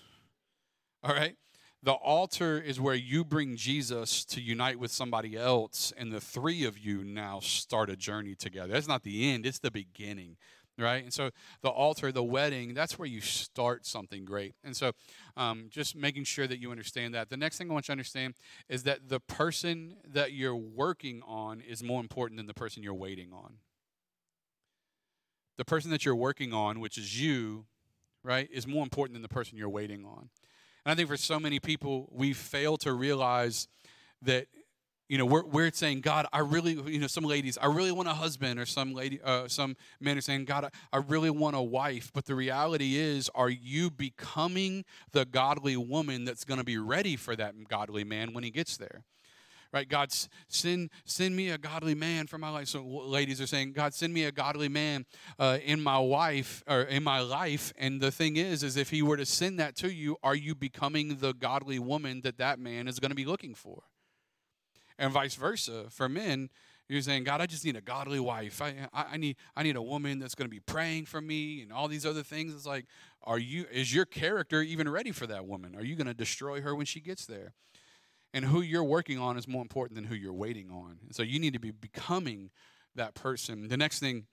All 1.02 1.14
right? 1.14 1.36
The 1.84 1.92
altar 1.92 2.60
is 2.60 2.80
where 2.80 2.94
you 2.94 3.24
bring 3.24 3.56
Jesus 3.56 4.24
to 4.26 4.40
unite 4.40 4.78
with 4.78 4.92
somebody 4.92 5.36
else, 5.36 5.92
and 5.96 6.12
the 6.12 6.20
three 6.20 6.64
of 6.64 6.78
you 6.78 7.02
now 7.02 7.40
start 7.40 7.90
a 7.90 7.96
journey 7.96 8.36
together. 8.36 8.72
That's 8.72 8.86
not 8.86 9.02
the 9.02 9.30
end, 9.32 9.46
it's 9.46 9.58
the 9.58 9.72
beginning 9.72 10.36
right? 10.78 11.02
And 11.02 11.12
so 11.12 11.30
the 11.62 11.68
altar, 11.68 12.12
the 12.12 12.22
wedding, 12.22 12.74
that's 12.74 12.98
where 12.98 13.08
you 13.08 13.20
start 13.20 13.86
something 13.86 14.24
great. 14.24 14.54
And 14.64 14.76
so 14.76 14.92
um, 15.36 15.66
just 15.70 15.94
making 15.94 16.24
sure 16.24 16.46
that 16.46 16.60
you 16.60 16.70
understand 16.70 17.14
that. 17.14 17.30
The 17.30 17.36
next 17.36 17.58
thing 17.58 17.70
I 17.70 17.74
want 17.74 17.86
you 17.86 17.88
to 17.88 17.92
understand 17.92 18.34
is 18.68 18.82
that 18.84 19.08
the 19.08 19.20
person 19.20 19.96
that 20.06 20.32
you're 20.32 20.56
working 20.56 21.22
on 21.26 21.60
is 21.60 21.82
more 21.82 22.00
important 22.00 22.38
than 22.38 22.46
the 22.46 22.54
person 22.54 22.82
you're 22.82 22.94
waiting 22.94 23.32
on. 23.32 23.54
The 25.58 25.64
person 25.64 25.90
that 25.90 26.04
you're 26.04 26.16
working 26.16 26.52
on, 26.52 26.80
which 26.80 26.96
is 26.96 27.20
you, 27.20 27.66
right, 28.22 28.48
is 28.50 28.66
more 28.66 28.82
important 28.82 29.14
than 29.14 29.22
the 29.22 29.28
person 29.28 29.58
you're 29.58 29.68
waiting 29.68 30.04
on. 30.04 30.30
And 30.84 30.92
I 30.92 30.94
think 30.94 31.08
for 31.08 31.16
so 31.16 31.38
many 31.38 31.60
people, 31.60 32.08
we 32.12 32.32
fail 32.32 32.76
to 32.78 32.92
realize 32.92 33.68
that 34.22 34.46
you 35.12 35.18
know, 35.18 35.26
we're, 35.26 35.44
we're 35.44 35.70
saying, 35.70 36.00
God, 36.00 36.26
I 36.32 36.38
really, 36.38 36.72
you 36.90 36.98
know, 36.98 37.06
some 37.06 37.24
ladies, 37.24 37.58
I 37.60 37.66
really 37.66 37.92
want 37.92 38.08
a 38.08 38.14
husband, 38.14 38.58
or 38.58 38.64
some 38.64 38.94
lady, 38.94 39.20
uh, 39.22 39.46
some 39.46 39.76
men 40.00 40.16
are 40.16 40.22
saying, 40.22 40.46
God, 40.46 40.64
I, 40.64 40.70
I 40.90 41.00
really 41.06 41.28
want 41.28 41.54
a 41.54 41.60
wife. 41.60 42.10
But 42.14 42.24
the 42.24 42.34
reality 42.34 42.96
is, 42.96 43.30
are 43.34 43.50
you 43.50 43.90
becoming 43.90 44.86
the 45.10 45.26
godly 45.26 45.76
woman 45.76 46.24
that's 46.24 46.44
going 46.44 46.56
to 46.56 46.64
be 46.64 46.78
ready 46.78 47.16
for 47.16 47.36
that 47.36 47.68
godly 47.68 48.04
man 48.04 48.32
when 48.32 48.42
he 48.42 48.50
gets 48.50 48.78
there? 48.78 49.04
Right, 49.72 49.88
God, 49.88 50.12
send 50.48 50.90
send 51.06 51.34
me 51.34 51.48
a 51.48 51.56
godly 51.56 51.94
man 51.94 52.26
for 52.26 52.36
my 52.36 52.50
life. 52.50 52.68
So 52.68 52.82
ladies 52.84 53.40
are 53.40 53.46
saying, 53.46 53.72
God, 53.72 53.94
send 53.94 54.12
me 54.12 54.24
a 54.24 54.32
godly 54.32 54.68
man 54.68 55.06
uh, 55.38 55.58
in 55.64 55.82
my 55.82 55.98
wife 55.98 56.62
or 56.68 56.82
in 56.82 57.02
my 57.02 57.20
life. 57.20 57.72
And 57.78 58.00
the 58.00 58.10
thing 58.10 58.36
is, 58.36 58.62
is 58.62 58.76
if 58.76 58.90
He 58.90 59.00
were 59.00 59.16
to 59.16 59.24
send 59.24 59.58
that 59.60 59.74
to 59.76 59.90
you, 59.90 60.18
are 60.22 60.34
you 60.34 60.54
becoming 60.54 61.16
the 61.16 61.32
godly 61.32 61.78
woman 61.78 62.20
that 62.20 62.36
that 62.36 62.58
man 62.58 62.86
is 62.86 63.00
going 63.00 63.10
to 63.12 63.16
be 63.16 63.24
looking 63.24 63.54
for? 63.54 63.84
and 64.98 65.12
vice 65.12 65.34
versa 65.34 65.86
for 65.90 66.08
men 66.08 66.48
you're 66.88 67.02
saying 67.02 67.24
god 67.24 67.40
i 67.40 67.46
just 67.46 67.64
need 67.64 67.76
a 67.76 67.80
godly 67.80 68.20
wife 68.20 68.62
i, 68.62 68.74
I, 68.92 69.16
need 69.16 69.36
i 69.56 69.62
need 69.62 69.76
a 69.76 69.82
woman 69.82 70.18
that's 70.18 70.34
going 70.34 70.48
to 70.48 70.50
be 70.50 70.60
praying 70.60 71.06
for 71.06 71.20
me 71.20 71.62
and 71.62 71.72
all 71.72 71.88
these 71.88 72.06
other 72.06 72.22
things 72.22 72.54
it's 72.54 72.66
like 72.66 72.86
are 73.22 73.38
you 73.38 73.66
is 73.72 73.94
your 73.94 74.04
character 74.04 74.62
even 74.62 74.88
ready 74.88 75.10
for 75.10 75.26
that 75.26 75.46
woman 75.46 75.74
are 75.74 75.84
you 75.84 75.96
going 75.96 76.06
to 76.06 76.14
destroy 76.14 76.60
her 76.60 76.74
when 76.74 76.86
she 76.86 77.00
gets 77.00 77.26
there 77.26 77.54
and 78.34 78.44
who 78.46 78.60
you're 78.60 78.84
working 78.84 79.18
on 79.18 79.36
is 79.36 79.46
more 79.46 79.62
important 79.62 79.94
than 79.94 80.04
who 80.04 80.14
you're 80.14 80.32
waiting 80.32 80.70
on 80.70 80.98
so 81.10 81.22
you 81.22 81.38
need 81.38 81.52
to 81.52 81.60
be 81.60 81.70
becoming 81.70 82.50
that 82.94 83.14
person 83.14 83.68
the 83.68 83.76
next 83.76 83.98
thing 83.98 84.26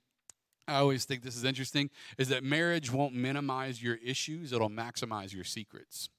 I 0.70 0.76
always 0.76 1.06
think 1.06 1.24
this 1.24 1.36
is 1.36 1.44
interesting 1.44 1.90
is 2.18 2.30
that 2.30 2.44
marriage 2.44 2.92
won't 2.92 3.16
minimize 3.16 3.82
your 3.82 3.98
issues, 4.06 4.54
it'll 4.54 4.70
maximize 4.70 5.34
your 5.34 5.44
secrets. 5.44 6.10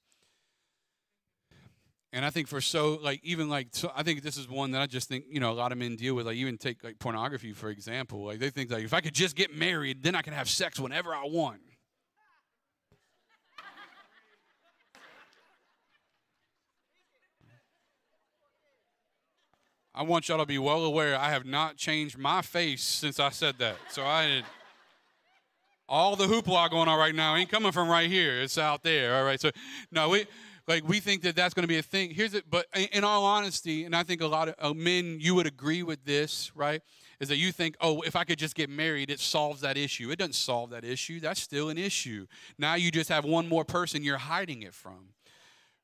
And 2.13 2.25
I 2.25 2.29
think 2.29 2.49
for 2.49 2.59
so 2.59 2.99
like 3.01 3.21
even 3.23 3.47
like 3.47 3.69
so 3.71 3.89
I 3.95 4.03
think 4.03 4.21
this 4.21 4.35
is 4.35 4.49
one 4.49 4.71
that 4.71 4.81
I 4.81 4.85
just 4.85 5.07
think 5.07 5.25
you 5.29 5.39
know 5.39 5.51
a 5.51 5.53
lot 5.53 5.71
of 5.71 5.77
men 5.77 5.95
deal 5.95 6.13
with. 6.13 6.25
Like 6.25 6.35
even 6.35 6.57
take 6.57 6.83
like 6.83 6.99
pornography 6.99 7.53
for 7.53 7.69
example. 7.69 8.25
Like 8.25 8.39
they 8.39 8.49
think 8.49 8.69
like 8.69 8.83
if 8.83 8.93
I 8.93 8.99
could 8.99 9.13
just 9.13 9.35
get 9.37 9.55
married, 9.55 10.03
then 10.03 10.13
I 10.13 10.21
can 10.21 10.33
have 10.33 10.49
sex 10.49 10.77
whenever 10.77 11.15
I 11.15 11.23
want. 11.23 11.61
I 20.01 20.03
want 20.03 20.27
y'all 20.27 20.39
to 20.39 20.47
be 20.47 20.57
well 20.57 20.83
aware 20.83 21.15
I 21.15 21.29
have 21.29 21.45
not 21.45 21.77
changed 21.77 22.17
my 22.17 22.41
face 22.41 22.81
since 22.81 23.19
I 23.19 23.29
said 23.29 23.59
that. 23.59 23.75
So 23.91 24.03
I 24.03 24.25
did 24.25 24.45
all 25.87 26.15
the 26.15 26.25
hoopla 26.25 26.71
going 26.71 26.89
on 26.89 26.97
right 26.97 27.13
now 27.13 27.35
ain't 27.35 27.51
coming 27.51 27.71
from 27.71 27.87
right 27.87 28.09
here. 28.09 28.41
It's 28.41 28.57
out 28.57 28.81
there. 28.81 29.15
All 29.15 29.23
right. 29.23 29.39
So 29.39 29.51
no, 29.91 30.09
we 30.09 30.25
like 30.67 30.87
we 30.89 31.01
think 31.01 31.21
that 31.21 31.35
that's 31.35 31.53
going 31.53 31.65
to 31.65 31.67
be 31.67 31.77
a 31.77 31.83
thing. 31.83 32.09
Here's 32.09 32.33
it. 32.33 32.45
But 32.49 32.65
in 32.91 33.03
all 33.03 33.23
honesty, 33.23 33.83
and 33.83 33.95
I 33.95 34.01
think 34.01 34.21
a 34.21 34.25
lot 34.25 34.49
of 34.49 34.55
uh, 34.57 34.73
men, 34.73 35.17
you 35.19 35.35
would 35.35 35.45
agree 35.45 35.83
with 35.83 36.03
this, 36.03 36.51
right? 36.55 36.81
Is 37.19 37.29
that 37.29 37.37
you 37.37 37.51
think, 37.51 37.75
oh, 37.79 38.01
if 38.01 38.15
I 38.15 38.23
could 38.23 38.39
just 38.39 38.55
get 38.55 38.71
married, 38.71 39.11
it 39.11 39.19
solves 39.19 39.61
that 39.61 39.77
issue. 39.77 40.09
It 40.09 40.17
doesn't 40.17 40.33
solve 40.33 40.71
that 40.71 40.83
issue. 40.83 41.19
That's 41.19 41.39
still 41.39 41.69
an 41.69 41.77
issue. 41.77 42.25
Now 42.57 42.73
you 42.73 42.89
just 42.89 43.09
have 43.09 43.23
one 43.23 43.47
more 43.47 43.65
person 43.65 44.03
you're 44.03 44.17
hiding 44.17 44.63
it 44.63 44.73
from 44.73 45.09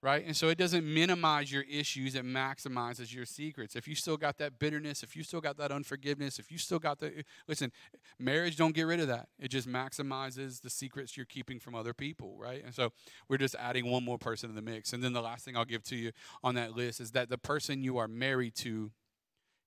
right? 0.02 0.24
And 0.26 0.36
so 0.36 0.50
it 0.50 0.58
doesn't 0.58 0.86
minimize 0.86 1.52
your 1.52 1.64
issues, 1.64 2.16
it 2.16 2.26
maximizes 2.26 3.14
your 3.14 3.26
secrets. 3.26 3.76
If 3.76 3.88
you 3.88 3.96
still 3.96 4.18
got 4.18 4.38
that 4.38 4.60
bitterness, 4.60 5.02
if 5.04 5.16
you 5.16 5.24
still 5.24 5.42
got 5.42 5.58
that 5.58 5.72
unforgiveness, 5.72 6.40
if 6.40 6.52
you 6.52 6.58
still 6.58 6.80
got 6.80 7.00
the 7.00 7.24
listen, 7.48 7.72
marriage 8.20 8.58
don't 8.58 8.76
get 8.76 8.84
rid 8.84 9.00
of 9.00 9.08
that. 9.08 9.30
It 9.40 9.50
just 9.50 9.68
maximizes 9.68 10.62
the 10.62 10.70
secrets 10.70 11.18
you're 11.18 11.26
keeping 11.26 11.60
from 11.60 11.74
other 11.74 11.94
people, 11.94 12.38
right? 12.38 12.64
And 12.64 12.74
so 12.76 12.92
we're 13.28 13.38
just 13.38 13.56
adding 13.56 13.90
one 13.90 14.04
more 14.04 14.20
person 14.20 14.50
in 14.50 14.56
the 14.56 14.62
mix. 14.62 14.94
And 14.94 15.04
then 15.04 15.14
the 15.14 15.22
last 15.22 15.46
thing 15.46 15.58
I'll 15.58 15.66
give 15.66 15.84
to 15.86 15.96
you 15.96 16.12
on 16.44 16.56
that 16.56 16.76
list 16.76 17.02
is 17.02 17.12
that 17.12 17.30
the 17.30 17.38
person 17.38 17.82
you 17.82 17.98
are 17.98 18.08
married 18.08 18.56
to 18.58 18.92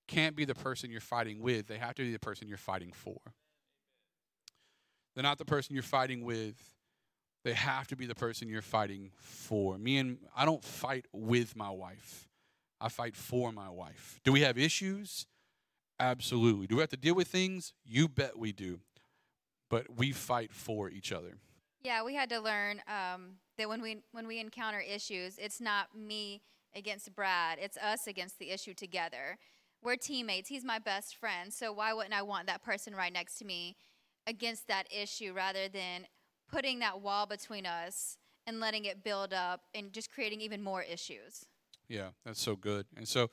can't 0.07 0.35
be 0.35 0.45
the 0.45 0.55
person 0.55 0.91
you're 0.91 1.01
fighting 1.01 1.41
with. 1.41 1.67
They 1.67 1.77
have 1.77 1.95
to 1.95 2.03
be 2.03 2.11
the 2.11 2.19
person 2.19 2.47
you're 2.47 2.57
fighting 2.57 2.91
for. 2.93 3.19
They're 5.13 5.23
not 5.23 5.37
the 5.37 5.45
person 5.45 5.73
you're 5.73 5.83
fighting 5.83 6.23
with 6.23 6.55
they 7.43 7.53
have 7.53 7.87
to 7.87 7.95
be 7.95 8.05
the 8.05 8.15
person 8.15 8.49
you're 8.49 8.61
fighting 8.61 9.11
for. 9.17 9.77
Me 9.77 9.97
and 9.97 10.17
I 10.35 10.45
don't 10.45 10.63
fight 10.63 11.05
with 11.11 11.55
my 11.55 11.69
wife. 11.69 12.27
I 12.79 12.89
fight 12.89 13.15
for 13.15 13.51
my 13.51 13.69
wife. 13.69 14.19
Do 14.23 14.31
we 14.31 14.41
have 14.41 14.57
issues? 14.57 15.27
Absolutely. 15.99 16.67
Do 16.67 16.75
we 16.75 16.81
have 16.81 16.89
to 16.89 16.97
deal 16.97 17.15
with 17.15 17.27
things? 17.27 17.73
You 17.85 18.07
bet 18.07 18.37
we 18.37 18.51
do. 18.51 18.79
But 19.69 19.85
we 19.97 20.11
fight 20.11 20.53
for 20.53 20.89
each 20.89 21.11
other. 21.11 21.37
Yeah, 21.83 22.03
we 22.03 22.15
had 22.15 22.29
to 22.29 22.39
learn 22.39 22.81
um, 22.87 23.37
that 23.57 23.69
when 23.69 23.81
we 23.81 24.01
when 24.11 24.27
we 24.27 24.39
encounter 24.39 24.79
issues, 24.79 25.37
it's 25.37 25.61
not 25.61 25.95
me 25.95 26.41
against 26.75 27.15
Brad. 27.15 27.57
It's 27.61 27.77
us 27.77 28.07
against 28.07 28.39
the 28.39 28.51
issue 28.51 28.73
together. 28.73 29.37
We're 29.83 29.95
teammates. 29.95 30.49
He's 30.49 30.63
my 30.63 30.79
best 30.79 31.15
friend. 31.15 31.51
So 31.51 31.71
why 31.73 31.93
wouldn't 31.93 32.13
I 32.13 32.21
want 32.21 32.47
that 32.47 32.63
person 32.63 32.95
right 32.95 33.11
next 33.11 33.37
to 33.39 33.45
me 33.45 33.75
against 34.27 34.67
that 34.67 34.87
issue 34.91 35.33
rather 35.33 35.67
than 35.67 36.05
putting 36.51 36.79
that 36.79 37.01
wall 37.01 37.25
between 37.25 37.65
us 37.65 38.17
and 38.45 38.59
letting 38.59 38.85
it 38.85 39.03
build 39.03 39.33
up 39.33 39.61
and 39.73 39.93
just 39.93 40.11
creating 40.11 40.41
even 40.41 40.61
more 40.61 40.81
issues. 40.81 41.45
Yeah, 41.87 42.09
that's 42.25 42.41
so 42.41 42.55
good. 42.55 42.85
And 42.95 43.07
so 43.07 43.29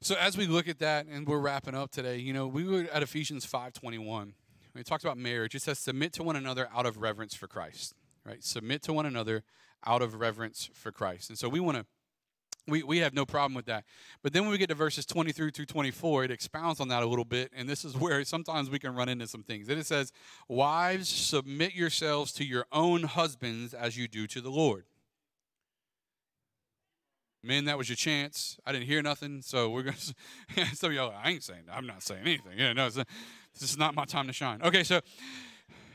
so 0.00 0.14
as 0.16 0.36
we 0.36 0.46
look 0.46 0.68
at 0.68 0.78
that 0.80 1.06
and 1.06 1.26
we're 1.26 1.38
wrapping 1.38 1.74
up 1.74 1.90
today, 1.90 2.18
you 2.18 2.32
know, 2.32 2.46
we 2.46 2.64
were 2.64 2.86
at 2.92 3.02
Ephesians 3.02 3.46
5:21. 3.46 4.34
We 4.74 4.82
talked 4.82 5.04
about 5.04 5.18
marriage. 5.18 5.54
It 5.54 5.62
says 5.62 5.78
submit 5.78 6.12
to 6.14 6.22
one 6.22 6.36
another 6.36 6.68
out 6.74 6.86
of 6.86 6.98
reverence 6.98 7.34
for 7.34 7.48
Christ, 7.48 7.94
right? 8.24 8.42
Submit 8.42 8.82
to 8.82 8.92
one 8.92 9.06
another 9.06 9.42
out 9.84 10.02
of 10.02 10.14
reverence 10.14 10.70
for 10.72 10.92
Christ. 10.92 11.28
And 11.28 11.38
so 11.38 11.48
we 11.48 11.60
want 11.60 11.78
to 11.78 11.86
we, 12.70 12.82
we 12.82 12.98
have 12.98 13.14
no 13.14 13.26
problem 13.26 13.54
with 13.54 13.66
that. 13.66 13.84
But 14.22 14.32
then 14.32 14.42
when 14.42 14.52
we 14.52 14.58
get 14.58 14.68
to 14.68 14.74
verses 14.74 15.04
23 15.06 15.50
through 15.50 15.66
24, 15.66 16.24
it 16.24 16.30
expounds 16.30 16.80
on 16.80 16.88
that 16.88 17.02
a 17.02 17.06
little 17.06 17.24
bit. 17.24 17.50
And 17.54 17.68
this 17.68 17.84
is 17.84 17.96
where 17.98 18.24
sometimes 18.24 18.70
we 18.70 18.78
can 18.78 18.94
run 18.94 19.08
into 19.08 19.26
some 19.26 19.42
things. 19.42 19.68
And 19.68 19.78
it 19.78 19.86
says, 19.86 20.12
Wives, 20.48 21.08
submit 21.08 21.74
yourselves 21.74 22.32
to 22.34 22.44
your 22.44 22.66
own 22.72 23.04
husbands 23.04 23.74
as 23.74 23.96
you 23.96 24.08
do 24.08 24.26
to 24.28 24.40
the 24.40 24.50
Lord. 24.50 24.84
Men, 27.42 27.64
that 27.64 27.78
was 27.78 27.88
your 27.88 27.96
chance. 27.96 28.58
I 28.66 28.72
didn't 28.72 28.86
hear 28.86 29.00
nothing, 29.00 29.40
so 29.40 29.70
we're 29.70 29.82
going 29.82 29.96
to. 30.56 30.66
Some 30.74 30.90
of 30.90 30.96
y'all, 30.96 31.14
I 31.22 31.30
ain't 31.30 31.42
saying, 31.42 31.62
I'm 31.72 31.86
not 31.86 32.02
saying 32.02 32.20
anything. 32.22 32.58
Yeah, 32.58 32.74
no, 32.74 32.90
this 32.90 33.04
is 33.62 33.78
not 33.78 33.94
my 33.94 34.04
time 34.04 34.26
to 34.26 34.32
shine. 34.32 34.60
Okay, 34.62 34.84
so 34.84 35.00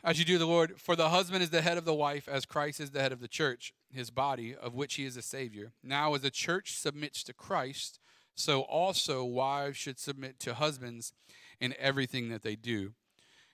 as 0.05 0.19
you 0.19 0.23
do 0.23 0.37
the 0.37 0.45
Lord. 0.45 0.79
For 0.79 0.95
the 0.95 1.09
husband 1.09 1.43
is 1.43 1.49
the 1.49 1.61
head 1.61 1.77
of 1.77 1.83
the 1.83 1.93
wife, 1.93 2.29
as 2.29 2.45
Christ 2.45 2.79
is 2.79 2.91
the 2.91 3.01
head 3.01 3.11
of 3.11 3.19
the 3.19 3.27
church, 3.27 3.73
his 3.95 4.11
body, 4.11 4.55
of 4.55 4.75
which 4.75 4.95
he 4.95 5.05
is 5.05 5.15
the 5.15 5.21
Savior. 5.21 5.71
Now, 5.83 6.13
as 6.13 6.21
the 6.21 6.29
church 6.29 6.77
submits 6.77 7.23
to 7.23 7.33
Christ, 7.33 7.99
so 8.35 8.61
also 8.61 9.23
wives 9.23 9.77
should 9.77 9.99
submit 9.99 10.39
to 10.41 10.53
husbands 10.53 11.13
in 11.59 11.73
everything 11.79 12.29
that 12.29 12.43
they 12.43 12.55
do. 12.55 12.93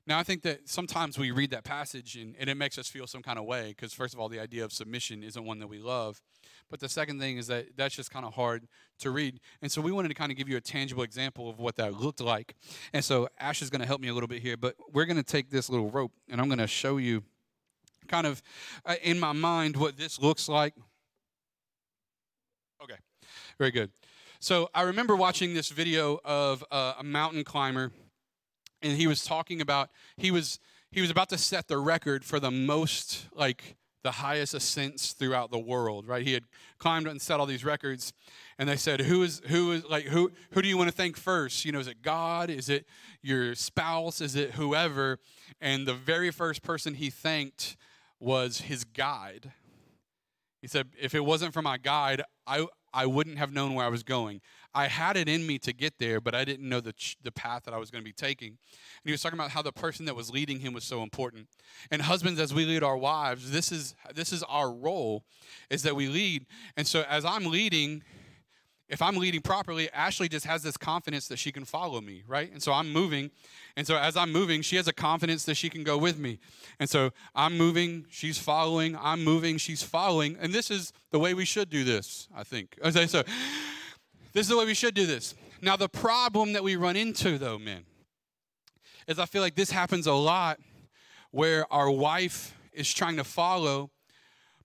Now, 0.07 0.17
I 0.17 0.23
think 0.23 0.41
that 0.43 0.67
sometimes 0.67 1.19
we 1.19 1.29
read 1.29 1.51
that 1.51 1.63
passage 1.63 2.15
and, 2.15 2.35
and 2.39 2.49
it 2.49 2.55
makes 2.55 2.77
us 2.79 2.87
feel 2.87 3.05
some 3.05 3.21
kind 3.21 3.37
of 3.37 3.45
way 3.45 3.69
because, 3.69 3.93
first 3.93 4.13
of 4.15 4.19
all, 4.19 4.29
the 4.29 4.39
idea 4.39 4.65
of 4.65 4.73
submission 4.73 5.23
isn't 5.23 5.45
one 5.45 5.59
that 5.59 5.67
we 5.67 5.77
love. 5.77 6.21
But 6.71 6.79
the 6.79 6.89
second 6.89 7.19
thing 7.19 7.37
is 7.37 7.47
that 7.47 7.77
that's 7.77 7.95
just 7.95 8.09
kind 8.09 8.25
of 8.25 8.33
hard 8.33 8.67
to 8.99 9.11
read. 9.11 9.39
And 9.61 9.71
so 9.71 9.79
we 9.79 9.91
wanted 9.91 10.07
to 10.07 10.15
kind 10.15 10.31
of 10.31 10.37
give 10.37 10.49
you 10.49 10.57
a 10.57 10.61
tangible 10.61 11.03
example 11.03 11.49
of 11.49 11.59
what 11.59 11.75
that 11.75 11.93
looked 11.93 12.21
like. 12.21 12.55
And 12.93 13.05
so 13.05 13.29
Ash 13.39 13.61
is 13.61 13.69
going 13.69 13.81
to 13.81 13.87
help 13.87 14.01
me 14.01 14.07
a 14.07 14.13
little 14.13 14.27
bit 14.27 14.41
here, 14.41 14.57
but 14.57 14.75
we're 14.91 15.05
going 15.05 15.17
to 15.17 15.23
take 15.23 15.51
this 15.51 15.69
little 15.69 15.91
rope 15.91 16.13
and 16.29 16.41
I'm 16.41 16.47
going 16.47 16.59
to 16.59 16.67
show 16.67 16.97
you 16.97 17.23
kind 18.07 18.27
of 18.27 18.41
uh, 18.85 18.95
in 19.03 19.19
my 19.19 19.31
mind 19.31 19.77
what 19.77 19.97
this 19.97 20.19
looks 20.19 20.47
like. 20.49 20.73
Okay, 22.83 22.97
very 23.57 23.71
good. 23.71 23.91
So 24.39 24.69
I 24.73 24.81
remember 24.81 25.15
watching 25.15 25.53
this 25.53 25.69
video 25.69 26.19
of 26.25 26.63
uh, 26.71 26.95
a 26.97 27.03
mountain 27.03 27.43
climber 27.43 27.91
and 28.81 28.97
he 28.97 29.07
was 29.07 29.23
talking 29.23 29.61
about 29.61 29.89
he 30.17 30.31
was 30.31 30.59
he 30.91 30.99
was 31.01 31.09
about 31.09 31.29
to 31.29 31.37
set 31.37 31.67
the 31.67 31.77
record 31.77 32.25
for 32.25 32.39
the 32.39 32.51
most 32.51 33.27
like 33.33 33.75
the 34.03 34.11
highest 34.11 34.55
ascents 34.55 35.13
throughout 35.13 35.51
the 35.51 35.59
world 35.59 36.07
right? 36.07 36.25
He 36.25 36.33
had 36.33 36.45
climbed 36.79 37.07
and 37.07 37.21
set 37.21 37.39
all 37.39 37.45
these 37.45 37.63
records 37.63 38.13
and 38.57 38.67
they 38.67 38.77
said 38.77 39.01
who 39.01 39.21
is 39.21 39.41
who 39.45 39.73
is 39.73 39.85
like 39.85 40.05
who 40.05 40.31
who 40.51 40.61
do 40.63 40.67
you 40.67 40.77
want 40.77 40.89
to 40.89 40.95
thank 40.95 41.17
first? 41.17 41.63
You 41.63 41.71
know 41.71 41.79
is 41.79 41.87
it 41.87 42.01
god? 42.01 42.49
Is 42.49 42.67
it 42.67 42.87
your 43.21 43.53
spouse? 43.53 44.21
Is 44.21 44.35
it 44.35 44.51
whoever? 44.51 45.19
And 45.59 45.87
the 45.87 45.93
very 45.93 46.31
first 46.31 46.63
person 46.63 46.95
he 46.95 47.11
thanked 47.11 47.77
was 48.21 48.61
his 48.61 48.83
guide 48.83 49.51
he 50.61 50.67
said 50.67 50.87
if 50.99 51.13
it 51.13 51.25
wasn't 51.25 51.53
for 51.53 51.61
my 51.61 51.77
guide 51.77 52.21
i 52.47 52.65
i 52.93 53.05
wouldn't 53.05 53.37
have 53.37 53.51
known 53.51 53.73
where 53.73 53.85
i 53.85 53.89
was 53.89 54.03
going 54.03 54.39
I 54.73 54.87
had 54.87 55.17
it 55.17 55.27
in 55.27 55.45
me 55.45 55.59
to 55.59 55.73
get 55.73 55.99
there, 55.99 56.21
but 56.21 56.33
I 56.33 56.45
didn't 56.45 56.67
know 56.67 56.79
the, 56.79 56.93
the 57.21 57.31
path 57.31 57.63
that 57.63 57.73
I 57.73 57.77
was 57.77 57.91
going 57.91 58.01
to 58.03 58.05
be 58.07 58.13
taking. 58.13 58.49
And 58.49 58.57
he 59.03 59.11
was 59.11 59.21
talking 59.21 59.37
about 59.37 59.51
how 59.51 59.61
the 59.61 59.73
person 59.73 60.05
that 60.05 60.15
was 60.15 60.31
leading 60.31 60.59
him 60.59 60.73
was 60.73 60.85
so 60.85 61.03
important. 61.03 61.47
And 61.89 62.01
husbands, 62.01 62.39
as 62.39 62.53
we 62.53 62.65
lead 62.65 62.83
our 62.83 62.97
wives, 62.97 63.51
this 63.51 63.71
is 63.71 63.95
this 64.15 64.31
is 64.31 64.43
our 64.43 64.71
role, 64.71 65.25
is 65.69 65.83
that 65.83 65.95
we 65.95 66.07
lead. 66.07 66.45
And 66.77 66.87
so 66.87 67.03
as 67.09 67.25
I'm 67.25 67.45
leading, 67.45 68.03
if 68.91 69.01
I'm 69.01 69.15
leading 69.15 69.39
properly, 69.39 69.89
Ashley 69.91 70.27
just 70.27 70.45
has 70.45 70.63
this 70.63 70.75
confidence 70.75 71.29
that 71.29 71.39
she 71.39 71.53
can 71.53 71.63
follow 71.63 72.01
me, 72.01 72.23
right? 72.27 72.51
And 72.51 72.61
so 72.61 72.73
I'm 72.73 72.91
moving. 72.91 73.31
And 73.77 73.87
so 73.87 73.95
as 73.95 74.17
I'm 74.17 74.33
moving, 74.33 74.61
she 74.61 74.75
has 74.75 74.85
a 74.89 74.93
confidence 74.93 75.45
that 75.45 75.55
she 75.55 75.69
can 75.69 75.85
go 75.85 75.97
with 75.97 76.19
me. 76.19 76.39
And 76.77 76.89
so 76.89 77.11
I'm 77.33 77.57
moving, 77.57 78.05
she's 78.09 78.37
following, 78.37 78.97
I'm 78.97 79.23
moving, 79.23 79.57
she's 79.57 79.81
following. 79.81 80.35
And 80.41 80.51
this 80.51 80.69
is 80.69 80.91
the 81.11 81.19
way 81.19 81.33
we 81.33 81.45
should 81.45 81.69
do 81.69 81.85
this, 81.85 82.27
I 82.35 82.43
think. 82.43 82.77
Okay, 82.91 83.07
so 83.07 83.23
this 84.33 84.41
is 84.41 84.47
the 84.49 84.57
way 84.57 84.65
we 84.65 84.73
should 84.73 84.93
do 84.93 85.05
this. 85.05 85.33
Now, 85.61 85.77
the 85.77 85.87
problem 85.87 86.51
that 86.53 86.63
we 86.63 86.75
run 86.75 86.97
into, 86.97 87.37
though, 87.37 87.57
men, 87.57 87.85
is 89.07 89.17
I 89.17 89.25
feel 89.25 89.41
like 89.41 89.55
this 89.55 89.71
happens 89.71 90.07
a 90.07 90.13
lot 90.13 90.59
where 91.31 91.71
our 91.71 91.89
wife 91.89 92.53
is 92.73 92.93
trying 92.93 93.15
to 93.15 93.23
follow 93.23 93.91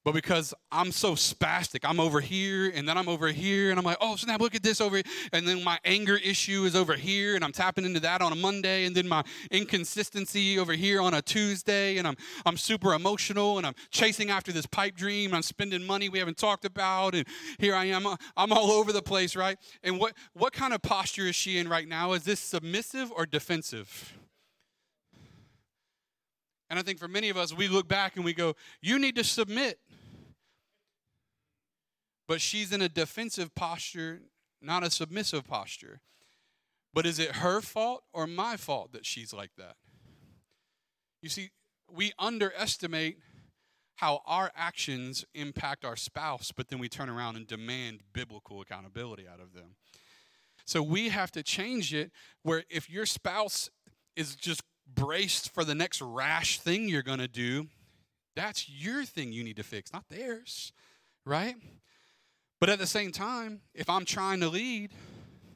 but 0.07 0.15
because 0.15 0.55
I'm 0.71 0.93
so 0.93 1.17
spastic, 1.17 1.81
I'm 1.83 1.99
over 1.99 2.21
here 2.21 2.71
and 2.73 2.89
then 2.89 2.97
I'm 2.97 3.09
over 3.09 3.27
here 3.27 3.71
and 3.71 3.79
I'm 3.79 3.85
like, 3.85 3.97
oh, 4.01 4.15
snap, 4.15 4.41
look 4.41 4.55
at 4.55 4.63
this 4.63 4.81
over 4.81 4.95
here. 4.95 5.05
And 5.33 5.49
then 5.49 5.65
my 5.65 5.81
anger 5.85 6.17
issue 6.17 6.63
is 6.63 6.77
over 6.77 6.95
here 6.95 7.35
and 7.35 7.43
I'm 7.43 7.51
tapping 7.51 7.85
into 7.85 7.99
that 7.99 8.23
on 8.23 8.31
a 8.31 8.37
Monday. 8.37 8.85
And 8.85 8.95
then 8.95 9.09
my 9.09 9.25
inconsistency 9.51 10.61
over 10.61 10.75
here 10.75 11.03
on 11.03 11.13
a 11.15 11.21
Tuesday. 11.21 11.99
And 11.99 12.07
I'm, 12.07 12.15
I'm 12.47 12.57
super 12.57 12.95
emotional 12.95 13.59
and 13.59 13.67
I'm 13.67 13.75
chasing 13.91 14.31
after 14.31 14.53
this 14.53 14.65
pipe 14.65 14.95
dream. 14.95 15.35
I'm 15.35 15.43
spending 15.43 15.83
money 15.83 16.09
we 16.09 16.21
haven't 16.21 16.39
talked 16.39 16.65
about. 16.65 17.17
And 17.17 17.27
here 17.59 17.75
I 17.75 17.87
am. 17.87 18.07
I'm 18.37 18.53
all 18.53 18.71
over 18.71 18.93
the 18.93 19.03
place, 19.03 19.35
right? 19.35 19.59
And 19.83 19.99
what, 19.99 20.13
what 20.35 20.53
kind 20.53 20.73
of 20.73 20.83
posture 20.83 21.27
is 21.27 21.35
she 21.35 21.59
in 21.59 21.69
right 21.69 21.89
now? 21.89 22.13
Is 22.13 22.23
this 22.23 22.39
submissive 22.39 23.11
or 23.11 23.27
defensive? 23.27 24.17
And 26.69 26.79
I 26.79 26.83
think 26.83 26.99
for 26.99 27.09
many 27.09 27.29
of 27.29 27.37
us, 27.37 27.55
we 27.55 27.69
look 27.69 27.87
back 27.87 28.17
and 28.17 28.25
we 28.25 28.35
go, 28.35 28.55
you 28.81 28.99
need 28.99 29.17
to 29.17 29.25
submit 29.25 29.79
but 32.27 32.41
she's 32.41 32.73
in 32.73 32.83
a 32.83 32.89
defensive 32.89 33.55
posture, 33.55 34.21
not 34.61 34.83
a 34.83 34.91
submissive 34.91 35.47
posture. 35.47 36.01
But 36.93 37.07
is 37.07 37.19
it 37.19 37.37
her 37.37 37.61
fault 37.61 38.05
or 38.13 38.27
my 38.27 38.57
fault 38.57 38.93
that 38.93 39.05
she's 39.05 39.33
like 39.33 39.51
that? 39.59 39.77
You 41.23 41.29
see, 41.29 41.51
we 41.93 42.13
underestimate 42.19 43.19
how 43.97 44.21
our 44.27 44.51
actions 44.55 45.25
impact 45.35 45.85
our 45.85 45.97
spouse, 45.97 46.53
but 46.55 46.69
then 46.69 46.79
we 46.79 46.89
turn 46.89 47.09
around 47.09 47.37
and 47.37 47.47
demand 47.47 48.01
biblical 48.13 48.61
accountability 48.61 49.27
out 49.27 49.41
of 49.41 49.55
them. 49.55 49.77
So 50.65 50.83
we 50.83 51.09
have 51.11 51.31
to 51.33 51.43
change 51.43 51.95
it 51.95 52.11
where 52.43 52.65
if 52.69 52.91
your 52.91 53.07
spouse 53.07 53.71
is 54.17 54.35
just 54.35 54.63
braced 54.93 55.53
for 55.55 55.65
the 55.65 55.75
next 55.75 56.03
rash 56.03 56.59
thing 56.59 56.89
you're 56.89 57.03
going 57.03 57.19
to 57.19 57.29
do, 57.29 57.69
that's 58.35 58.69
your 58.69 59.05
thing 59.05 59.33
you 59.33 59.45
need 59.45 59.57
to 59.57 59.63
fix, 59.63 59.93
not 59.93 60.05
theirs, 60.11 60.73
right? 61.25 61.57
But 62.59 62.71
at 62.71 62.79
the 62.79 62.87
same 62.87 63.13
time, 63.13 63.61
if 63.75 63.91
I'm 63.91 64.05
trying 64.05 64.41
to 64.41 64.49
lead 64.49 64.93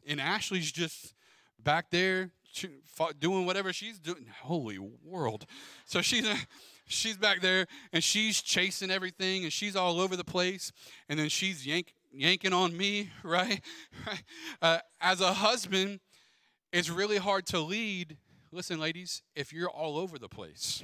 and 0.07 0.21
Ashley's 0.21 0.71
just 0.71 1.15
back 1.59 1.91
there 1.91 2.31
doing 3.19 3.47
whatever 3.47 3.73
she's 3.73 3.99
doing, 3.99 4.27
holy 4.43 4.79
world. 4.79 5.47
So 5.85 6.03
she's 6.03 6.27
she's 6.87 7.17
back 7.17 7.41
there 7.41 7.67
and 7.93 8.03
she's 8.03 8.43
chasing 8.43 8.91
everything 8.91 9.45
and 9.45 9.53
she's 9.53 9.77
all 9.77 10.01
over 10.01 10.17
the 10.17 10.25
place 10.25 10.73
and 11.09 11.19
then 11.19 11.29
she's 11.29 11.67
yank, 11.67 11.95
yanking 12.13 12.53
on 12.53 12.77
me, 12.77 13.11
right? 13.23 13.61
Uh, 14.63 14.79
as 15.01 15.23
a 15.23 15.33
husband, 15.33 16.01
it's 16.71 16.91
really 16.91 17.17
hard 17.17 17.47
to 17.47 17.59
lead. 17.59 18.19
Listen, 18.53 18.79
ladies, 18.79 19.23
if 19.35 19.55
you're 19.55 19.71
all 19.71 19.97
over 19.97 20.19
the 20.19 20.29
place, 20.29 20.83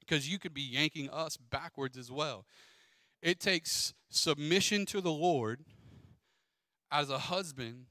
because 0.00 0.28
you 0.28 0.38
could 0.38 0.52
be 0.52 0.60
yanking 0.60 1.08
us 1.08 1.38
backwards 1.38 1.96
as 1.96 2.10
well. 2.10 2.44
It 3.22 3.38
takes 3.38 3.94
submission 4.10 4.84
to 4.86 5.00
the 5.00 5.12
Lord 5.12 5.60
as 6.90 7.08
a 7.08 7.18
husband 7.18 7.86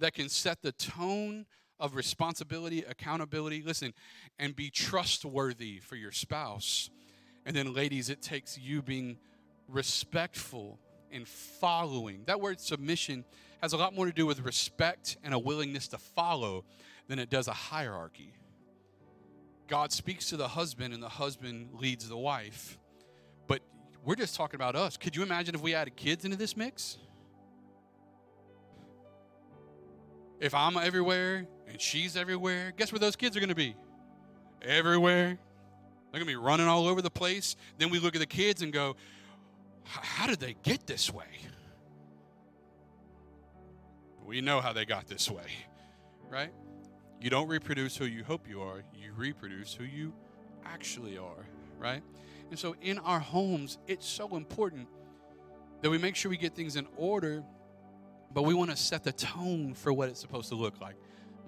that 0.00 0.14
can 0.14 0.28
set 0.28 0.62
the 0.62 0.72
tone 0.72 1.46
of 1.78 1.94
responsibility, 1.94 2.82
accountability, 2.82 3.62
listen, 3.62 3.92
and 4.38 4.56
be 4.56 4.70
trustworthy 4.70 5.78
for 5.78 5.96
your 5.96 6.10
spouse. 6.10 6.90
And 7.44 7.54
then, 7.54 7.74
ladies, 7.74 8.08
it 8.08 8.22
takes 8.22 8.58
you 8.58 8.82
being 8.82 9.18
respectful 9.68 10.80
and 11.12 11.28
following. 11.28 12.22
That 12.26 12.40
word 12.40 12.60
submission 12.60 13.24
has 13.62 13.72
a 13.72 13.76
lot 13.76 13.94
more 13.94 14.06
to 14.06 14.12
do 14.12 14.26
with 14.26 14.40
respect 14.40 15.18
and 15.22 15.34
a 15.34 15.38
willingness 15.38 15.88
to 15.88 15.98
follow 15.98 16.64
than 17.08 17.18
it 17.18 17.30
does 17.30 17.46
a 17.46 17.52
hierarchy. 17.52 18.32
God 19.68 19.92
speaks 19.92 20.30
to 20.30 20.36
the 20.36 20.48
husband 20.48 20.94
and 20.94 21.02
the 21.02 21.08
husband 21.08 21.70
leads 21.74 22.08
the 22.08 22.16
wife. 22.16 22.78
We're 24.06 24.14
just 24.14 24.36
talking 24.36 24.54
about 24.54 24.76
us. 24.76 24.96
Could 24.96 25.16
you 25.16 25.24
imagine 25.24 25.56
if 25.56 25.60
we 25.60 25.74
added 25.74 25.96
kids 25.96 26.24
into 26.24 26.36
this 26.36 26.56
mix? 26.56 26.96
If 30.38 30.54
I'm 30.54 30.76
everywhere 30.76 31.48
and 31.66 31.80
she's 31.80 32.16
everywhere, 32.16 32.72
guess 32.76 32.92
where 32.92 33.00
those 33.00 33.16
kids 33.16 33.36
are 33.36 33.40
going 33.40 33.48
to 33.48 33.56
be? 33.56 33.74
Everywhere. 34.62 35.38
They're 36.12 36.20
going 36.20 36.22
to 36.22 36.26
be 36.26 36.36
running 36.36 36.68
all 36.68 36.86
over 36.86 37.02
the 37.02 37.10
place. 37.10 37.56
Then 37.78 37.90
we 37.90 37.98
look 37.98 38.14
at 38.14 38.20
the 38.20 38.26
kids 38.26 38.62
and 38.62 38.72
go, 38.72 38.94
how 39.82 40.28
did 40.28 40.38
they 40.38 40.54
get 40.62 40.86
this 40.86 41.12
way? 41.12 41.24
We 44.24 44.40
know 44.40 44.60
how 44.60 44.72
they 44.72 44.84
got 44.84 45.08
this 45.08 45.28
way, 45.28 45.50
right? 46.30 46.52
You 47.20 47.28
don't 47.28 47.48
reproduce 47.48 47.96
who 47.96 48.04
you 48.04 48.22
hope 48.22 48.48
you 48.48 48.62
are, 48.62 48.84
you 48.94 49.12
reproduce 49.16 49.74
who 49.74 49.84
you 49.84 50.12
actually 50.64 51.18
are, 51.18 51.46
right? 51.78 52.02
And 52.50 52.58
so 52.58 52.76
in 52.80 52.98
our 52.98 53.20
homes, 53.20 53.78
it's 53.86 54.06
so 54.06 54.36
important 54.36 54.88
that 55.82 55.90
we 55.90 55.98
make 55.98 56.16
sure 56.16 56.30
we 56.30 56.36
get 56.36 56.54
things 56.54 56.76
in 56.76 56.86
order, 56.96 57.42
but 58.32 58.42
we 58.42 58.54
want 58.54 58.70
to 58.70 58.76
set 58.76 59.04
the 59.04 59.12
tone 59.12 59.74
for 59.74 59.92
what 59.92 60.08
it's 60.08 60.20
supposed 60.20 60.48
to 60.50 60.54
look 60.54 60.80
like. 60.80 60.96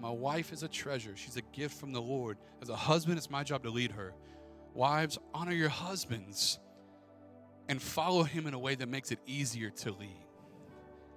My 0.01 0.11
wife 0.11 0.53
is 0.53 0.63
a 0.63 0.69
treasure. 0.69 1.17
She's 1.17 1.37
a 1.37 1.43
gift 1.53 1.79
from 1.79 1.93
the 1.93 2.01
Lord. 2.01 2.39
As 2.63 2.69
a 2.69 2.77
husband, 2.77 3.19
it's 3.19 3.31
my 3.31 3.43
job 3.43 3.65
to 3.65 3.71
lead 3.71 3.93
her. 3.93 4.15
Wives, 4.75 5.19
honor 5.35 5.53
your 5.53 5.69
husbands 5.69 6.59
and 7.69 7.83
follow 7.83 8.23
him 8.23 8.47
in 8.47 8.55
a 8.55 8.59
way 8.59 8.75
that 8.75 8.89
makes 8.89 9.11
it 9.11 9.19
easier 9.27 9.71
to 9.71 9.93
lead. 9.93 10.25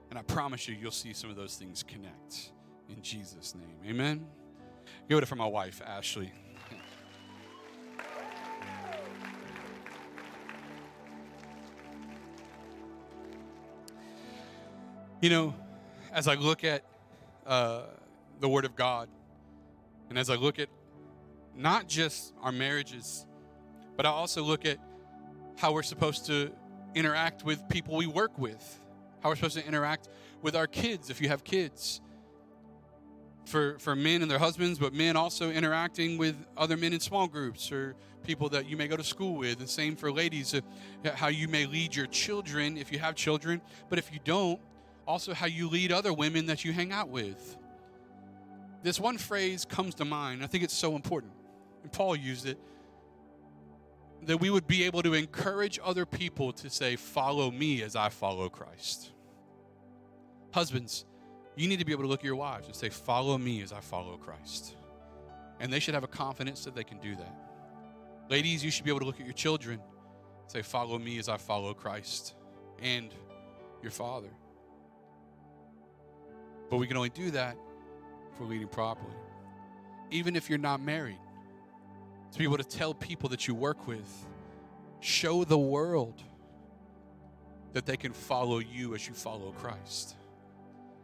And 0.10 0.20
I 0.20 0.24
promise 0.24 0.68
you, 0.68 0.76
you'll 0.76 0.92
see 0.92 1.14
some 1.14 1.30
of 1.30 1.36
those 1.36 1.56
things 1.56 1.84
connect 1.84 2.52
in 2.90 3.02
Jesus' 3.02 3.56
name. 3.56 3.78
Amen. 3.88 4.26
Give 5.08 5.18
it 5.18 5.26
for 5.28 5.36
my 5.36 5.46
wife, 5.46 5.82
Ashley. 5.86 6.32
You 15.22 15.30
know, 15.30 15.54
as 16.12 16.28
I 16.28 16.34
look 16.34 16.64
at 16.64 16.84
uh, 17.46 17.84
the 18.40 18.50
Word 18.50 18.66
of 18.66 18.76
God, 18.76 19.08
and 20.10 20.18
as 20.18 20.32
I 20.32 20.36
look 20.36 20.58
at 20.58 20.68
not 21.56 21.88
just 21.88 22.34
our 22.42 22.52
marriages, 22.52 23.28
but 23.96 24.08
I 24.08 24.10
also 24.10 24.42
look 24.42 24.66
at 24.66 24.80
how 25.58 25.74
we're 25.74 25.84
supposed 25.84 26.26
to 26.26 26.52
interact 26.96 27.46
with 27.46 27.62
people 27.70 27.98
we 27.98 28.08
work 28.08 28.36
with, 28.40 28.80
how 29.20 29.30
we're 29.30 29.36
supposed 29.36 29.60
to 29.60 29.68
interact 29.68 30.10
with 30.42 30.56
our 30.56 30.66
kids 30.66 31.12
if 31.12 31.22
you 31.22 31.30
have 31.30 31.44
kids. 31.44 32.02
For, 33.46 33.78
for 33.78 33.96
men 33.96 34.24
and 34.24 34.32
their 34.32 34.40
husbands, 34.40 34.80
but 34.80 34.92
men 34.92 35.16
also 35.16 35.52
interacting 35.52 36.18
with 36.18 36.36
other 36.58 36.78
men 36.78 36.94
in 36.94 37.00
small 37.00 37.28
groups 37.28 37.72
or 37.72 37.96
people 38.24 38.50
that 38.50 38.68
you 38.68 38.76
may 38.76 38.88
go 38.88 38.98
to 38.98 39.04
school 39.04 39.36
with. 39.36 39.60
And 39.60 39.70
same 39.70 39.96
for 39.96 40.12
ladies, 40.12 40.56
uh, 40.56 40.62
how 41.14 41.28
you 41.28 41.48
may 41.48 41.68
lead 41.68 41.96
your 41.96 42.08
children 42.08 42.76
if 42.76 42.92
you 42.92 42.98
have 42.98 43.14
children, 43.14 43.62
but 43.88 44.00
if 44.00 44.12
you 44.12 44.20
don't, 44.24 44.60
also 45.12 45.34
how 45.34 45.46
you 45.46 45.70
lead 45.70 45.92
other 45.92 46.14
women 46.14 46.46
that 46.48 46.64
you 46.64 46.72
hang 46.72 46.92
out 46.92 47.10
with. 47.10 47.58
This 48.82 49.00
one 49.00 49.18
phrase 49.18 49.66
comes 49.66 49.96
to 49.96 50.06
mind. 50.06 50.44
I 50.44 50.48
think 50.48 50.64
it's 50.64 50.76
so 50.76 50.96
important. 50.96 51.34
And 51.84 51.92
Paul 51.92 52.16
used 52.16 52.48
it 52.48 52.58
that 54.24 54.38
we 54.38 54.50
would 54.50 54.68
be 54.68 54.84
able 54.84 55.04
to 55.04 55.14
encourage 55.14 55.80
other 55.84 56.06
people 56.06 56.54
to 56.54 56.70
say, 56.70 56.96
Follow 56.96 57.52
me 57.52 57.84
as 57.84 57.96
I 57.96 58.10
follow 58.10 58.50
Christ. 58.50 59.12
Husbands, 60.54 61.06
you 61.56 61.68
need 61.68 61.80
to 61.80 61.86
be 61.86 61.92
able 61.92 62.04
to 62.04 62.10
look 62.10 62.22
at 62.22 62.26
your 62.26 62.36
wives 62.36 62.68
and 62.68 62.76
say, 62.76 62.90
Follow 62.90 63.38
me 63.38 63.62
as 63.62 63.74
I 63.74 63.82
follow 63.82 64.18
Christ. 64.18 64.76
And 65.60 65.72
they 65.72 65.80
should 65.80 65.94
have 65.94 66.04
a 66.04 66.08
confidence 66.08 66.64
that 66.66 66.74
they 66.74 66.84
can 66.84 67.00
do 67.00 67.16
that. 67.16 67.36
Ladies, 68.30 68.64
you 68.64 68.72
should 68.72 68.86
be 68.86 68.92
able 68.92 69.02
to 69.02 69.06
look 69.06 69.20
at 69.20 69.26
your 69.26 69.34
children 69.34 69.80
say, 70.48 70.62
Follow 70.62 70.98
me 71.00 71.18
as 71.18 71.30
I 71.30 71.38
follow 71.38 71.74
Christ 71.74 72.36
and 72.82 73.14
your 73.82 73.92
father. 73.92 74.30
But 76.72 76.78
we 76.78 76.88
can 76.88 76.96
only 76.96 77.10
do 77.10 77.30
that 77.32 77.58
if 78.32 78.40
we're 78.40 78.48
leading 78.48 78.70
properly. 78.70 79.14
Even 80.10 80.36
if 80.38 80.50
you're 80.50 80.58
not 80.58 80.82
married, 80.82 81.20
to 82.32 82.40
be 82.40 82.46
able 82.46 82.58
to 82.58 82.64
tell 82.64 82.94
people 82.94 83.30
that 83.30 83.46
you 83.46 83.54
work 83.54 83.88
with, 83.88 84.10
show 85.02 85.44
the 85.44 85.58
world 85.58 86.24
that 87.74 87.86
they 87.86 87.98
can 87.98 88.14
follow 88.14 88.60
you 88.60 88.96
as 88.96 89.06
you 89.06 89.14
follow 89.14 89.52
Christ. 89.52 90.16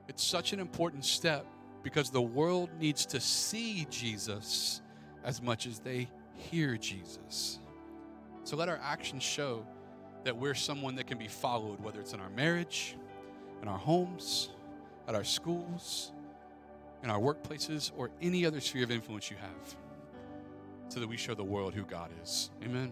It's 0.07 0.23
such 0.23 0.53
an 0.53 0.59
important 0.59 1.03
step 1.03 1.45
because 1.83 2.09
the 2.09 2.21
world 2.21 2.69
needs 2.79 3.05
to 3.07 3.19
see 3.19 3.85
Jesus 3.89 4.81
as 5.25 5.41
much 5.41 5.67
as 5.67 5.79
they 5.79 6.07
hear 6.33 6.77
Jesus. 6.77 7.59
So 8.45 8.55
let 8.55 8.69
our 8.69 8.79
actions 8.81 9.21
show 9.21 9.65
that 10.23 10.37
we're 10.37 10.55
someone 10.55 10.95
that 10.95 11.07
can 11.07 11.17
be 11.17 11.27
followed, 11.27 11.81
whether 11.81 11.99
it's 11.99 12.13
in 12.13 12.21
our 12.21 12.29
marriage, 12.29 12.95
in 13.61 13.67
our 13.67 13.77
homes, 13.77 14.51
at 15.07 15.15
our 15.15 15.23
schools, 15.23 16.11
in 17.03 17.09
our 17.09 17.19
workplaces, 17.19 17.91
or 17.97 18.09
any 18.21 18.45
other 18.45 18.59
sphere 18.59 18.83
of 18.83 18.91
influence 18.91 19.31
you 19.31 19.37
have, 19.37 19.75
so 20.89 20.99
that 20.99 21.07
we 21.07 21.17
show 21.17 21.33
the 21.33 21.43
world 21.43 21.73
who 21.73 21.83
God 21.83 22.11
is. 22.23 22.51
Amen. 22.63 22.91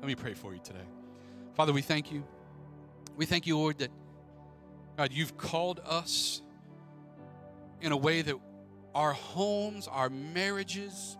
Let 0.00 0.06
me 0.06 0.14
pray 0.14 0.34
for 0.34 0.52
you 0.54 0.60
today. 0.62 0.84
Father, 1.54 1.72
we 1.72 1.82
thank 1.82 2.12
you. 2.12 2.24
We 3.16 3.26
thank 3.26 3.46
you, 3.46 3.56
Lord, 3.58 3.78
that 3.78 3.90
God, 4.96 5.12
you've 5.12 5.36
called 5.36 5.80
us 5.84 6.42
in 7.80 7.92
a 7.92 7.96
way 7.96 8.22
that 8.22 8.36
our 8.94 9.12
homes, 9.12 9.88
our 9.88 10.08
marriages, 10.08 11.18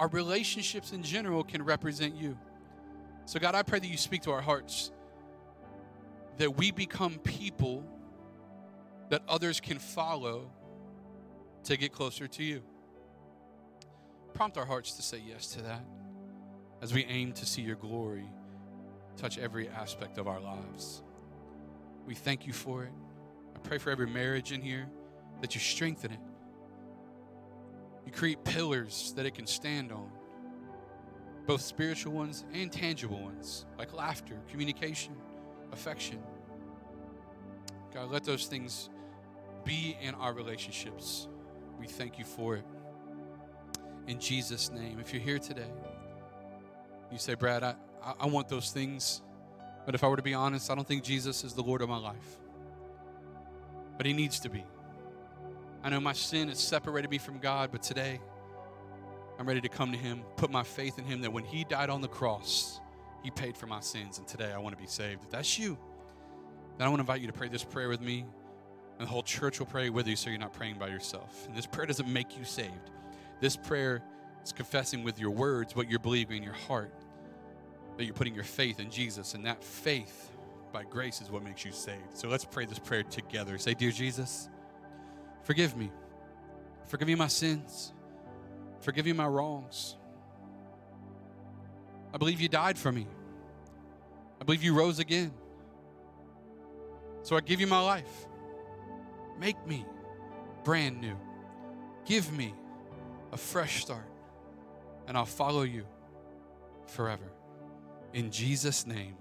our 0.00 0.08
relationships 0.08 0.92
in 0.92 1.02
general 1.02 1.44
can 1.44 1.62
represent 1.62 2.16
you. 2.16 2.36
So, 3.24 3.38
God, 3.38 3.54
I 3.54 3.62
pray 3.62 3.78
that 3.78 3.86
you 3.86 3.96
speak 3.96 4.22
to 4.22 4.32
our 4.32 4.40
hearts, 4.40 4.90
that 6.38 6.56
we 6.56 6.72
become 6.72 7.18
people 7.18 7.84
that 9.12 9.22
others 9.28 9.60
can 9.60 9.78
follow 9.78 10.50
to 11.64 11.76
get 11.76 11.92
closer 11.92 12.26
to 12.26 12.42
you. 12.42 12.62
Prompt 14.32 14.56
our 14.56 14.64
hearts 14.64 14.92
to 14.92 15.02
say 15.02 15.22
yes 15.28 15.48
to 15.48 15.60
that 15.60 15.84
as 16.80 16.94
we 16.94 17.04
aim 17.04 17.30
to 17.34 17.44
see 17.44 17.60
your 17.60 17.76
glory 17.76 18.24
touch 19.18 19.36
every 19.36 19.68
aspect 19.68 20.16
of 20.16 20.26
our 20.26 20.40
lives. 20.40 21.02
We 22.06 22.14
thank 22.14 22.46
you 22.46 22.54
for 22.54 22.84
it. 22.84 22.92
I 23.54 23.58
pray 23.58 23.76
for 23.76 23.90
every 23.90 24.06
marriage 24.06 24.50
in 24.50 24.62
here 24.62 24.88
that 25.42 25.54
you 25.54 25.60
strengthen 25.60 26.12
it. 26.12 26.20
You 28.06 28.12
create 28.12 28.42
pillars 28.44 29.12
that 29.16 29.26
it 29.26 29.34
can 29.34 29.46
stand 29.46 29.92
on, 29.92 30.10
both 31.46 31.60
spiritual 31.60 32.14
ones 32.14 32.46
and 32.54 32.72
tangible 32.72 33.20
ones, 33.20 33.66
like 33.76 33.92
laughter, 33.92 34.40
communication, 34.48 35.14
affection. 35.70 36.18
God, 37.92 38.10
let 38.10 38.24
those 38.24 38.46
things 38.46 38.88
be 39.64 39.96
in 40.00 40.14
our 40.14 40.32
relationships. 40.32 41.28
We 41.78 41.86
thank 41.86 42.18
you 42.18 42.24
for 42.24 42.56
it. 42.56 42.64
In 44.06 44.18
Jesus' 44.18 44.70
name. 44.70 44.98
If 45.00 45.12
you're 45.12 45.22
here 45.22 45.38
today, 45.38 45.70
you 47.10 47.18
say, 47.18 47.34
Brad, 47.34 47.62
I, 47.62 47.74
I, 48.20 48.26
want 48.26 48.48
those 48.48 48.70
things. 48.70 49.22
But 49.84 49.94
if 49.94 50.02
I 50.02 50.08
were 50.08 50.16
to 50.16 50.22
be 50.22 50.34
honest, 50.34 50.70
I 50.70 50.74
don't 50.74 50.86
think 50.86 51.04
Jesus 51.04 51.44
is 51.44 51.52
the 51.52 51.62
Lord 51.62 51.82
of 51.82 51.88
my 51.88 51.98
life. 51.98 52.38
But 53.96 54.06
He 54.06 54.12
needs 54.12 54.40
to 54.40 54.48
be. 54.48 54.64
I 55.84 55.90
know 55.90 56.00
my 56.00 56.12
sin 56.12 56.48
has 56.48 56.58
separated 56.58 57.10
me 57.10 57.18
from 57.18 57.38
God, 57.38 57.70
but 57.72 57.82
today 57.82 58.20
I'm 59.38 59.46
ready 59.46 59.60
to 59.60 59.68
come 59.68 59.92
to 59.92 59.98
Him, 59.98 60.22
put 60.36 60.50
my 60.50 60.62
faith 60.62 60.98
in 60.98 61.04
Him 61.04 61.20
that 61.22 61.32
when 61.32 61.44
He 61.44 61.64
died 61.64 61.90
on 61.90 62.00
the 62.00 62.08
cross, 62.08 62.80
He 63.22 63.30
paid 63.30 63.56
for 63.56 63.66
my 63.66 63.80
sins. 63.80 64.18
And 64.18 64.26
today 64.26 64.52
I 64.52 64.58
want 64.58 64.76
to 64.76 64.80
be 64.82 64.88
saved. 64.88 65.24
If 65.24 65.30
that's 65.30 65.58
you, 65.58 65.78
then 66.78 66.86
I 66.86 66.90
want 66.90 66.98
to 66.98 67.02
invite 67.02 67.20
you 67.20 67.26
to 67.26 67.32
pray 67.32 67.48
this 67.48 67.64
prayer 67.64 67.88
with 67.88 68.00
me. 68.00 68.24
And 69.02 69.08
the 69.08 69.12
whole 69.12 69.24
church 69.24 69.58
will 69.58 69.66
pray 69.66 69.90
with 69.90 70.06
you 70.06 70.14
so 70.14 70.30
you're 70.30 70.38
not 70.38 70.52
praying 70.52 70.78
by 70.78 70.86
yourself. 70.86 71.48
And 71.48 71.56
this 71.56 71.66
prayer 71.66 71.86
doesn't 71.86 72.08
make 72.08 72.38
you 72.38 72.44
saved. 72.44 72.92
This 73.40 73.56
prayer 73.56 74.00
is 74.44 74.52
confessing 74.52 75.02
with 75.02 75.18
your 75.18 75.30
words 75.30 75.74
what 75.74 75.90
you're 75.90 75.98
believing 75.98 76.36
in 76.36 76.44
your 76.44 76.52
heart 76.52 76.94
that 77.96 78.04
you're 78.04 78.14
putting 78.14 78.32
your 78.32 78.44
faith 78.44 78.78
in 78.78 78.90
Jesus, 78.90 79.34
and 79.34 79.44
that 79.44 79.64
faith 79.64 80.30
by 80.72 80.84
grace 80.84 81.20
is 81.20 81.32
what 81.32 81.42
makes 81.42 81.64
you 81.64 81.72
saved. 81.72 82.14
So 82.14 82.28
let's 82.28 82.44
pray 82.44 82.64
this 82.64 82.78
prayer 82.78 83.02
together. 83.02 83.58
Say, 83.58 83.74
Dear 83.74 83.90
Jesus, 83.90 84.48
forgive 85.42 85.76
me. 85.76 85.90
Forgive 86.86 87.08
me 87.08 87.16
my 87.16 87.26
sins. 87.26 87.92
Forgive 88.82 89.04
me 89.04 89.12
my 89.12 89.26
wrongs. 89.26 89.96
I 92.14 92.18
believe 92.18 92.40
you 92.40 92.48
died 92.48 92.78
for 92.78 92.92
me. 92.92 93.08
I 94.40 94.44
believe 94.44 94.62
you 94.62 94.74
rose 94.74 95.00
again. 95.00 95.32
So 97.24 97.36
I 97.36 97.40
give 97.40 97.60
you 97.60 97.66
my 97.66 97.80
life. 97.80 98.26
Make 99.42 99.66
me 99.66 99.84
brand 100.62 101.00
new. 101.00 101.16
Give 102.04 102.32
me 102.32 102.54
a 103.32 103.36
fresh 103.36 103.82
start, 103.82 104.06
and 105.08 105.16
I'll 105.16 105.24
follow 105.24 105.62
you 105.62 105.84
forever. 106.86 107.24
In 108.14 108.30
Jesus' 108.30 108.86
name, 108.86 109.16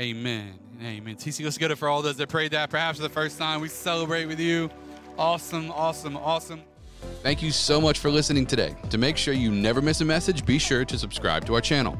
amen 0.00 0.58
amen. 0.82 1.14
TC, 1.14 1.44
let's 1.44 1.58
get 1.58 1.70
it 1.70 1.76
for 1.76 1.88
all 1.88 2.02
those 2.02 2.16
that 2.16 2.28
prayed 2.28 2.50
that 2.50 2.70
perhaps 2.70 2.98
for 2.98 3.04
the 3.04 3.08
first 3.08 3.38
time. 3.38 3.60
We 3.60 3.68
celebrate 3.68 4.26
with 4.26 4.40
you. 4.40 4.68
Awesome, 5.16 5.70
awesome, 5.70 6.16
awesome. 6.16 6.62
Thank 7.22 7.40
you 7.40 7.52
so 7.52 7.80
much 7.80 8.00
for 8.00 8.10
listening 8.10 8.46
today. 8.46 8.74
To 8.90 8.98
make 8.98 9.16
sure 9.16 9.32
you 9.32 9.52
never 9.52 9.80
miss 9.80 10.00
a 10.00 10.04
message, 10.04 10.44
be 10.44 10.58
sure 10.58 10.84
to 10.84 10.98
subscribe 10.98 11.44
to 11.46 11.54
our 11.54 11.60
channel. 11.60 11.96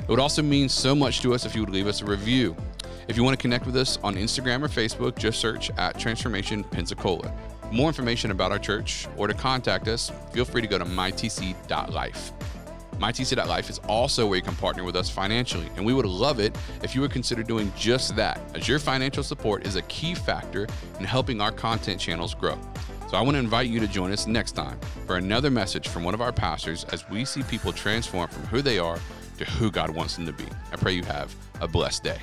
It 0.00 0.08
would 0.08 0.20
also 0.20 0.42
mean 0.42 0.68
so 0.68 0.94
much 0.94 1.22
to 1.22 1.32
us 1.32 1.46
if 1.46 1.54
you 1.54 1.62
would 1.62 1.70
leave 1.70 1.86
us 1.86 2.02
a 2.02 2.04
review. 2.04 2.54
If 3.10 3.16
you 3.16 3.24
want 3.24 3.36
to 3.36 3.42
connect 3.42 3.66
with 3.66 3.76
us 3.76 3.98
on 4.04 4.14
Instagram 4.14 4.62
or 4.62 4.68
Facebook, 4.68 5.18
just 5.18 5.40
search 5.40 5.68
at 5.76 5.98
Transformation 5.98 6.62
Pensacola. 6.62 7.34
More 7.72 7.88
information 7.88 8.30
about 8.30 8.52
our 8.52 8.58
church 8.60 9.08
or 9.16 9.26
to 9.26 9.34
contact 9.34 9.88
us, 9.88 10.12
feel 10.32 10.44
free 10.44 10.62
to 10.62 10.68
go 10.68 10.78
to 10.78 10.84
mytc.life. 10.84 12.32
MyTC.life 13.00 13.68
is 13.68 13.80
also 13.88 14.28
where 14.28 14.36
you 14.36 14.44
can 14.44 14.54
partner 14.54 14.84
with 14.84 14.94
us 14.94 15.10
financially, 15.10 15.68
and 15.74 15.84
we 15.84 15.92
would 15.92 16.06
love 16.06 16.38
it 16.38 16.56
if 16.84 16.94
you 16.94 17.00
would 17.00 17.10
consider 17.10 17.42
doing 17.42 17.72
just 17.76 18.14
that, 18.14 18.40
as 18.54 18.68
your 18.68 18.78
financial 18.78 19.24
support 19.24 19.66
is 19.66 19.74
a 19.74 19.82
key 19.82 20.14
factor 20.14 20.68
in 21.00 21.04
helping 21.04 21.40
our 21.40 21.50
content 21.50 22.00
channels 22.00 22.32
grow. 22.32 22.56
So 23.10 23.16
I 23.16 23.22
want 23.22 23.34
to 23.34 23.40
invite 23.40 23.68
you 23.68 23.80
to 23.80 23.88
join 23.88 24.12
us 24.12 24.28
next 24.28 24.52
time 24.52 24.78
for 25.08 25.16
another 25.16 25.50
message 25.50 25.88
from 25.88 26.04
one 26.04 26.14
of 26.14 26.20
our 26.20 26.32
pastors 26.32 26.84
as 26.92 27.08
we 27.10 27.24
see 27.24 27.42
people 27.42 27.72
transform 27.72 28.28
from 28.28 28.46
who 28.46 28.62
they 28.62 28.78
are 28.78 29.00
to 29.38 29.44
who 29.46 29.68
God 29.72 29.90
wants 29.90 30.14
them 30.14 30.26
to 30.26 30.32
be. 30.32 30.46
I 30.70 30.76
pray 30.76 30.92
you 30.92 31.02
have 31.02 31.34
a 31.60 31.66
blessed 31.66 32.04
day. 32.04 32.20